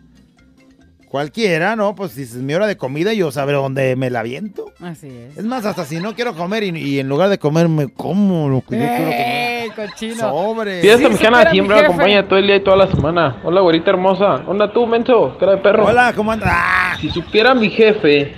cualquiera, 1.12 1.76
¿no? 1.76 1.94
Pues 1.94 2.16
dices, 2.16 2.38
mi 2.38 2.54
hora 2.54 2.66
de 2.66 2.78
comida, 2.78 3.12
yo 3.12 3.30
sabré 3.30 3.54
dónde 3.54 3.96
me 3.96 4.08
la 4.08 4.20
aviento. 4.20 4.72
Así 4.80 5.08
es. 5.08 5.36
Es 5.36 5.44
más, 5.44 5.66
hasta 5.66 5.84
si 5.84 6.00
no 6.00 6.14
quiero 6.14 6.34
comer 6.34 6.64
y, 6.64 6.70
y 6.70 6.98
en 7.00 7.08
lugar 7.10 7.28
de 7.28 7.38
comer 7.38 7.68
me 7.68 7.88
como 7.88 8.48
lo 8.48 8.62
que 8.62 8.76
yo 8.78 8.86
quiero 8.86 9.04
comer. 9.04 9.20
¡Eh, 9.20 9.68
cochino! 9.76 10.16
Sobre. 10.16 10.80
Fiesta 10.80 11.06
Sí, 11.06 11.12
mexicana 11.12 11.50
siempre 11.50 11.76
me 11.76 11.82
acompaña 11.82 12.26
todo 12.26 12.38
el 12.38 12.46
día 12.46 12.56
y 12.56 12.60
toda 12.64 12.78
la 12.78 12.86
semana. 12.90 13.36
Hola, 13.44 13.60
güerita 13.60 13.90
hermosa. 13.90 14.42
Hola, 14.46 14.72
tú, 14.72 14.86
menso, 14.86 15.36
cara 15.38 15.52
de 15.52 15.58
perro. 15.58 15.84
Hola, 15.84 16.14
¿cómo 16.16 16.32
andas? 16.32 16.48
¡Ah! 16.50 16.96
Si 16.98 17.10
supiera 17.10 17.54
mi 17.54 17.68
jefe 17.68 18.32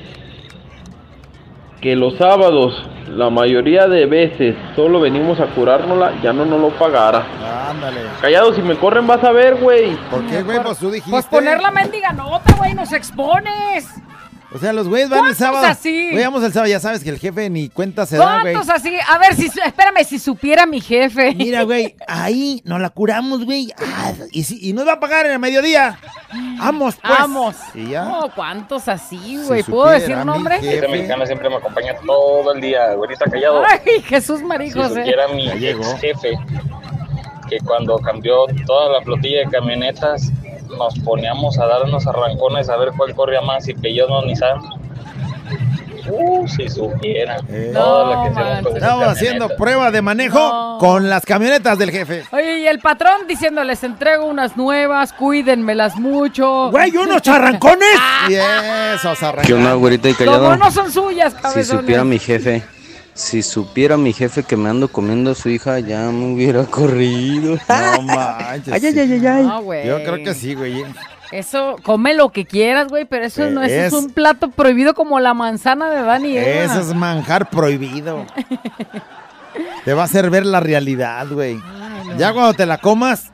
que 1.85 1.95
los 1.95 2.16
sábados, 2.16 2.82
la 3.11 3.28
mayoría 3.28 3.87
de 3.87 4.07
veces, 4.07 4.57
solo 4.74 5.01
venimos 5.01 5.39
a 5.39 5.49
curárnosla, 5.49 6.14
ya 6.22 6.32
no 6.32 6.47
nos 6.47 6.59
lo 6.59 6.70
pagara. 6.70 7.26
Ándale. 7.68 8.01
Callado, 8.22 8.55
si 8.55 8.62
me 8.62 8.74
corren 8.76 9.07
vas 9.07 9.22
a 9.22 9.32
ver, 9.32 9.57
güey. 9.57 9.95
¿Por 10.11 10.24
qué, 10.24 10.43
güey? 10.43 10.62
Pues 10.62 10.78
tú 10.78 10.91
dijiste. 10.91 11.11
Pues 11.11 11.26
poner 11.26 11.61
la 11.61 11.70
mendiga 11.70 12.14
nota, 12.14 12.55
güey, 12.57 12.72
nos 12.72 12.91
expones. 12.91 13.87
O 14.55 14.59
sea, 14.59 14.72
los 14.72 14.86
güeyes 14.88 15.09
van 15.09 15.18
el 15.18 15.24
¿Cuántos 15.24 15.38
sábado. 15.38 15.66
así? 15.66 16.11
Güey, 16.12 16.22
vamos 16.24 16.44
el 16.44 16.52
sábado, 16.52 16.70
ya 16.70 16.78
sabes 16.78 17.02
que 17.02 17.11
el 17.11 17.18
jefe 17.18 17.50
ni 17.50 17.68
cuenta 17.70 18.07
se 18.07 18.16
da, 18.16 18.40
güey. 18.42 18.55
¿Cuántos 18.55 18.72
así? 18.72 18.94
A 19.09 19.18
ver, 19.18 19.34
si, 19.34 19.46
espérame, 19.46 20.05
si 20.05 20.18
supiera 20.20 20.64
mi 20.64 20.80
jefe. 20.80 21.34
Mira, 21.34 21.64
güey, 21.64 21.96
ahí 22.07 22.62
nos 22.64 22.80
la 22.80 22.90
curamos, 22.90 23.44
güey. 23.44 23.72
Ah, 23.76 24.12
y, 24.30 24.44
si- 24.44 24.61
y 24.68 24.72
nos 24.72 24.86
va 24.86 24.92
a 24.92 25.00
pagar 25.00 25.26
en 25.26 25.32
el 25.32 25.38
mediodía. 25.40 25.98
Vamos, 26.59 26.94
pues. 27.02 27.18
Vamos. 27.18 27.57
Y 27.74 27.88
ya. 27.90 28.05
No, 28.05 28.30
¿cuántos 28.34 28.86
así, 28.86 29.38
güey? 29.44 29.64
Si 29.64 29.70
¿Puedo 29.72 29.86
supiera 29.86 29.98
decir 30.00 30.16
mi 30.18 30.24
nombre? 30.24 30.55
jefe. 30.61 30.74
Esta 30.76 30.88
mexicana 30.88 31.26
siempre 31.26 31.48
me 31.50 31.57
acompaña 31.57 31.94
todo 32.07 32.52
el 32.55 32.61
día, 32.61 32.94
güerita 32.94 33.24
callado. 33.28 33.64
Ay, 33.68 34.02
Jesús 34.02 34.38
Si 34.38 34.44
Marijos, 34.44 34.86
eh. 34.92 34.94
supiera 35.00 35.26
mi 35.28 35.48
ex 35.50 35.94
jefe 36.00 36.38
que 37.48 37.59
cuando 37.59 37.98
cambió 37.98 38.46
toda 38.66 38.88
la 38.98 39.02
flotilla 39.02 39.40
de 39.40 39.48
camionetas 39.50 40.30
nos 40.79 40.99
poníamos 41.01 41.59
a 41.59 41.66
darnos 41.66 42.07
arrancones 42.07 42.68
a 42.68 42.77
ver 42.77 42.91
cuál 42.97 43.14
corría 43.14 43.41
más 43.41 43.68
y 43.68 43.75
que 43.75 43.95
yo 43.95 44.07
no 44.09 44.22
ni 44.22 44.35
saben. 44.37 44.62
Uh, 46.07 46.47
si 46.47 46.68
supiera. 46.68 47.39
Todo 47.72 48.05
lo 48.14 48.22
que 48.22 48.29
hacemos 48.29 48.59
con 48.62 48.77
esas 48.77 48.83
Estamos 48.83 49.09
haciendo 49.09 49.49
prueba 49.57 49.91
de 49.91 50.03
manejo 50.03 50.39
No. 50.39 50.77
con 50.79 51.09
las 51.09 51.25
camionetas 51.25 51.79
del 51.79 51.91
jefe. 51.91 52.25
Oye, 52.31 52.59
y 52.59 52.66
el 52.66 52.79
patrón 52.81 53.27
diciéndoles, 53.27 53.83
entrego 53.85 54.27
unas 54.27 54.55
nuevas, 54.55 55.14
cuídenmelas 55.14 55.97
mucho. 55.97 56.70
Güey, 56.70 56.95
unos 56.95 57.22
charrancones. 57.22 57.89
y 58.29 58.35
esos 58.35 59.22
arrancones. 59.22 59.47
¿Qué 59.47 59.55
onda, 59.55 59.72
güerita 59.75 60.11
y 60.11 60.14
callado? 60.14 60.45
Como 60.45 60.57
no 60.57 60.70
son 60.70 60.93
suyas, 60.93 61.33
Si 61.33 61.39
cabezones. 61.41 61.68
supiera 61.81 62.05
mi 62.05 62.18
jefe, 62.18 62.62
si 63.15 63.43
supiera 63.43 63.97
mi 63.97 64.12
jefe 64.12 64.43
que 64.43 64.57
me 64.57 64.69
ando 64.69 64.89
comiendo 64.89 65.31
a 65.31 65.35
su 65.35 65.49
hija, 65.49 65.79
ya 65.81 66.11
me 66.11 66.35
hubiera 66.35 66.65
corrido. 66.71 67.57
No 67.69 68.03
manches. 68.03 68.73
Ay, 68.75 68.87
ay, 68.87 68.99
ay, 68.99 69.12
ay, 69.12 69.27
ay. 69.27 69.43
No, 69.47 69.62
güey. 69.62 69.87
Yo 69.87 70.03
creo 70.03 70.17
que 70.17 70.35
sí, 70.35 70.55
güey. 70.55 70.85
Eso, 71.33 71.77
come 71.83 72.15
lo 72.15 72.31
que 72.31 72.45
quieras, 72.45 72.89
güey, 72.89 73.07
pero 73.07 73.25
eso 73.25 73.49
no 73.51 73.62
eso 73.62 73.75
es, 73.75 73.87
Es- 73.87 73.93
un 73.93 74.11
plato 74.11 74.51
prohibido 74.51 74.95
como 74.95 75.19
la 75.21 75.35
manzana 75.35 75.91
de 75.91 76.03
Dani. 76.03 76.37
Eso 76.37 76.81
es 76.81 76.95
manjar 76.95 77.51
prohibido. 77.51 78.25
te 79.85 79.95
va 79.95 80.03
a 80.03 80.05
hacer 80.05 80.31
ver 80.31 80.47
la 80.47 80.61
realidad, 80.61 81.27
güey. 81.31 81.61
Ya 82.19 82.33
cuando 82.33 82.55
te 82.55 82.67
la 82.67 82.79
comas, 82.79 83.33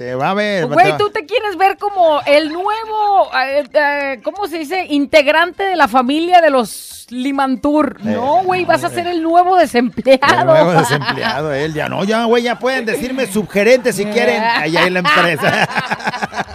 te 0.00 0.14
va 0.14 0.30
a 0.30 0.34
ver. 0.34 0.66
Güey, 0.66 0.96
tú 0.96 1.10
te 1.10 1.26
quieres 1.26 1.58
ver 1.58 1.76
como 1.76 2.22
el 2.24 2.50
nuevo, 2.50 3.30
eh, 3.34 3.68
eh, 3.70 4.20
¿cómo 4.24 4.46
se 4.46 4.56
dice? 4.56 4.86
Integrante 4.88 5.62
de 5.62 5.76
la 5.76 5.88
familia 5.88 6.40
de 6.40 6.48
los 6.48 7.06
Limantur. 7.10 8.02
no, 8.02 8.42
güey, 8.42 8.64
vas 8.64 8.82
a 8.82 8.88
ser 8.88 9.06
el 9.06 9.22
nuevo 9.22 9.56
El 9.58 9.64
desempleado. 9.64 10.46
nuevo 10.46 10.72
desempleado, 10.80 11.52
él 11.52 11.74
ya 11.74 11.90
no, 11.90 12.04
ya, 12.04 12.24
güey, 12.24 12.44
ya 12.44 12.58
pueden 12.58 12.86
decirme 12.86 13.26
subgerente 13.26 13.92
si 13.92 14.06
quieren, 14.06 14.42
allá 14.42 14.86
en 14.86 14.94
la 14.94 15.00
empresa. 15.00 15.68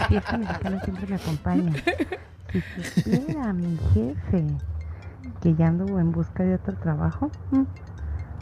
Mexicana 0.10 0.82
siempre 0.84 1.06
me 1.08 1.16
acompaña. 1.16 1.74
Si 2.52 3.02
supiera 3.04 3.54
mi 3.54 3.78
jefe 3.94 4.44
que 5.44 5.54
ya 5.54 5.68
ando 5.68 6.00
en 6.00 6.12
busca 6.12 6.42
de 6.42 6.56
otro 6.56 6.76
trabajo, 6.80 7.30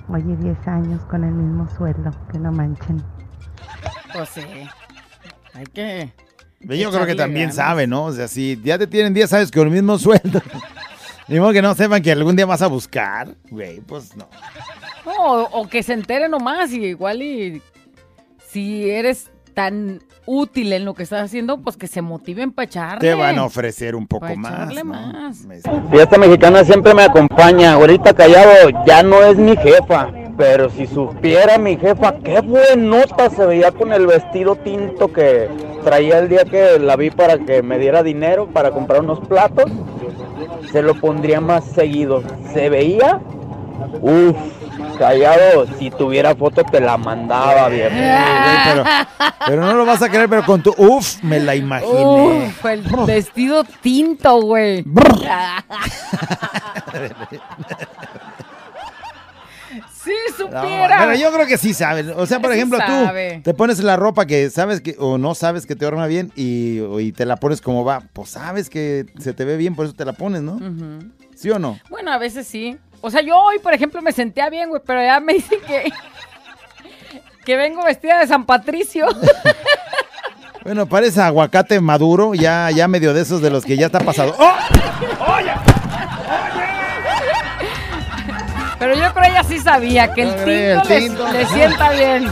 oye, 0.08 0.38
10 0.38 0.66
años 0.70 1.02
con 1.10 1.26
el 1.26 1.34
mismo 1.34 1.68
sueldo, 1.76 2.12
que 2.32 2.40
no 2.40 2.54
manchen. 2.54 3.04
Pues 4.14 4.30
sí. 4.30 4.42
Hay 5.54 5.66
que. 5.66 6.10
Yo 6.62 6.92
creo 6.92 7.06
que 7.06 7.16
también 7.16 7.50
ganas. 7.50 7.56
sabe, 7.56 7.88
¿no? 7.88 8.06
O 8.06 8.14
sea, 8.14 8.28
si 8.28 8.60
ya 8.64 8.78
te 8.78 8.88
tienen 8.88 9.14
10 9.14 9.34
años 9.34 9.52
con 9.52 9.64
el 9.64 9.70
mismo 9.70 9.98
sueldo. 9.98 10.42
Ni 11.28 11.40
modo 11.40 11.54
que 11.54 11.62
no 11.62 11.74
sepan 11.74 12.02
que 12.02 12.12
algún 12.12 12.36
día 12.36 12.46
vas 12.46 12.62
a 12.62 12.68
buscar, 12.68 13.30
güey, 13.50 13.80
pues 13.80 14.16
no. 14.16 14.28
No, 15.06 15.14
o, 15.14 15.62
o 15.62 15.68
que 15.70 15.82
se 15.82 15.94
entere 15.94 16.28
nomás 16.28 16.72
y 16.72 16.84
igual 16.84 17.22
y 17.22 17.62
si 18.50 18.90
eres 18.90 19.32
tan 19.54 20.02
útil 20.26 20.74
en 20.74 20.86
lo 20.86 20.94
que 20.94 21.04
estás 21.04 21.24
haciendo, 21.24 21.62
pues 21.62 21.78
que 21.78 21.88
se 21.88 22.02
motiven 22.02 22.52
para 22.52 22.66
echarle. 22.66 23.00
Te 23.00 23.14
van 23.14 23.38
a 23.38 23.46
ofrecer 23.46 23.96
un 23.96 24.08
poco 24.08 24.36
más, 24.36 24.74
¿no? 24.74 24.84
más. 24.86 25.46
Y 25.92 25.98
esta 25.98 26.18
mexicana 26.18 26.64
siempre 26.64 26.94
me 26.94 27.04
acompaña. 27.04 27.74
Ahorita 27.74 28.14
callado, 28.14 28.70
ya 28.86 29.04
no 29.04 29.22
es 29.24 29.38
mi 29.38 29.56
jefa. 29.58 30.10
Pero 30.38 30.70
si 30.70 30.88
supiera 30.88 31.58
mi 31.58 31.78
jefa, 31.78 32.16
qué 32.24 32.42
buenota 32.42 33.30
se 33.30 33.46
veía 33.46 33.72
con 33.72 33.94
el 33.94 34.08
vestido 34.08 34.56
tinto 34.56 35.14
que 35.14 35.48
traía 35.84 36.20
el 36.20 36.30
día 36.30 36.44
que 36.46 36.80
la 36.80 36.96
vi 36.96 37.12
para 37.12 37.38
que 37.38 37.62
me 37.62 37.78
diera 37.78 38.02
dinero 38.02 38.48
para 38.48 38.72
comprar 38.72 39.02
unos 39.02 39.20
platos. 39.28 39.72
Se 40.72 40.82
lo 40.82 40.96
pondría 40.96 41.40
más 41.40 41.66
seguido. 41.66 42.24
Se 42.52 42.70
veía, 42.70 43.22
uff, 44.02 44.36
callado. 44.98 45.68
Si 45.78 45.92
tuviera 45.92 46.36
foto, 46.36 46.64
te 46.64 46.80
la 46.80 46.98
mandaba, 46.98 47.70
viejo. 47.70 47.96
pero, 48.66 48.84
pero 49.46 49.62
no 49.62 49.74
lo 49.76 49.86
vas 49.86 50.02
a 50.02 50.10
creer, 50.10 50.28
pero 50.30 50.44
con 50.46 50.64
tu 50.64 50.74
uf, 50.78 51.22
me 51.24 51.40
la 51.40 51.56
imaginé. 51.56 52.48
Uf, 52.48 52.66
el 52.66 52.82
vestido 53.06 53.64
tinto, 53.82 54.42
güey. 54.42 54.84
No, 60.50 60.62
supiera. 60.62 60.98
pero 61.00 61.16
yo 61.16 61.32
creo 61.32 61.48
que 61.48 61.58
sí 61.58 61.74
saben. 61.74 62.12
O 62.16 62.26
sea, 62.26 62.40
por 62.40 62.52
Sí 62.52 62.58
ejemplo, 62.58 62.78
sabe. 62.80 63.36
tú 63.38 63.44
te 63.44 63.54
pones 63.54 63.80
la 63.80 63.96
ropa 63.96 64.26
que 64.26 64.50
sabes 64.50 64.82
que 64.82 64.96
o 65.00 65.18
no 65.18 65.36
sabes 65.36 65.66
que 65.66 65.76
te 65.76 65.86
arma 65.86 66.08
bien 66.08 66.32
y, 66.36 67.12
te 67.14 67.26
la 67.26 67.38
pones 67.38 67.62
como 67.62 67.84
va. 67.84 68.02
Pues 68.14 68.30
sabes 68.30 68.70
que 68.70 69.06
se 69.20 69.34
te 69.34 69.46
ve 69.46 69.58
bien, 69.58 69.76
por 69.76 69.86
eso 69.86 69.94
te 69.94 70.06
la 70.06 70.14
pones, 70.14 70.42
¿no? 70.42 70.60
¿Sí 71.36 71.50
o 71.50 71.60
no? 71.60 71.80
Bueno, 71.90 72.12
a 72.12 72.18
veces 72.18 72.48
sí. 72.48 72.78
O 73.02 73.12
sea, 73.12 73.22
yo 73.22 73.38
hoy, 73.38 73.60
por 73.60 73.74
ejemplo, 73.74 74.02
me 74.02 74.12
sentía 74.12 74.50
bien, 74.50 74.70
güey, 74.70 74.82
pero 74.86 75.04
ya 75.04 75.20
me 75.20 75.34
dicen 75.34 75.60
que. 75.68 75.92
que 77.46 77.58
vengo 77.58 77.84
vestida 77.84 78.20
de 78.20 78.28
San 78.28 78.46
Patricio. 78.46 79.08
Bueno, 80.64 80.86
parece 80.86 81.20
aguacate 81.20 81.82
maduro, 81.82 82.34
ya, 82.34 82.72
ya 82.72 82.88
medio 82.88 83.14
de 83.14 83.22
esos 83.24 83.42
de 83.42 83.50
los 83.50 83.66
que 83.66 83.76
ya 83.76 83.88
está 83.88 84.00
pasado. 84.00 84.34
¡Oh! 84.40 84.54
pero 88.84 88.98
yo 88.98 89.14
creo 89.14 89.30
ella 89.32 89.44
sí 89.48 89.60
sabía 89.60 90.14
que 90.14 90.24
el 90.24 90.30
Hombre, 90.32 90.72
el 90.74 90.82
tinto, 90.82 90.92
le- 90.92 91.00
tinto. 91.00 91.32
Le, 91.32 91.46
sienta 91.48 91.90
bien. 91.92 92.30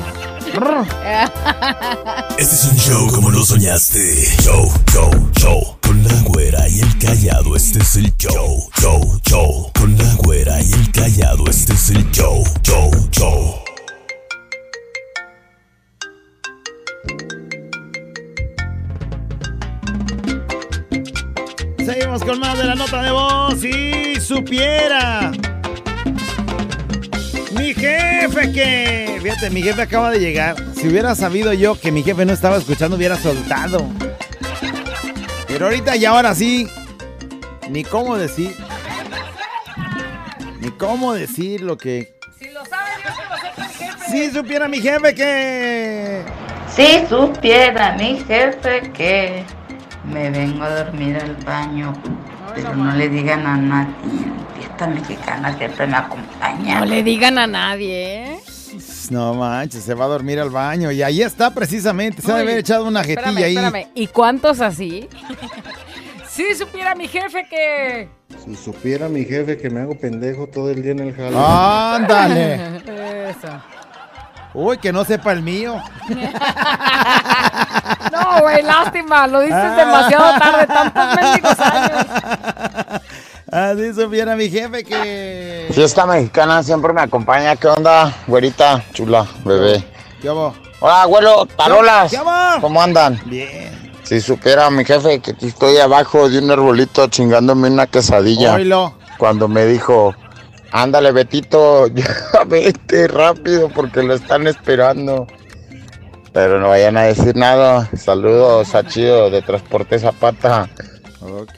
Este 2.38 2.56
es 2.56 2.66
un 2.66 2.78
show 2.78 3.08
como 3.14 3.32
lo 3.32 3.42
soñaste. 3.46 4.26
Show, 4.44 4.70
show, 4.92 5.30
show. 5.40 5.78
Con 5.82 6.04
la 6.04 6.14
güera 6.26 6.68
y 6.68 6.82
el 6.82 6.98
callado, 7.00 7.56
este 7.56 7.80
es 7.80 7.96
el 7.96 8.14
show. 8.18 8.70
Show, 8.82 9.22
show. 9.30 9.72
Con 9.80 9.98
la 9.98 10.14
güera 10.16 10.62
y 10.62 10.74
el 10.74 10.92
callado, 10.92 11.46
este 11.50 11.72
es 11.72 11.90
el 11.92 12.12
show. 12.12 12.44
Show, 12.64 12.92
show. 13.12 13.56
Seguimos 21.78 22.24
con 22.26 22.40
más 22.42 22.58
de 22.58 22.66
la 22.66 22.76
nota 22.76 23.02
de 23.04 23.12
voz. 23.12 23.58
Si 23.62 24.20
supiera. 24.20 25.32
Mi 27.72 27.76
jefe 27.76 28.52
que... 28.52 29.20
Fíjate, 29.22 29.50
mi 29.50 29.62
jefe 29.62 29.82
acaba 29.82 30.12
de 30.12 30.20
llegar. 30.20 30.58
Si 30.76 30.90
hubiera 30.90 31.16
sabido 31.16 31.54
yo 31.54 31.80
que 31.80 31.90
mi 31.90 32.04
jefe 32.04 32.26
no 32.26 32.34
estaba 32.34 32.58
escuchando, 32.58 32.98
hubiera 32.98 33.16
soltado. 33.16 33.88
Pero 35.48 35.68
ahorita 35.68 35.96
y 35.96 36.04
ahora 36.04 36.36
sí. 36.36 36.68
Ni 37.70 37.86
cómo 37.86 38.18
decir. 38.18 38.54
Ni 40.60 40.70
cómo 40.72 41.14
decir 41.14 41.62
lo 41.62 41.78
que... 41.78 42.14
Si 44.10 44.30
supiera 44.32 44.68
mi 44.68 44.82
jefe 44.82 45.16
que... 45.16 46.26
Si 46.76 47.08
supiera 47.08 47.96
mi 47.96 48.20
jefe 48.20 48.92
que 48.92 49.46
me 50.12 50.30
vengo 50.30 50.64
a 50.66 50.84
dormir 50.84 51.16
al 51.16 51.38
baño, 51.46 51.94
pero 52.54 52.76
no 52.76 52.94
le 52.94 53.08
digan 53.08 53.48
a 53.48 53.56
nadie. 53.56 54.41
Esta 54.82 54.94
mexicana 54.96 55.56
siempre 55.60 55.86
me 55.86 55.96
acompaña. 55.96 56.80
No 56.80 56.86
le 56.86 57.04
digan 57.04 57.38
a 57.38 57.46
nadie, 57.46 58.24
¿eh? 58.24 58.40
No 59.12 59.36
manches, 59.36 59.84
se 59.84 59.94
va 59.94 60.06
a 60.06 60.08
dormir 60.08 60.40
al 60.40 60.50
baño. 60.50 60.90
Y 60.92 61.04
ahí 61.04 61.22
está 61.22 61.52
precisamente. 61.54 62.24
Se 62.24 62.32
ha 62.32 62.36
de 62.38 62.42
haber 62.42 62.58
echado 62.58 62.88
una 62.88 63.04
jetilla 63.04 63.28
Espérame, 63.30 63.44
ahí. 63.46 63.58
espérame. 63.58 63.92
¿Y 63.94 64.08
cuántos 64.08 64.60
así? 64.60 65.08
si 66.28 66.56
supiera 66.56 66.96
mi 66.96 67.08
jefe 67.08 67.46
que... 67.48 68.10
Si 68.44 68.56
supiera 68.56 69.08
mi 69.08 69.24
jefe 69.24 69.56
que 69.58 69.70
me 69.70 69.82
hago 69.82 69.96
pendejo 70.00 70.48
todo 70.48 70.72
el 70.72 70.82
día 70.82 70.94
en 70.94 71.00
el 71.02 71.16
jale. 71.16 71.38
Ándale. 71.38 72.78
Eso. 73.30 73.62
Uy, 74.56 74.80
que 74.80 74.92
no 74.92 75.06
sepa 75.06 75.32
el 75.32 75.44
mío. 75.44 75.80
No, 78.12 78.42
güey, 78.42 78.62
lástima. 78.62 79.28
Lo 79.28 79.40
dices 79.42 79.76
demasiado 79.76 80.38
tarde. 80.40 80.68
Tantos 80.68 81.16
mendigos 81.16 81.60
años. 81.60 82.06
Así 83.52 83.94
supiera 83.94 84.36
mi 84.38 84.50
jefe 84.50 84.84
que... 84.86 85.68
Fiesta 85.72 86.06
mexicana 86.06 86.64
siempre 86.64 86.94
me 86.94 87.02
acompaña. 87.02 87.56
¿Qué 87.58 87.68
onda, 87.68 88.16
güerita, 88.26 88.82
chula, 88.94 89.28
bebé? 89.44 89.84
¿Qué 90.22 90.30
hago? 90.30 90.56
Hola, 90.80 91.02
abuelo, 91.02 91.46
tarolas. 91.58 92.10
¿Qué 92.10 92.18
hago? 92.18 92.62
¿Cómo 92.62 92.82
andan? 92.82 93.20
Bien. 93.26 93.92
Si 94.04 94.22
supiera 94.22 94.70
mi 94.70 94.86
jefe 94.86 95.20
que 95.20 95.32
aquí 95.32 95.48
estoy 95.48 95.78
abajo 95.78 96.30
de 96.30 96.40
un 96.40 96.50
arbolito 96.50 97.08
chingándome 97.08 97.70
una 97.70 97.88
quesadilla. 97.88 98.54
Oilo. 98.54 98.94
Cuando 99.18 99.50
me 99.50 99.66
dijo, 99.66 100.16
Ándale, 100.72 101.12
Betito, 101.12 101.88
ya 101.94 102.06
vete 102.48 103.10
rápido 103.10 103.68
porque 103.70 104.02
lo 104.02 104.14
están 104.14 104.48
esperando. 104.48 105.28
Pero 106.32 106.62
no 106.62 106.70
vayan 106.70 106.96
a 106.96 107.02
decir 107.02 107.36
nada. 107.36 107.90
Saludos 107.98 108.74
a 108.74 108.86
Chido 108.88 109.30
de 109.30 109.42
Transporte 109.42 110.00
Zapata. 110.00 110.70
Ok. 111.22 111.58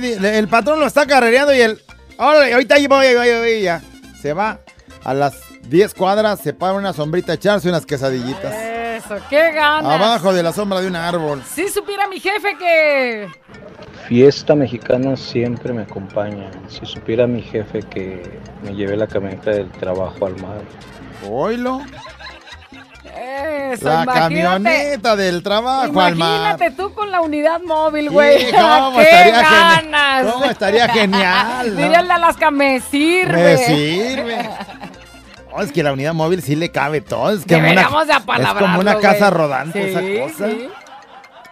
Di- 0.00 0.26
el 0.26 0.48
patrón 0.48 0.80
lo 0.80 0.86
está 0.86 1.06
carrereando 1.06 1.54
y 1.54 1.60
el. 1.60 1.80
Órale, 2.18 2.52
ahorita 2.54 2.74
ahí 2.76 2.86
voy, 2.86 3.14
voy, 3.14 3.28
voy, 3.38 3.62
ya. 3.62 3.82
Se 4.20 4.32
va 4.32 4.60
a 5.04 5.14
las 5.14 5.34
10 5.68 5.94
cuadras, 5.94 6.40
se 6.40 6.52
para 6.54 6.72
una 6.74 6.92
sombrita 6.92 7.32
a 7.32 7.34
echarse 7.34 7.68
unas 7.68 7.84
quesadillitas. 7.84 8.54
Eso, 8.54 9.16
qué 9.28 9.52
ganas. 9.52 10.00
Abajo 10.00 10.32
de 10.32 10.42
la 10.42 10.52
sombra 10.52 10.80
de 10.80 10.86
un 10.88 10.96
árbol. 10.96 11.42
Si 11.44 11.68
supiera 11.68 12.08
mi 12.08 12.18
jefe 12.18 12.56
que... 12.58 13.28
Fiesta 14.08 14.54
mexicana 14.54 15.16
siempre 15.16 15.72
me 15.72 15.82
acompaña. 15.82 16.50
Si 16.68 16.86
supiera 16.86 17.26
mi 17.26 17.42
jefe 17.42 17.80
que 17.82 18.22
me 18.62 18.72
llevé 18.74 18.96
la 18.96 19.06
camioneta 19.06 19.50
del 19.50 19.70
trabajo 19.72 20.26
al 20.26 20.40
mar. 20.40 20.62
Oilo. 21.28 21.82
Eso, 23.26 23.88
La 23.88 24.02
imagínate. 24.04 24.18
camioneta 24.20 25.16
del 25.16 25.42
trabajo 25.42 25.82
al 25.84 25.92
mar. 25.92 26.12
Imagínate 26.12 26.70
tú 26.70 26.92
con 26.94 27.10
la 27.10 27.20
unidad 27.20 27.60
móvil, 27.62 28.10
güey. 28.10 28.46
Sí, 28.46 28.52
¿cómo 28.52 28.92
¡Qué 28.96 29.02
estaría 29.02 29.42
geni- 29.42 29.90
ganas! 29.90 30.32
cómo 30.32 30.44
estaría 30.44 30.88
genial, 30.88 31.68
¿no? 31.74 31.82
Dile 31.82 31.96
al 31.96 32.06
de 32.08 32.12
Alaska, 32.14 32.50
me 32.50 32.80
sirve. 32.80 33.42
Me 33.42 33.56
sirve. 33.58 34.50
Oh, 35.52 35.62
es 35.62 35.72
que 35.72 35.82
la 35.82 35.92
unidad 35.92 36.12
móvil 36.14 36.42
sí 36.42 36.54
le 36.54 36.70
cabe 36.70 37.00
todo. 37.00 37.30
Es, 37.30 37.44
que 37.44 37.54
como 37.54 37.70
una, 37.70 37.80
es 37.82 38.48
como 38.58 38.78
una 38.80 38.98
casa 38.98 39.30
güey. 39.30 39.38
rodante 39.40 39.90
esa 39.90 40.00
cosa. 40.34 40.48
sí. 40.50 40.68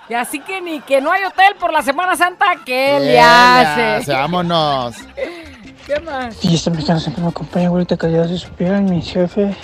Y 0.07 0.13
así 0.15 0.41
que 0.41 0.61
ni 0.61 0.81
que 0.83 1.01
no 1.01 1.11
hay 1.11 1.25
hotel 1.25 1.55
por 1.59 1.73
la 1.73 1.81
Semana 1.83 2.15
Santa, 2.15 2.45
¿qué 2.67 2.99
le 3.01 3.19
hace? 3.19 4.05
ya, 4.07 4.19
Vámonos. 4.19 4.95
¿Qué 5.87 5.99
más? 6.01 6.45
Y 6.45 6.55
esta 6.55 6.71
mexicana 6.71 7.01
siempre 7.01 7.23
me 7.23 7.31
acompaña, 7.31 7.69
ahorita 7.69 7.97
callado 7.97 8.29
si 8.29 8.37
supieran 8.39 8.85
mi 8.85 9.01
jefe 9.03 9.55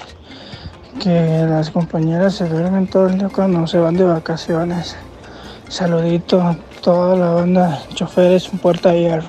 que 1.01 1.45
las 1.49 1.71
compañeras 1.71 2.35
se 2.37 2.49
duermen 2.49 2.87
todo 2.87 3.09
el 3.09 3.19
día 3.19 3.29
cuando 3.29 3.67
se 3.67 3.79
van 3.79 3.97
de 3.97 4.05
vacaciones. 4.05 4.97
Saludito 5.69 6.41
a 6.41 6.57
toda 6.83 7.17
la 7.17 7.31
banda, 7.31 7.83
choferes 7.95 8.49
en 8.53 8.59
Puerta 8.59 8.91
de 8.91 9.01
Hierro. 9.01 9.29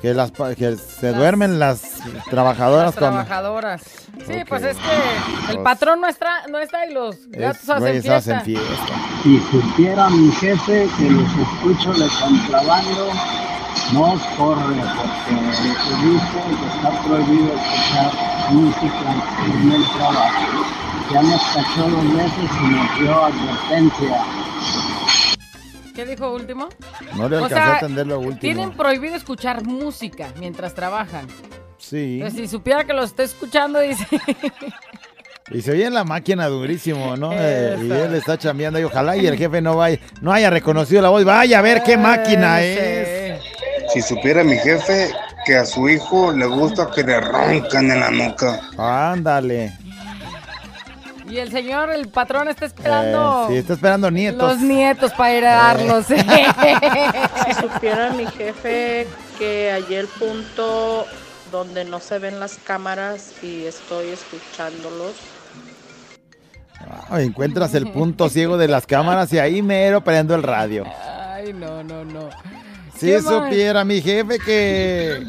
Que, 0.00 0.14
las, 0.14 0.32
que 0.32 0.76
se 0.76 1.12
duermen 1.12 1.58
las 1.60 1.82
trabajadoras 2.28 2.86
Las 2.86 2.94
cuando... 2.96 3.18
trabajadoras. 3.24 3.82
Sí, 4.26 4.34
pues 4.48 4.62
es 4.64 4.76
que 4.76 5.50
el 5.50 5.54
Los- 5.56 5.64
patrón 5.64 6.00
no 6.00 6.08
está, 6.08 6.46
no 6.50 6.58
está 6.58 6.86
y 6.86 6.92
los 6.92 7.16
gatos 7.30 7.62
hacen 7.68 7.78
güeyes 7.78 8.02
fiesta. 8.02 8.16
hacen 8.16 8.40
fiesta. 8.42 8.94
Si 9.22 9.38
supiera 9.50 10.10
mi 10.10 10.30
jefe 10.32 10.88
que 10.98 11.10
los 11.10 11.28
escucho 11.30 11.92
de 11.92 12.08
contrabando, 12.20 13.08
no 13.92 14.20
corre 14.36 14.74
porque 14.96 15.40
dice 16.02 16.38
que 16.48 16.76
está 16.76 17.02
prohibido 17.06 17.54
escuchar 17.54 18.31
música 18.52 19.14
en 19.46 19.72
el 19.72 19.84
trabajo. 19.96 20.64
Ya 21.12 21.22
nos 21.22 21.42
cachó 21.42 21.88
dos 21.88 22.16
veces 22.16 22.50
y 22.60 22.66
nos 22.68 22.98
dio 22.98 23.24
advertencia. 23.24 24.24
¿Qué 25.94 26.06
dijo 26.06 26.32
último? 26.32 26.68
No 27.16 27.28
le 27.28 27.48
sea, 27.48 27.74
a 27.74 27.76
atender 27.76 28.06
lo 28.06 28.18
último. 28.18 28.40
Tienen 28.40 28.70
prohibido 28.72 29.14
escuchar 29.14 29.64
música 29.64 30.28
mientras 30.38 30.74
trabajan. 30.74 31.26
Sí. 31.78 32.14
Entonces, 32.14 32.40
si 32.40 32.48
supiera 32.48 32.84
que 32.84 32.92
lo 32.92 33.02
está 33.02 33.24
escuchando, 33.24 33.80
dice. 33.80 34.06
Y 35.50 35.60
se 35.60 35.72
oye 35.72 35.84
en 35.84 35.94
la 35.94 36.04
máquina 36.04 36.46
durísimo, 36.46 37.16
¿no? 37.16 37.32
Eh, 37.38 37.76
y 37.82 37.90
él 37.90 38.14
está 38.14 38.38
chambeando 38.38 38.78
y 38.78 38.84
ojalá 38.84 39.16
y 39.16 39.26
el 39.26 39.36
jefe 39.36 39.60
no 39.60 39.76
vaya, 39.76 39.98
no 40.20 40.32
haya 40.32 40.48
reconocido 40.48 41.02
la 41.02 41.08
voz. 41.08 41.24
Vaya 41.24 41.58
a 41.58 41.62
ver 41.62 41.82
qué 41.82 41.96
máquina 41.96 42.62
es. 42.62 43.42
Si 43.92 44.00
supiera 44.00 44.44
mi 44.44 44.56
jefe 44.56 45.10
que 45.44 45.56
a 45.56 45.64
su 45.64 45.88
hijo 45.88 46.32
le 46.32 46.46
gusta 46.46 46.90
que 46.94 47.02
le 47.02 47.20
roncan 47.20 47.90
en 47.90 48.00
la 48.00 48.10
nuca. 48.10 48.60
Ándale. 48.78 49.72
Y 51.28 51.38
el 51.38 51.50
señor, 51.50 51.90
el 51.90 52.08
patrón, 52.08 52.48
está 52.48 52.66
esperando. 52.66 53.44
Eh, 53.44 53.52
sí, 53.52 53.56
está 53.56 53.72
esperando 53.72 54.10
nietos. 54.10 54.52
Los 54.52 54.60
nietos 54.60 55.12
para 55.12 55.32
heredarlos. 55.32 56.06
Si 56.06 57.54
supiera 57.60 58.10
mi 58.10 58.26
jefe 58.26 59.06
que 59.38 59.72
allí 59.72 59.94
el 59.94 60.08
punto 60.08 61.06
donde 61.50 61.84
no 61.84 62.00
se 62.00 62.18
ven 62.18 62.38
las 62.38 62.56
cámaras 62.56 63.32
y 63.42 63.64
estoy 63.64 64.08
escuchándolos. 64.08 65.14
Ah, 67.08 67.22
encuentras 67.22 67.74
el 67.74 67.90
punto 67.90 68.28
ciego 68.28 68.56
de 68.58 68.68
las 68.68 68.86
cámaras 68.86 69.32
y 69.32 69.38
ahí 69.38 69.62
mero 69.62 70.02
prendo 70.02 70.34
el 70.34 70.42
radio. 70.42 70.84
Ay, 71.32 71.52
no, 71.52 71.82
no, 71.82 72.04
no. 72.04 72.28
Si 73.02 73.20
supiera 73.20 73.84
mi 73.84 74.00
jefe 74.00 74.38
que... 74.38 75.24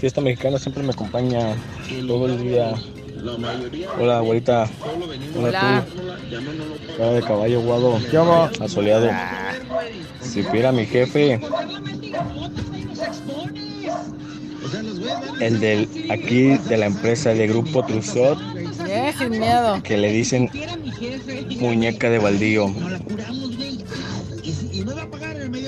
Fiesta 0.00 0.22
mexicana 0.22 0.58
siempre 0.58 0.82
me 0.82 0.92
acompaña 0.92 1.54
todo 2.06 2.24
el 2.26 2.42
día. 2.42 2.72
Hola, 4.00 4.18
abuelita. 4.18 4.66
Hola, 5.36 5.48
Hola. 5.48 5.84
tú. 5.86 6.96
Cara 6.96 7.10
de 7.12 7.20
caballo 7.22 7.60
guado. 7.60 8.00
¿Qué 8.10 8.18
hubo? 8.18 8.48
Asoleado. 8.58 9.10
Si 10.22 10.42
supiera 10.42 10.72
mi 10.72 10.86
jefe. 10.86 11.38
El 15.40 15.60
del 15.60 15.88
aquí 16.10 16.56
de 16.68 16.76
la 16.78 16.86
empresa 16.86 17.34
de 17.34 17.46
Grupo 17.48 17.84
Trusot 17.84 18.38
Eh, 18.88 19.12
sin 19.18 19.30
miedo. 19.30 19.82
que 19.82 19.98
le 19.98 20.10
dicen 20.10 20.50
muñeca 21.60 22.08
de 22.08 22.18
baldío. 22.18 22.72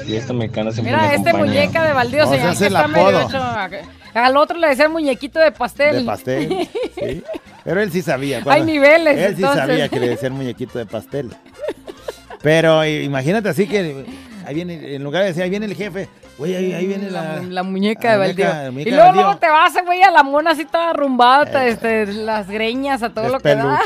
Fiesta 0.07 0.32
mexicana 0.32 0.72
siempre 0.72 0.94
Mira, 0.94 1.09
me 1.09 1.14
este 1.16 1.28
acompaña. 1.30 1.52
muñeca 1.52 1.84
de 1.84 1.92
baldío, 1.92 2.24
O 2.24 2.26
sea, 2.28 2.36
señor, 2.36 2.52
es 2.52 2.59
que 2.59 2.66
el 2.66 2.74
está 2.76 2.88
medio 2.88 3.09
apodo. 3.18 3.28
hecho- 3.28 3.90
Al 4.14 4.36
otro 4.36 4.57
le 4.59 4.68
decían 4.68 4.92
muñequito 4.92 5.38
de 5.40 5.52
pastel. 5.52 5.96
De 5.98 6.04
pastel. 6.04 6.68
Sí. 6.94 7.22
Pero 7.64 7.80
él 7.82 7.90
sí 7.92 8.00
sabía. 8.02 8.40
Hay 8.46 8.62
niveles, 8.62 9.18
Él 9.18 9.36
sí 9.36 9.42
entonces. 9.42 9.66
sabía 9.66 9.88
que 9.88 10.00
le 10.00 10.09
decían 10.09 10.32
muñequito 10.32 10.78
de 10.78 10.86
pastel. 10.86 11.30
Pero 12.42 12.82
eh, 12.82 13.02
imagínate 13.02 13.48
así 13.48 13.66
que 13.66 14.04
ahí 14.46 14.54
viene, 14.54 14.94
en 14.94 15.02
lugar 15.02 15.22
de 15.22 15.28
decir, 15.28 15.42
ahí 15.42 15.50
viene 15.50 15.66
el 15.66 15.74
jefe, 15.74 16.09
güey, 16.38 16.54
ahí, 16.54 16.72
ahí 16.72 16.86
viene 16.86 17.11
la, 17.11 17.42
La 17.42 17.62
muñeca 17.64 18.12
de 18.12 18.18
la 18.18 18.24
baldío. 18.26 18.44
muñeca- 18.46 18.62
la 18.64 18.70
muñeca 18.70 18.90
Y 18.90 18.92
luego, 18.94 19.12
luego 19.12 19.36
te 19.38 19.48
vas, 19.48 19.72
güey, 19.84 20.02
a 20.02 20.11
la 20.12 20.22
mona 20.22 20.52
así 20.52 20.64
toda 20.64 20.90
arrumbada, 20.90 21.66
este, 21.66 22.07
las 22.07 22.48
greñas, 22.48 23.02
a 23.02 23.11
todo 23.11 23.28
lo 23.28 23.40
que 23.40 23.54
da. 23.57 23.80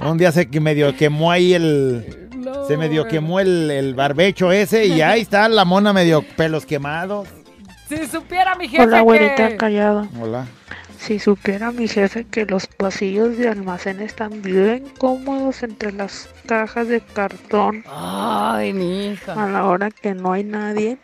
Un 0.00 0.18
día 0.18 0.32
se 0.32 0.50
que 0.50 0.58
medio 0.60 0.96
quemó 0.96 1.30
ahí 1.30 1.54
el... 1.54 2.23
se 2.66 2.76
medio 2.76 3.06
quemó 3.06 3.40
el, 3.40 3.70
el 3.70 3.94
barbecho 3.94 4.52
ese 4.52 4.86
y 4.86 5.00
ahí 5.00 5.22
está 5.22 5.48
la 5.48 5.64
mona 5.64 5.92
medio 5.92 6.22
pelos 6.36 6.66
quemados. 6.66 7.28
Si 7.88 8.06
supiera 8.06 8.54
mi 8.54 8.68
jefe 8.68 8.82
Hola, 8.82 9.00
güerita 9.02 9.48
que... 9.48 9.56
callado. 9.56 10.08
Hola. 10.20 10.46
Si 10.98 11.18
supiera 11.18 11.70
mi 11.70 11.86
jefe 11.86 12.24
que 12.24 12.46
los 12.46 12.66
pasillos 12.66 13.36
de 13.36 13.48
almacén 13.48 14.00
están 14.00 14.40
bien 14.40 14.84
cómodos 14.98 15.62
entre 15.62 15.92
las 15.92 16.30
cajas 16.46 16.88
de 16.88 17.02
cartón. 17.02 17.84
Ay, 17.86 18.72
mi 18.72 19.08
hija. 19.08 19.34
A 19.34 19.46
la 19.48 19.66
hora 19.66 19.90
que 19.90 20.14
no 20.14 20.32
hay 20.32 20.44
nadie 20.44 20.98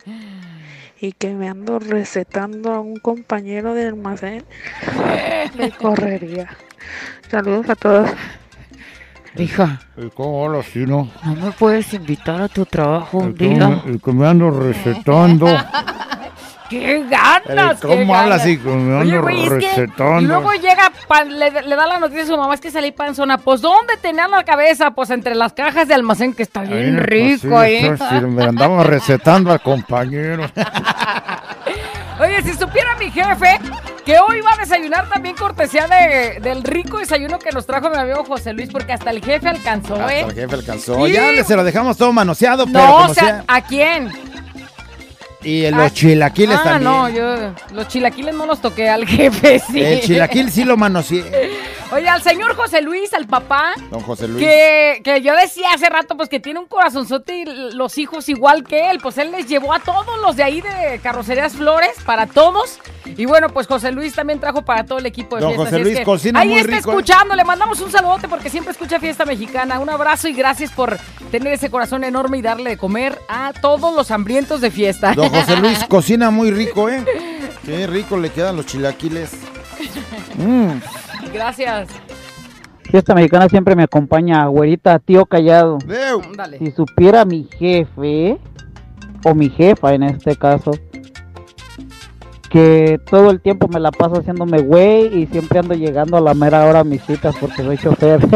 y 1.01 1.13
que 1.13 1.35
me 1.35 1.49
ando 1.49 1.79
recetando 1.79 2.73
a 2.73 2.81
un 2.81 2.97
compañero 2.97 3.75
de 3.75 3.89
almacén, 3.89 4.45
me 5.59 5.71
correría. 5.71 6.49
Saludos 7.31 7.69
a 7.69 7.75
todos. 7.75 8.11
Hija, 9.37 9.79
¿Cómo 10.15 10.45
hablas 10.45 10.67
así, 10.69 10.81
no? 10.87 11.09
¿no 11.25 11.35
me 11.37 11.53
puedes 11.53 11.93
invitar 11.95 12.43
a 12.43 12.49
tu 12.49 12.67
trabajo 12.67 13.19
un 13.19 13.35
que 13.35 13.49
día? 13.49 13.69
me- 13.69 13.93
el 13.93 14.01
que 14.03 14.13
me 14.13 14.27
ando 14.27 14.51
recetando. 14.51 15.47
¡Qué 16.69 17.05
ganas! 17.09 17.81
¿Cómo 17.81 17.95
qué 17.97 18.01
habla 18.03 18.23
ganas! 18.37 18.41
así? 18.43 18.59
Que 18.59 18.69
me 18.69 18.95
Oye, 18.97 19.11
ando 19.17 19.23
güey, 19.23 19.43
es 19.43 19.49
que- 19.51 19.55
recetando. 19.57 20.21
Y 20.21 20.25
luego 20.27 20.53
llega, 20.53 20.93
le, 21.29 21.63
le 21.63 21.77
da 21.77 21.87
la 21.87 21.99
noticia 21.99 22.23
a 22.23 22.27
su 22.27 22.37
mamá, 22.37 22.55
es 22.55 22.61
que 22.61 22.71
salí 22.71 22.93
panzona. 22.93 23.39
Pues, 23.39 23.61
¿dónde 23.61 23.97
tenía 24.01 24.29
la 24.29 24.45
cabeza? 24.45 24.91
Pues, 24.93 25.11
entre 25.11 25.35
las 25.35 25.53
cajas 25.53 25.89
de 25.89 25.95
almacén, 25.95 26.33
que 26.35 26.43
está 26.45 26.63
bien 26.63 26.79
en 26.79 26.99
el 26.99 27.05
rico 27.05 27.51
pasillo, 27.51 27.59
ahí. 27.59 27.93
pues, 27.97 28.23
me 28.23 28.45
andaba 28.45 28.83
recetando 28.85 29.51
al 29.53 29.61
compañero. 29.63 30.45
Oye, 32.21 32.43
si 32.43 32.53
supiera 32.53 32.97
mi 32.97 33.11
jefe 33.11 33.59
que 34.05 34.19
hoy 34.19 34.41
va 34.41 34.53
a 34.53 34.57
desayunar 34.59 35.09
también 35.09 35.35
cortesía 35.37 35.87
de, 35.87 36.41
del 36.41 36.63
rico 36.63 36.99
desayuno 36.99 37.39
que 37.39 37.51
nos 37.51 37.65
trajo 37.67 37.89
mi 37.91 37.97
amigo 37.97 38.25
José 38.25 38.53
Luis, 38.53 38.69
porque 38.71 38.93
hasta 38.93 39.11
el 39.11 39.25
jefe 39.25 39.49
alcanzó, 39.49 39.95
Hasta 39.95 40.15
¿eh? 40.15 40.21
el 40.29 40.35
jefe 40.35 40.55
alcanzó. 40.55 41.07
Ya 41.07 41.43
se 41.45 41.57
lo 41.57 41.65
dejamos 41.65 41.97
todo 41.97 42.13
manoseado, 42.13 42.67
pero 42.67 42.79
No, 42.79 42.97
o 43.07 43.15
sea, 43.15 43.25
sea. 43.25 43.45
¿a 43.49 43.61
quién? 43.63 44.13
Y 45.43 45.65
Ah, 45.67 45.71
los 45.71 45.95
chilaquiles 45.95 46.59
ah, 46.61 46.63
también. 46.65 46.85
no, 46.85 47.09
yo 47.09 47.55
los 47.73 47.89
chilaquiles 47.89 48.35
no 48.35 48.45
los 48.45 48.61
toqué 48.61 48.91
al 48.91 49.07
jefe, 49.07 49.59
sí. 49.59 49.81
El 49.81 50.01
chilaquil 50.03 50.51
sí 50.51 50.65
lo 50.65 50.77
manoseé. 50.77 51.51
Oye, 51.93 52.09
al 52.09 52.23
señor 52.23 52.55
José 52.55 52.83
Luis, 52.83 53.13
al 53.15 53.27
papá, 53.27 53.75
Don 53.91 54.01
José 54.01 54.29
Luis. 54.29 54.45
que, 54.47 55.01
que 55.03 55.23
yo 55.23 55.35
decía 55.35 55.73
hace 55.75 55.89
rato, 55.89 56.17
pues 56.17 56.29
que 56.29 56.39
tiene 56.39 56.61
un 56.61 56.67
corazonzote 56.67 57.37
y 57.39 57.45
los 57.75 57.99
hijos 57.99 58.29
igual 58.29 58.63
que 58.65 58.91
él, 58.91 59.01
pues 59.03 59.19
él 59.19 59.33
les 59.33 59.49
llevó 59.49 59.73
a 59.73 59.81
todos 59.81 60.21
los 60.23 60.37
de 60.37 60.45
ahí 60.45 60.61
de 60.61 61.01
Carrocerías 61.03 61.55
Flores, 61.55 61.91
para 62.07 62.27
todos. 62.27 62.79
Y 63.05 63.27
bueno, 63.27 63.49
pues 63.49 63.67
José 63.67 63.91
Luis 63.91 64.15
también 64.15 64.39
trajo 64.39 64.63
para 64.63 64.85
todo 64.85 64.99
el 64.99 65.07
equipo 65.07 65.37
de 65.37 65.43
Don 65.43 65.51
fiesta. 65.51 65.65
José 65.65 65.77
así 65.77 65.81
es 65.81 65.87
Luis 65.87 65.99
que 65.99 66.05
cocina 66.05 66.41
ahí 66.41 66.49
muy 66.49 66.59
está 66.61 66.77
rico, 66.77 66.91
escuchando, 66.91 67.35
le 67.35 67.45
mandamos 67.45 67.81
un 67.81 67.91
saludote 67.91 68.29
porque 68.29 68.51
siempre 68.51 68.73
escucha 68.73 69.01
Fiesta 69.01 69.25
Mexicana. 69.25 69.81
Un 69.81 69.91
abrazo 69.91 70.29
y 70.29 70.33
gracias 70.33 70.71
por 70.71 70.97
tener 71.33 71.53
ese 71.53 71.71
corazón 71.71 72.05
enorme 72.05 72.39
y 72.39 72.43
darle 72.43 72.71
de 72.71 72.77
comer 72.77 73.19
a 73.29 73.53
todos 73.61 73.95
los 73.95 74.11
hambrientos 74.13 74.61
de 74.61 74.71
fiesta. 74.71 75.13
Don 75.15 75.29
José 75.29 75.57
Luis 75.57 75.79
cocina 75.89 76.31
muy 76.31 76.51
rico, 76.53 76.89
¿eh? 76.89 77.05
Qué 77.65 77.87
rico 77.87 78.17
le 78.17 78.31
quedan 78.31 78.57
los 78.57 78.67
chilaquiles. 78.67 79.33
Mm. 80.37 80.79
Gracias. 81.33 81.89
Fiesta 82.83 83.15
mexicana 83.15 83.49
siempre 83.49 83.77
me 83.77 83.85
acompaña, 83.85 84.47
güerita, 84.47 84.99
tío 84.99 85.27
callado. 85.27 85.79
Dale. 86.37 86.59
Si 86.59 86.73
supiera 86.73 87.25
mi 87.25 87.49
jefe, 87.57 88.39
o 89.25 89.35
mi 89.35 89.49
jefa 89.49 89.95
en 89.95 90.03
este 90.03 90.37
caso, 90.37 90.73
que 92.51 93.01
todo 93.09 93.31
el 93.31 93.41
tiempo 93.41 93.69
me 93.69 93.79
la 93.79 93.93
paso 93.93 94.17
haciéndome 94.17 94.61
güey 94.61 95.23
y 95.23 95.27
siempre 95.27 95.61
ando 95.61 95.75
llegando 95.75 96.17
a 96.17 96.21
la 96.21 96.35
mera 96.35 96.67
hora 96.67 96.81
a 96.81 96.85
mis 96.85 97.03
citas 97.05 97.37
porque 97.41 97.63
soy 97.63 97.79
chofer. 97.79 98.21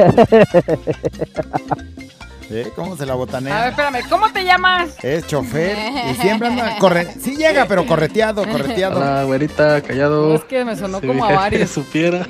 ¿Eh? 2.50 2.70
¿Cómo 2.76 2.96
se 2.96 3.06
la 3.06 3.14
A 3.14 3.16
ver, 3.16 3.26
botanea? 3.26 3.68
espérame, 3.68 4.08
¿cómo 4.08 4.30
te 4.32 4.44
llamas? 4.44 4.90
Es 5.02 5.26
chofer 5.26 5.76
y 6.10 6.14
siempre 6.20 6.48
anda 6.48 6.76
corre... 6.78 7.08
Sí 7.20 7.36
llega, 7.36 7.64
pero 7.66 7.86
correteado, 7.86 8.44
correteado. 8.46 8.98
Hola, 9.00 9.24
güerita, 9.24 9.80
callado. 9.80 10.34
Es 10.34 10.44
que 10.44 10.64
me 10.64 10.76
sonó 10.76 11.00
Si 11.00 11.06
como 11.06 11.24
a 11.24 11.32
varios. 11.32 11.70
supiera 11.74 12.26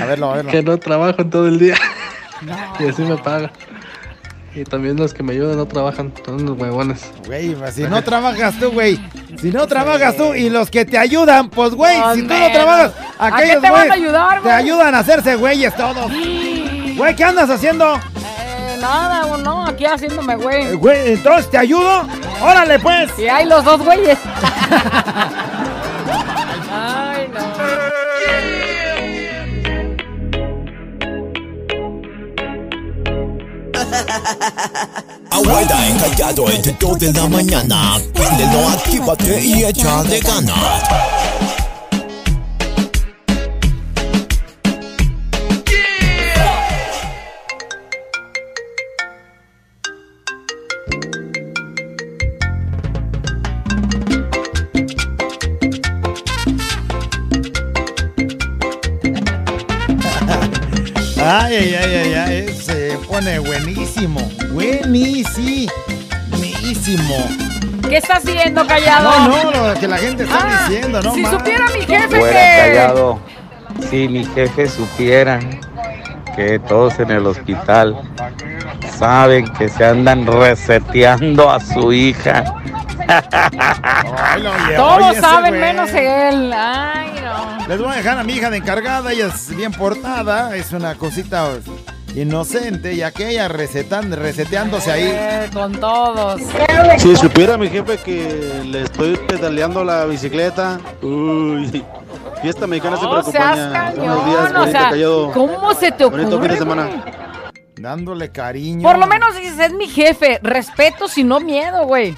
A 0.00 0.04
verlo, 0.06 0.30
a 0.30 0.36
verlo. 0.36 0.50
que 0.50 0.62
no 0.62 0.76
trabajo 0.78 1.22
en 1.22 1.30
todo 1.30 1.46
el 1.46 1.58
día 1.58 1.76
y 2.80 2.86
así 2.88 3.02
me 3.02 3.16
paga. 3.16 3.52
Y 4.56 4.62
también 4.62 4.96
los 4.96 5.12
que 5.12 5.24
me 5.24 5.32
ayudan 5.32 5.56
no 5.56 5.66
trabajan, 5.66 6.12
son 6.24 6.42
unos 6.42 6.56
huevones. 6.56 7.10
Güey, 7.26 7.54
pues, 7.56 7.74
si 7.74 7.82
no 7.82 8.02
trabajas 8.04 8.54
tú, 8.60 8.70
güey. 8.70 9.00
Si 9.40 9.50
no 9.50 9.66
trabajas 9.66 10.16
tú 10.16 10.32
y 10.32 10.48
los 10.48 10.70
que 10.70 10.84
te 10.84 10.96
ayudan, 10.96 11.50
pues, 11.50 11.72
güey, 11.74 11.96
si 12.14 12.22
tú 12.22 12.34
no 12.34 12.52
trabajas, 12.52 12.92
¿a 13.18 13.30
qué 13.30 13.34
aquellos 13.36 13.62
te 13.62 13.70
van 13.70 13.90
a 13.90 13.94
ayudar, 13.94 14.34
Te 14.36 14.40
güey? 14.42 14.54
ayudan 14.54 14.94
a 14.94 14.98
hacerse 15.00 15.34
güeyes 15.34 15.74
todos. 15.74 16.08
Güey, 16.96 17.16
¿qué 17.16 17.24
andas 17.24 17.50
haciendo? 17.50 17.98
Nada, 18.84 19.36
no, 19.38 19.64
aquí 19.66 19.86
haciéndome 19.86 20.36
güey. 20.36 20.62
Eh, 20.66 20.74
Güey, 20.74 21.12
entonces, 21.14 21.50
¿te 21.50 21.56
ayudo? 21.56 22.06
Órale, 22.42 22.78
pues. 22.78 23.18
Y 23.18 23.26
hay 23.28 23.46
los 23.46 23.64
dos 23.64 23.82
güeyes. 23.82 24.18
Ay, 26.70 27.30
no. 27.32 27.40
Abuela 35.30 35.88
encallado 35.88 36.50
entre 36.50 36.72
dos 36.78 36.98
de 36.98 37.12
la 37.12 37.26
mañana. 37.26 37.98
Préndelo, 38.12 38.68
actívate 38.68 39.40
y 39.40 39.64
échale 39.64 40.20
ganas. 40.20 40.82
Ay, 61.36 61.56
ay, 61.56 61.74
ay, 61.74 61.94
ay, 61.96 62.14
ay, 62.14 62.48
se 62.54 62.96
pone 63.08 63.38
buenísimo. 63.40 64.20
Buenísimo. 64.52 65.72
Buenísimo. 66.30 67.14
¿Qué 67.88 67.96
estás 67.98 68.18
haciendo, 68.18 68.66
callado? 68.66 69.10
No, 69.28 69.50
no, 69.50 69.68
lo 69.68 69.74
que 69.80 69.88
la 69.88 69.98
gente 69.98 70.22
está 70.24 70.38
Ah, 70.40 70.68
diciendo, 70.68 71.02
no 71.02 71.14
Si 71.14 71.20
más. 71.22 71.32
supiera 71.32 71.64
mi 71.66 71.80
jefe 71.84 72.18
Fuera 72.18 72.40
que. 72.40 72.68
callado. 72.68 73.18
Si 73.90 74.08
mi 74.08 74.24
jefe 74.24 74.68
supiera 74.68 75.40
que 76.36 76.58
todos 76.60 76.98
en 77.00 77.10
el 77.10 77.26
hospital 77.26 77.96
saben 78.96 79.46
que 79.54 79.68
se 79.68 79.84
andan 79.84 80.26
reseteando 80.26 81.50
a 81.50 81.58
su 81.60 81.92
hija. 81.92 82.44
Todos 84.76 85.16
saben 85.16 85.60
menos 85.60 85.90
él. 85.92 86.52
Ay. 86.56 87.03
Les 87.68 87.78
voy 87.80 87.88
a 87.92 87.94
dejar 87.96 88.18
a 88.18 88.24
mi 88.24 88.34
hija 88.34 88.50
de 88.50 88.58
encargada, 88.58 89.12
ella 89.12 89.26
es 89.28 89.54
bien 89.56 89.72
portada, 89.72 90.54
es 90.54 90.72
una 90.72 90.94
cosita 90.96 91.48
inocente 92.14 92.92
y 92.92 93.00
aquella 93.02 93.48
recetan, 93.48 94.12
reseteándose 94.12 94.92
ahí. 94.92 95.08
Eh, 95.10 95.50
con 95.52 95.72
todos. 95.80 96.40
Si 96.98 97.16
supiera 97.16 97.56
mi 97.56 97.68
jefe 97.70 97.96
que 97.98 98.62
le 98.66 98.82
estoy 98.82 99.16
pedaleando 99.16 99.82
la 99.82 100.04
bicicleta, 100.04 100.78
uy, 101.00 101.82
fiesta 102.42 102.66
mexicana 102.66 102.98
siempre 102.98 103.18
No 103.18 103.24
seas 103.32 103.58
acompaña. 103.58 103.72
cañón, 103.72 103.96
Buenos 103.96 104.26
días, 104.26 104.52
o 104.54 104.70
sea. 104.70 105.32
¿cómo 105.32 105.74
se 105.74 105.90
te 105.92 106.04
Bonito 106.04 106.28
fin 106.28 106.34
ocurre, 106.36 106.52
de 106.52 106.58
semana. 106.58 106.88
Dándole 107.84 108.30
cariño. 108.30 108.82
Por 108.88 108.98
lo 108.98 109.06
menos 109.06 109.36
dices, 109.36 109.58
es 109.58 109.72
mi 109.74 109.86
jefe. 109.86 110.38
Respeto, 110.42 111.06
si 111.06 111.22
no 111.22 111.38
miedo, 111.38 111.86
güey. 111.86 112.16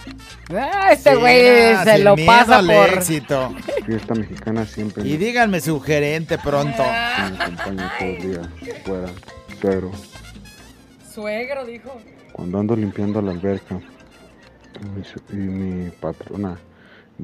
Ah, 0.56 0.92
este 0.92 1.10
Sí, 1.10 1.16
güey 1.18 1.76
se 1.84 1.98
lo 1.98 2.14
pasa 2.24 2.58
al 2.58 2.66
por. 2.66 2.88
éxito. 2.98 3.52
Fiesta 3.84 4.14
mexicana 4.14 4.64
siempre 4.64 5.04
Y 5.04 5.16
díganme 5.16 5.60
su 5.60 5.80
gerente 5.80 6.38
pronto. 6.38 6.84
me 6.84 7.44
acompaña 7.44 7.92
todo 7.98 8.08
el 8.08 8.22
día 8.22 8.42
fuera, 8.84 9.08
pero 9.60 9.90
Suegro, 11.12 11.64
dijo. 11.64 11.98
cuando 12.32 12.60
ando 12.60 12.76
limpiando 12.76 13.20
la 13.20 13.32
alberca 13.32 13.80
y 15.32 15.36
mi 15.36 15.90
patrona 15.90 16.56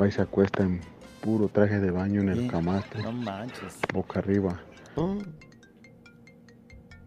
va 0.01 0.09
y 0.09 0.11
se 0.11 0.23
acuesta 0.23 0.65
en 0.65 0.81
puro 1.21 1.47
traje 1.49 1.79
de 1.79 1.93
baño 1.93 2.23
en 2.23 2.31
el 2.31 2.51
camastro, 2.51 3.03
No 3.03 3.13
manches. 3.13 3.77
boca 3.93 4.19
arriba. 4.19 4.59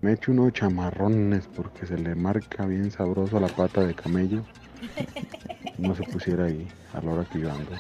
Me 0.06 0.14
echo 0.14 0.32
unos 0.32 0.54
chamarrones 0.54 1.50
porque 1.56 1.88
se 1.88 1.98
le 1.98 2.14
marca 2.14 2.64
bien 2.68 2.92
sabroso 2.92 3.40
la 3.40 3.48
pata 3.48 3.82
de 3.82 3.96
camello. 3.96 4.44
No 5.80 5.96
se 5.96 6.04
pusiera 6.04 6.46
ahí 6.46 6.68
a 6.94 7.02
la 7.02 7.12
hora 7.12 7.26
que 7.26 7.40
yo 7.40 7.52
ando. 7.52 7.72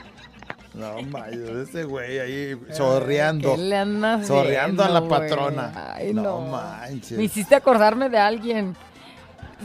No 0.73 1.03
manches, 1.03 1.49
ese 1.69 1.83
güey 1.83 2.17
ahí 2.17 2.59
sorreando. 2.71 3.55
¿Qué 3.55 3.61
le 3.61 3.77
andas 3.77 4.25
Sorreando 4.25 4.83
a 4.83 4.89
la 4.89 5.07
patrona. 5.07 5.93
Ay, 5.93 6.15
no, 6.15 6.23
no. 6.23 6.41
manches. 6.41 7.15
Me 7.15 7.25
hiciste 7.25 7.53
acordarme 7.53 8.09
de 8.09 8.17
alguien. 8.17 8.75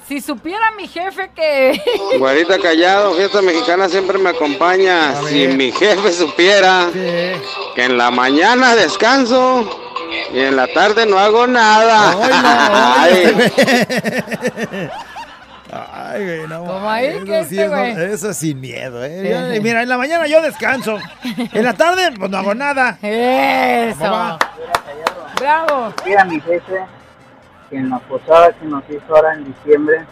Si 0.06 0.20
supiera 0.20 0.70
mi 0.76 0.86
jefe 0.86 1.30
que. 1.34 1.80
Güerita 2.18 2.58
callado, 2.58 3.14
fiesta 3.14 3.40
mexicana 3.40 3.88
siempre 3.88 4.18
me 4.18 4.28
acompaña. 4.28 5.14
Si 5.22 5.48
mi 5.48 5.72
jefe 5.72 6.12
supiera 6.12 6.90
que 6.92 7.84
en 7.84 7.96
la 7.96 8.10
mañana 8.10 8.76
descanso 8.76 9.89
y 10.32 10.38
en 10.40 10.56
la 10.56 10.66
tarde 10.68 11.06
no 11.06 11.18
hago 11.18 11.46
nada. 11.46 12.14
Ay. 13.02 13.50
Ay, 15.72 16.24
güey, 16.24 16.48
no. 16.48 16.64
Como 16.64 16.90
ahí 16.90 17.06
eso, 17.06 17.24
que 17.24 17.44
sí 17.44 17.58
este 17.60 17.68
no- 17.70 17.76
güey. 17.76 18.12
eso 18.12 18.30
es 18.30 18.36
sin 18.36 18.60
miedo, 18.60 19.04
¿eh? 19.04 19.52
Yo- 19.54 19.62
mira, 19.62 19.82
en 19.82 19.88
la 19.88 19.96
mañana 19.98 20.26
yo 20.26 20.42
descanso. 20.42 20.98
En 21.52 21.64
la 21.64 21.74
tarde, 21.74 22.10
pues 22.18 22.28
no 22.30 22.38
hago 22.38 22.54
nada. 22.54 22.98
Eso. 23.00 23.98
¿Cómo 24.00 24.10
va? 24.10 24.38
Bravo. 25.38 25.94
Mira 26.04 26.24
mi 26.24 26.40
jefe, 26.40 26.84
que 27.70 27.76
en 27.76 27.88
la 27.88 27.98
posada 28.00 28.50
que 28.52 28.66
nos 28.66 28.82
hizo 28.90 29.14
ahora 29.14 29.34
en 29.34 29.44
diciembre, 29.44 30.04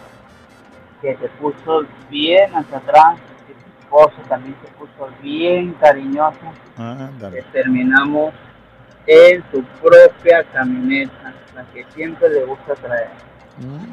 que 1.03 1.17
se 1.17 1.29
puso 1.41 1.83
bien 2.09 2.55
hacia 2.55 2.79
atrás, 2.79 3.17
que 3.49 3.53
su 3.55 3.81
esposo 3.81 4.15
también 4.29 4.55
se 4.65 4.69
puso 4.75 5.09
bien 5.21 5.73
cariñoso, 5.81 6.39
que 7.33 7.43
terminamos 7.53 8.33
en 9.09 9.43
su 9.51 9.63
propia 9.83 10.45
camioneta, 10.53 11.33
la 11.57 11.65
que 11.73 11.85
siempre 11.95 12.29
le 12.29 12.45
gusta 12.45 12.75
traer. 12.75 13.09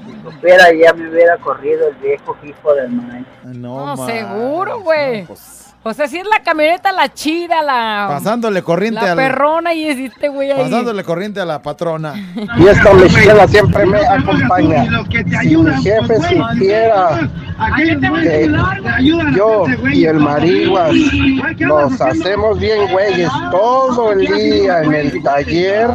Si 0.06 0.22
supiera 0.22 0.66
ya 0.74 0.94
me 0.94 1.10
hubiera 1.10 1.38
corrido 1.38 1.88
el 1.88 1.96
viejo 1.96 2.38
hijo 2.44 2.74
del 2.76 2.90
maestro. 2.92 3.34
No, 3.46 3.86
No, 3.88 3.96
ma- 3.96 4.06
seguro, 4.06 4.82
güey. 4.82 5.26
O 5.88 5.94
sea, 5.94 6.08
si 6.08 6.18
es 6.18 6.26
la 6.26 6.42
camioneta 6.42 6.92
la 6.92 7.14
chida, 7.14 7.62
la. 7.62 8.08
Pasándole 8.10 8.64
corriente 8.64 9.02
La 9.04 9.12
al. 9.12 9.18
perrona 9.18 9.72
y 9.72 9.88
es 9.88 10.00
este 10.00 10.30
güey 10.30 10.52
ahí. 10.52 10.64
Pasándole 10.64 11.04
corriente 11.04 11.40
a 11.40 11.46
la 11.46 11.62
patrona. 11.62 12.16
Fiesta 12.58 12.92
mexicana 12.92 13.48
siempre 13.48 13.86
me 13.86 14.00
acompaña. 14.00 14.86
Si 15.44 15.56
mi 15.56 15.84
jefe 15.84 16.16
supiera 16.22 17.30
que 18.24 18.52
yo 19.36 19.66
y 19.94 20.06
el 20.06 20.16
Mariguas 20.16 20.92
nos 21.60 22.02
hacemos 22.02 22.60
bien 22.60 22.92
güeyes 22.92 23.30
todo 23.52 24.12
el 24.14 24.26
día 24.26 24.82
en 24.82 24.92
el 24.92 25.22
taller, 25.22 25.88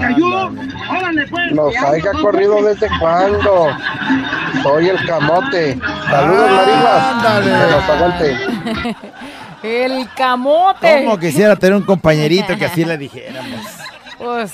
nos 1.50 1.74
haya 1.74 2.12
corrido 2.22 2.62
desde 2.62 2.88
cuando. 3.00 3.70
Soy 4.62 4.88
el 4.88 5.04
camote. 5.04 5.76
Saludos, 6.08 6.50
Mariguas. 6.52 7.42
Que 7.42 7.50
nos 7.72 7.90
aguante. 7.90 8.36
El 9.62 10.08
camote. 10.14 11.04
Como 11.04 11.18
quisiera 11.18 11.56
tener 11.56 11.76
un 11.76 11.82
compañerito 11.84 12.56
que 12.56 12.64
así 12.64 12.84
le 12.84 12.96
dijéramos. 12.98 13.60
Pues 14.18 14.52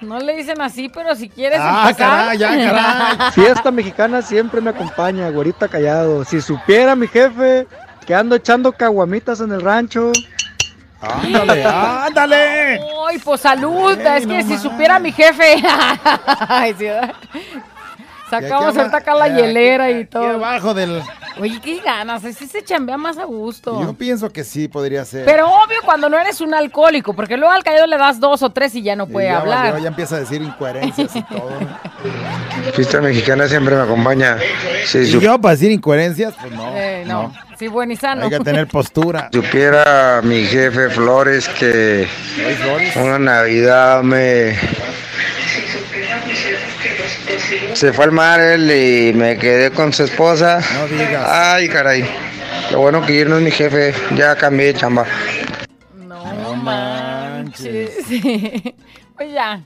no 0.00 0.18
le 0.18 0.36
dicen 0.36 0.60
así, 0.60 0.88
pero 0.88 1.14
si 1.14 1.28
quieres 1.28 1.58
Ah, 1.62 1.86
empezar. 1.88 2.10
caray, 2.36 2.38
ya, 2.38 2.48
caray. 2.48 3.32
Fiesta 3.32 3.70
mexicana 3.70 4.20
siempre 4.22 4.60
me 4.60 4.70
acompaña, 4.70 5.28
güerita 5.30 5.68
callado. 5.68 6.24
Si 6.24 6.40
supiera 6.40 6.94
mi 6.94 7.06
jefe 7.08 7.66
que 8.06 8.14
ando 8.14 8.36
echando 8.36 8.72
caguamitas 8.72 9.40
en 9.40 9.52
el 9.52 9.62
rancho. 9.62 10.12
Ándale, 11.00 11.64
ándale. 11.64 12.80
Ay, 13.08 13.18
pues 13.22 13.40
salud. 13.42 13.98
es 13.98 14.26
que 14.26 14.42
si 14.42 14.58
supiera 14.58 14.98
mi 14.98 15.12
jefe. 15.12 15.62
Ay, 16.48 16.72
¿verdad? 16.74 17.12
Sacamos 18.30 18.68
aquí 18.70 18.78
ahorita 18.78 18.96
acá 18.96 19.14
la 19.14 19.24
aquí- 19.26 19.34
hielera 19.36 19.90
y 19.90 19.94
Aquí 20.00 20.04
todo. 20.06 20.28
abajo 20.34 20.72
del, 20.74 21.02
Oye, 21.40 21.60
qué 21.60 21.80
ganas, 21.80 22.24
así 22.24 22.46
se 22.46 22.62
chambea 22.62 22.96
más 22.96 23.18
a 23.18 23.24
gusto. 23.24 23.80
Yo 23.80 23.92
pienso 23.94 24.30
que 24.30 24.44
sí 24.44 24.68
podría 24.68 25.04
ser. 25.04 25.24
Pero 25.24 25.46
obvio 25.48 25.78
cuando 25.84 26.08
no 26.08 26.18
eres 26.18 26.40
un 26.40 26.54
alcohólico, 26.54 27.14
porque 27.14 27.36
luego 27.36 27.52
al 27.52 27.64
caído 27.64 27.86
le 27.86 27.98
das 27.98 28.20
dos 28.20 28.42
o 28.42 28.50
tres 28.50 28.74
y 28.76 28.82
ya 28.82 28.94
no 28.94 29.04
Y 29.04 29.12
puede 29.12 29.26
ya 29.26 29.38
hablar. 29.40 29.72
valió, 29.72 29.82
ya 29.82 29.88
empieza 29.88 30.16
a 30.16 30.20
decir 30.20 30.42
incoherencias 30.42 31.16
y 31.16 31.22
todo. 31.22 31.50
¿no? 31.60 32.72
Fiesta 32.72 33.00
mexicana 33.00 33.48
siempre 33.48 33.74
me 33.74 33.82
acompaña. 33.82 34.38
Y 34.94 35.06
yo 35.06 35.40
para 35.40 35.54
decir 35.54 35.72
incoherencias, 35.72 36.34
pues 36.40 36.52
no. 36.52 36.72
Eh, 36.76 37.04
no. 37.06 37.32
Sí, 37.58 37.68
buen 37.68 37.90
y 37.90 37.96
sano. 37.96 38.24
Hay 38.24 38.30
que 38.30 38.40
tener 38.40 38.66
postura. 38.68 39.28
supiera 39.32 40.20
mi 40.22 40.44
jefe 40.44 40.90
Flores 40.90 41.48
que 41.48 42.06
una 42.96 43.18
Navidad 43.18 44.02
me 44.02 44.56
se 47.74 47.92
fue 47.92 48.04
al 48.06 48.12
mar 48.12 48.40
él 48.40 48.70
y 48.70 49.12
me 49.14 49.36
quedé 49.36 49.70
con 49.70 49.92
su 49.92 50.04
esposa. 50.04 50.60
No 50.74 50.86
digas. 50.86 51.26
Ay, 51.28 51.68
caray. 51.68 52.04
Lo 52.72 52.80
bueno 52.80 53.04
que 53.04 53.18
yo 53.18 53.24
no 53.26 53.36
es 53.38 53.42
mi 53.42 53.50
jefe, 53.50 53.94
ya 54.16 54.34
cambié 54.36 54.66
de 54.68 54.74
chamba. 54.74 55.04
No 55.96 56.54
manches. 56.56 57.90
Sí. 58.06 58.74
Pues 59.16 59.32
ya. 59.32 59.62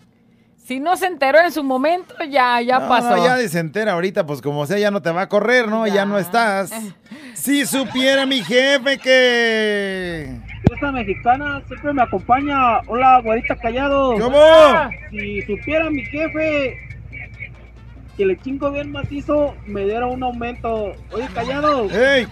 Si 0.66 0.78
no 0.78 0.94
se 0.98 1.06
enteró 1.06 1.40
en 1.40 1.50
su 1.50 1.64
momento, 1.64 2.14
ya, 2.28 2.60
ya 2.60 2.80
No, 2.80 2.88
pasó. 2.88 3.16
ya 3.24 3.34
de 3.36 3.48
se 3.48 3.58
entera 3.58 3.92
ahorita, 3.92 4.26
pues 4.26 4.42
como 4.42 4.66
sea, 4.66 4.78
ya 4.78 4.90
no 4.90 5.00
te 5.00 5.10
va 5.10 5.22
a 5.22 5.28
correr, 5.30 5.68
¿no? 5.68 5.86
Ya, 5.86 6.04
no 6.04 6.18
estás. 6.18 6.70
Si 7.34 7.64
supiera 7.64 8.26
mi 8.26 8.42
jefe 8.42 8.98
que... 8.98 10.28
Fiesta 10.66 10.90
mexicana 10.92 11.62
siempre 11.68 11.92
me 11.94 12.02
acompaña. 12.02 12.80
Hola, 12.88 13.20
güerita 13.22 13.54
callado. 13.56 14.18
¿Cómo? 14.18 14.38
Si 15.10 15.40
supiera 15.42 15.88
mi 15.88 16.04
jefe 16.04 16.76
que 18.18 18.26
le 18.26 18.36
chingo 18.36 18.72
bien 18.72 18.90
macizo, 18.90 19.54
me 19.64 19.84
diera 19.84 20.08
un 20.08 20.22
aumento. 20.24 20.92
Oye, 21.12 21.28
callado. 21.32 21.88
¡Ey! 21.88 22.26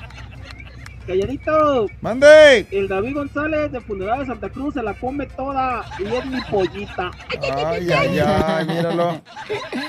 Calladito. 1.07 1.87
¡Mande! 2.01 2.67
El 2.73 2.89
David 2.89 3.15
González 3.15 3.71
de 3.71 3.81
Funeral 3.81 4.19
de 4.19 4.27
Santa 4.27 4.49
Cruz 4.49 4.75
se 4.75 4.83
la 4.83 4.95
come 4.95 5.27
toda 5.27 5.85
y 6.01 6.13
es 6.13 6.27
mi 6.27 6.41
pollita. 6.51 7.13
Ay, 7.41 7.89
ay, 7.93 8.19
ay, 8.19 8.67
míralo. 8.67 9.21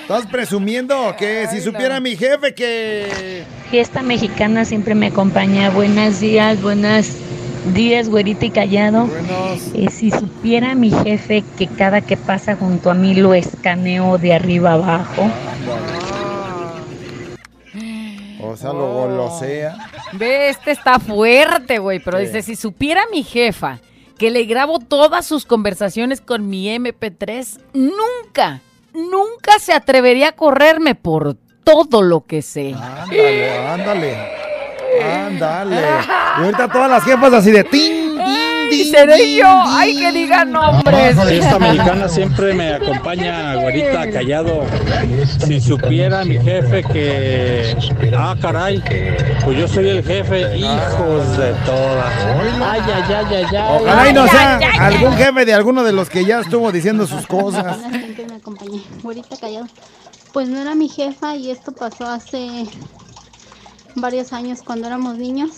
¿Estás 0.02 0.28
presumiendo 0.28 1.16
que 1.18 1.48
si 1.48 1.62
supiera 1.62 2.00
mi 2.00 2.16
jefe 2.16 2.54
que... 2.54 3.44
Fiesta 3.72 4.04
mexicana 4.04 4.66
siempre 4.66 4.94
me 4.94 5.08
acompaña. 5.08 5.72
Buenos 5.72 6.20
días, 6.20 6.62
buenos 6.62 7.18
días, 7.74 8.08
güerita 8.08 8.46
y 8.46 8.52
callado. 8.52 9.10
Eh, 9.74 9.90
si 9.90 10.12
supiera 10.12 10.76
mi 10.76 10.92
jefe 10.92 11.44
que 11.58 11.66
cada 11.66 12.02
que 12.02 12.18
pasa 12.18 12.56
junto 12.56 12.92
a 12.92 12.94
mí 12.94 13.16
lo 13.16 13.34
escaneo 13.34 14.20
de 14.20 14.36
arriba 14.36 14.74
abajo. 14.74 15.32
Sea, 18.58 18.74
lo 18.74 18.88
golosea. 18.92 19.78
Ve, 20.14 20.50
este 20.50 20.72
está 20.72 21.00
fuerte, 21.00 21.80
güey. 21.80 22.00
Pero 22.00 22.18
Sí. 22.20 22.26
dice, 22.26 22.42
si 22.42 22.56
supiera 22.56 23.04
mi 23.12 23.24
jefa 23.24 23.80
que 24.18 24.32
le 24.32 24.44
grabo 24.46 24.80
todas 24.80 25.26
sus 25.26 25.46
conversaciones 25.46 26.22
con 26.22 26.50
mi 26.50 26.68
MP3, 26.70 27.60
nunca, 27.74 28.62
nunca 28.94 29.60
se 29.60 29.74
atrevería 29.74 30.30
a 30.30 30.32
correrme 30.32 30.96
por 30.96 31.36
todo 31.64 32.02
lo 32.02 32.26
que 32.26 32.42
sé. 32.42 32.74
Ándale, 32.74 33.58
ándale. 33.68 34.18
Ándale. 35.04 35.76
Y 36.40 36.44
ahorita 36.44 36.68
todas 36.72 36.90
las 36.90 37.04
jefas 37.04 37.34
así 37.34 37.52
de 37.52 37.64
tin, 37.64 38.07
din, 38.70 38.92
seré 38.92 39.36
yo. 39.36 39.48
Ay, 39.48 39.98
que 39.98 40.12
digan 40.12 40.52
nombres. 40.52 41.18
Fiesta 41.28 41.60
mexicana 41.60 42.08
siempre 42.08 42.54
me 42.54 42.74
acompaña, 42.74 43.56
güerita, 43.56 44.10
callado. 44.12 44.66
Si 45.46 45.60
supiera 45.60 46.24
mi 46.26 46.38
jefe 46.40 46.84
que. 46.84 47.76
Ah, 48.16 48.36
caray. 48.42 48.82
Pues 49.44 49.58
yo 49.58 49.68
soy 49.68 49.90
el 49.90 50.04
jefe, 50.04 50.58
hijos 50.58 51.38
de 51.38 51.54
todas. 51.66 52.14
Ay, 52.62 52.82
ay, 52.86 53.04
ay, 53.08 53.36
ay, 53.36 53.56
ay. 53.56 53.78
Ojalá 53.82 54.10
y 54.10 54.14
no 54.14 54.28
sea 54.28 54.60
algún 54.80 55.14
jefe 55.14 55.46
de 55.46 55.54
alguno 55.54 55.84
de 55.84 55.94
los 55.94 56.10
que 56.10 56.26
ya 56.26 56.40
estuvo 56.40 56.72
diciendo 56.72 57.08
sus 57.08 57.26
cosas. 57.28 57.78
siempre 57.90 58.26
me 58.26 58.36
acompañé. 58.36 58.82
Ahorita 59.04 59.38
callado. 59.38 59.68
Pues 60.34 60.50
no 60.50 60.60
era 60.60 60.76
mi 60.76 60.90
jefa 60.90 61.36
y 61.36 61.50
esto 61.52 61.72
pasó 61.72 62.06
hace 62.06 62.66
varios 63.96 64.34
años 64.34 64.62
cuando 64.64 64.88
éramos 64.88 65.18
niños. 65.18 65.52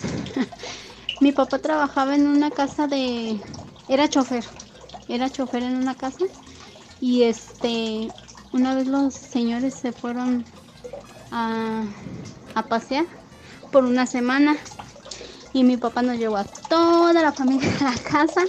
Mi 1.19 1.31
papá 1.31 1.59
trabajaba 1.59 2.15
en 2.15 2.27
una 2.27 2.51
casa 2.51 2.87
de... 2.87 3.41
Era 3.87 4.09
chofer. 4.09 4.45
Era 5.07 5.29
chofer 5.29 5.63
en 5.63 5.75
una 5.75 5.95
casa. 5.95 6.25
Y 6.99 7.23
este... 7.23 8.13
Una 8.51 8.73
vez 8.75 8.87
los 8.87 9.13
señores 9.15 9.75
se 9.75 9.93
fueron 9.93 10.45
a, 11.31 11.83
a 12.55 12.67
pasear 12.67 13.05
por 13.71 13.85
una 13.85 14.05
semana. 14.05 14.57
Y 15.53 15.63
mi 15.63 15.77
papá 15.77 16.01
nos 16.03 16.17
llevó 16.17 16.37
a 16.37 16.45
toda 16.45 17.13
la 17.21 17.33
familia 17.33 17.69
a 17.81 17.83
la 17.95 17.97
casa. 18.03 18.41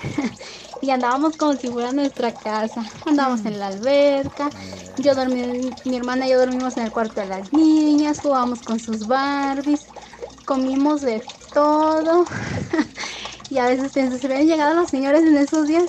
y 0.80 0.90
andábamos 0.90 1.36
como 1.36 1.56
si 1.56 1.70
fuera 1.70 1.92
nuestra 1.92 2.38
casa. 2.38 2.92
Andábamos 3.04 3.44
en 3.44 3.58
la 3.58 3.68
alberca. 3.68 4.52
Yo 4.96 5.14
dormí, 5.14 5.76
mi 5.84 5.96
hermana 5.96 6.26
y 6.26 6.30
yo 6.30 6.38
dormimos 6.38 6.76
en 6.76 6.84
el 6.84 6.92
cuarto 6.92 7.20
de 7.20 7.26
las 7.26 7.52
niñas. 7.52 8.20
Jugábamos 8.20 8.62
con 8.62 8.78
sus 8.80 9.06
Barbies. 9.06 9.88
Comimos 10.44 11.02
de 11.02 11.24
todo. 11.52 12.24
y 13.50 13.58
a 13.58 13.66
veces 13.66 13.92
pienso, 13.92 14.18
si 14.18 14.26
hubieran 14.26 14.46
llegado 14.46 14.74
los 14.74 14.90
señores 14.90 15.22
en 15.22 15.36
esos 15.36 15.66
días, 15.66 15.84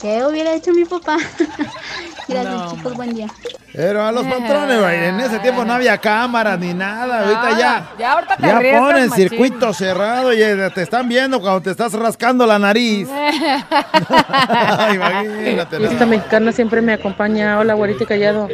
¿qué 0.00 0.24
hubiera 0.24 0.52
hecho 0.52 0.72
mi 0.72 0.84
papá? 0.84 1.16
Gracias 2.28 2.54
No, 2.54 2.74
chicos, 2.76 2.94
buen 2.94 3.14
día. 3.14 3.26
Pero 3.72 4.02
a 4.04 4.10
los 4.10 4.26
patrones, 4.26 4.80
güey, 4.80 5.04
en 5.04 5.20
ese 5.20 5.38
tiempo 5.38 5.64
no 5.64 5.72
había 5.74 5.96
cámaras 5.98 6.58
ni 6.58 6.74
nada. 6.74 7.20
Ahorita 7.20 7.58
ya. 7.58 7.92
Ya 7.98 8.12
ahorita 8.12 8.36
te 8.36 8.46
Ya 8.46 8.54
ponen 8.80 9.08
machín. 9.08 9.28
circuito 9.28 9.72
cerrado 9.72 10.32
y 10.32 10.42
eh, 10.42 10.70
te 10.74 10.82
están 10.82 11.08
viendo 11.08 11.40
cuando 11.40 11.62
te 11.62 11.70
estás 11.70 11.92
rascando 11.92 12.46
la 12.46 12.58
nariz. 12.58 13.08
Ay, 14.48 14.96
imagínate. 14.96 15.78
Fiesta 15.78 16.06
mexicana 16.06 16.50
siempre 16.50 16.82
me 16.82 16.94
acompaña. 16.94 17.60
Hola, 17.60 17.74
güerita 17.74 18.02
y 18.04 18.06
callado. 18.06 18.48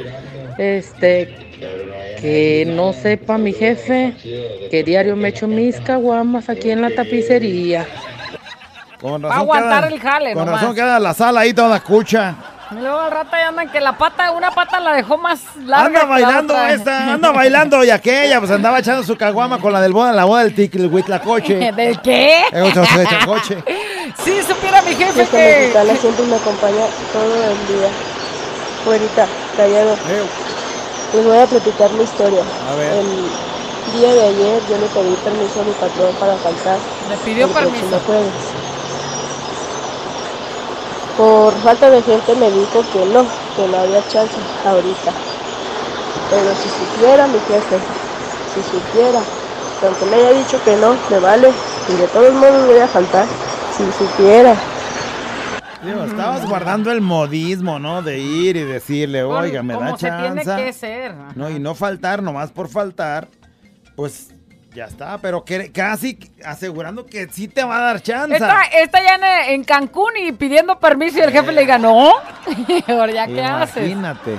Este, 0.59 1.46
que 2.21 2.65
no 2.67 2.93
sepa 2.93 3.39
mi 3.39 3.53
jefe 3.53 4.15
que 4.71 4.83
diario 4.85 5.17
me 5.17 5.29
echo 5.29 5.47
mis 5.47 5.81
caguamas 5.81 6.49
aquí 6.49 6.71
en 6.71 6.83
la 6.83 6.91
tapicería. 6.91 7.87
Con 9.01 9.25
Va 9.25 9.35
a 9.35 9.39
aguantar 9.39 9.93
el 9.93 10.01
jale 10.01 10.33
Con 10.33 10.47
nomás. 10.47 10.61
razón 10.61 10.75
queda 10.75 10.99
la 10.99 11.15
sala 11.15 11.41
ahí 11.41 11.53
toda 11.53 11.81
cucha. 11.81 12.35
Y 12.73 12.75
luego 12.75 12.99
al 12.99 13.13
rato 13.13 13.31
ya 13.33 13.49
andan 13.49 13.71
que 13.71 13.81
la 13.81 13.97
pata, 13.97 14.33
una 14.33 14.51
pata 14.51 14.81
la 14.81 14.95
dejó 14.95 15.17
más 15.19 15.41
larga. 15.57 15.87
Anda 15.87 16.01
la 16.01 16.05
bailando 16.07 16.67
esta, 16.67 17.13
anda 17.13 17.31
bailando 17.31 17.85
y 17.85 17.91
aquella, 17.91 18.41
pues 18.41 18.51
andaba 18.51 18.81
echando 18.81 19.05
su 19.05 19.17
caguama 19.17 19.59
con 19.59 19.73
la 19.73 19.81
del 19.81 19.93
boda, 19.93 20.13
la 20.13 20.25
boda 20.25 20.43
del 20.43 20.55
ticl, 20.55 20.87
huitlacoche. 20.87 21.73
¿Del 21.77 22.01
qué? 22.01 22.43
Otro 22.63 22.83
huitlacoche. 22.83 23.63
Si 24.25 24.41
supiera 24.43 24.81
mi 24.83 24.95
jefe 24.95 25.27
Fiesta 25.27 25.83
que... 25.83 25.97
siempre 25.97 26.25
me 26.27 26.37
acompaña 26.37 26.87
todo 27.13 27.35
el 27.35 27.67
día. 27.67 27.89
Güerita, 28.85 29.27
callado. 29.57 29.97
Les 31.17 31.25
voy 31.25 31.39
a 31.39 31.47
platicar 31.47 31.91
mi 31.93 32.05
historia. 32.05 32.43
A 32.71 32.75
ver. 32.75 32.93
El 32.93 33.99
día 33.99 34.13
de 34.13 34.21
ayer 34.21 34.63
yo 34.69 34.77
le 34.77 34.87
pedí 34.87 35.17
permiso 35.25 35.63
a 35.63 35.65
mi 35.65 35.73
patrón 35.73 36.15
para 36.21 36.37
faltar. 36.37 36.77
Le 37.09 37.17
pidió 37.25 37.47
el 37.47 37.53
permiso. 37.53 37.99
jueves. 38.05 38.33
Por 41.17 41.55
falta 41.63 41.89
de 41.89 42.03
gente 42.03 42.35
me 42.35 42.51
dijo 42.51 42.85
que 42.93 43.07
no, 43.07 43.25
que 43.57 43.67
no 43.67 43.79
había 43.79 44.07
chance 44.09 44.37
ahorita. 44.67 45.13
Pero 46.29 46.51
si 46.55 46.69
supiera 46.69 47.27
mi 47.29 47.39
jefe, 47.49 47.79
si 48.53 48.63
supiera, 48.71 49.21
que 49.81 49.87
aunque 49.87 50.05
me 50.05 50.17
haya 50.17 50.33
dicho 50.33 50.63
que 50.67 50.77
no, 50.77 50.97
me 51.09 51.19
vale, 51.19 51.51
y 51.89 51.93
de 51.95 52.09
todos 52.09 52.35
modos 52.35 52.67
voy 52.67 52.79
a 52.79 52.89
faltar, 52.89 53.25
si 53.75 53.85
supiera. 54.05 54.55
Digo, 55.87 56.03
estabas 56.03 56.49
guardando 56.49 56.91
el 56.91 57.01
modismo, 57.01 57.79
¿no? 57.79 58.03
De 58.03 58.19
ir 58.19 58.57
y 58.57 58.65
decirle, 58.65 59.23
oiga, 59.23 59.63
me 59.63 59.75
da 59.75 59.79
como 59.79 59.99
se 59.99 60.11
tiene 60.11 60.45
chance. 60.45 60.65
que 60.65 60.73
ser. 60.73 61.15
No, 61.37 61.49
y 61.49 61.61
no 61.61 61.77
faltar, 61.77 62.23
nomás 62.23 62.51
por 62.51 62.69
faltar, 62.69 63.29
pues 63.95 64.35
ya 64.75 64.87
está, 64.87 65.19
pero 65.19 65.45
que, 65.45 65.71
casi 65.71 66.19
asegurando 66.45 67.07
que 67.07 67.29
sí 67.29 67.47
te 67.47 67.63
va 67.63 67.79
a 67.79 67.81
dar 67.83 68.03
chance. 68.03 68.37
Esta 68.37 69.03
ya 69.03 69.15
en, 69.15 69.55
en 69.55 69.65
Cancún 69.65 70.11
y 70.17 70.33
pidiendo 70.33 70.79
permiso 70.81 71.19
y 71.19 71.23
el 71.23 71.31
jefe 71.31 71.53
le 71.53 71.61
diga, 71.61 71.79
no. 71.79 72.15
Ahora 72.89 73.13
ya, 73.13 73.27
¿qué 73.29 73.43
haces? 73.43 73.89
Imagínate. 73.89 74.39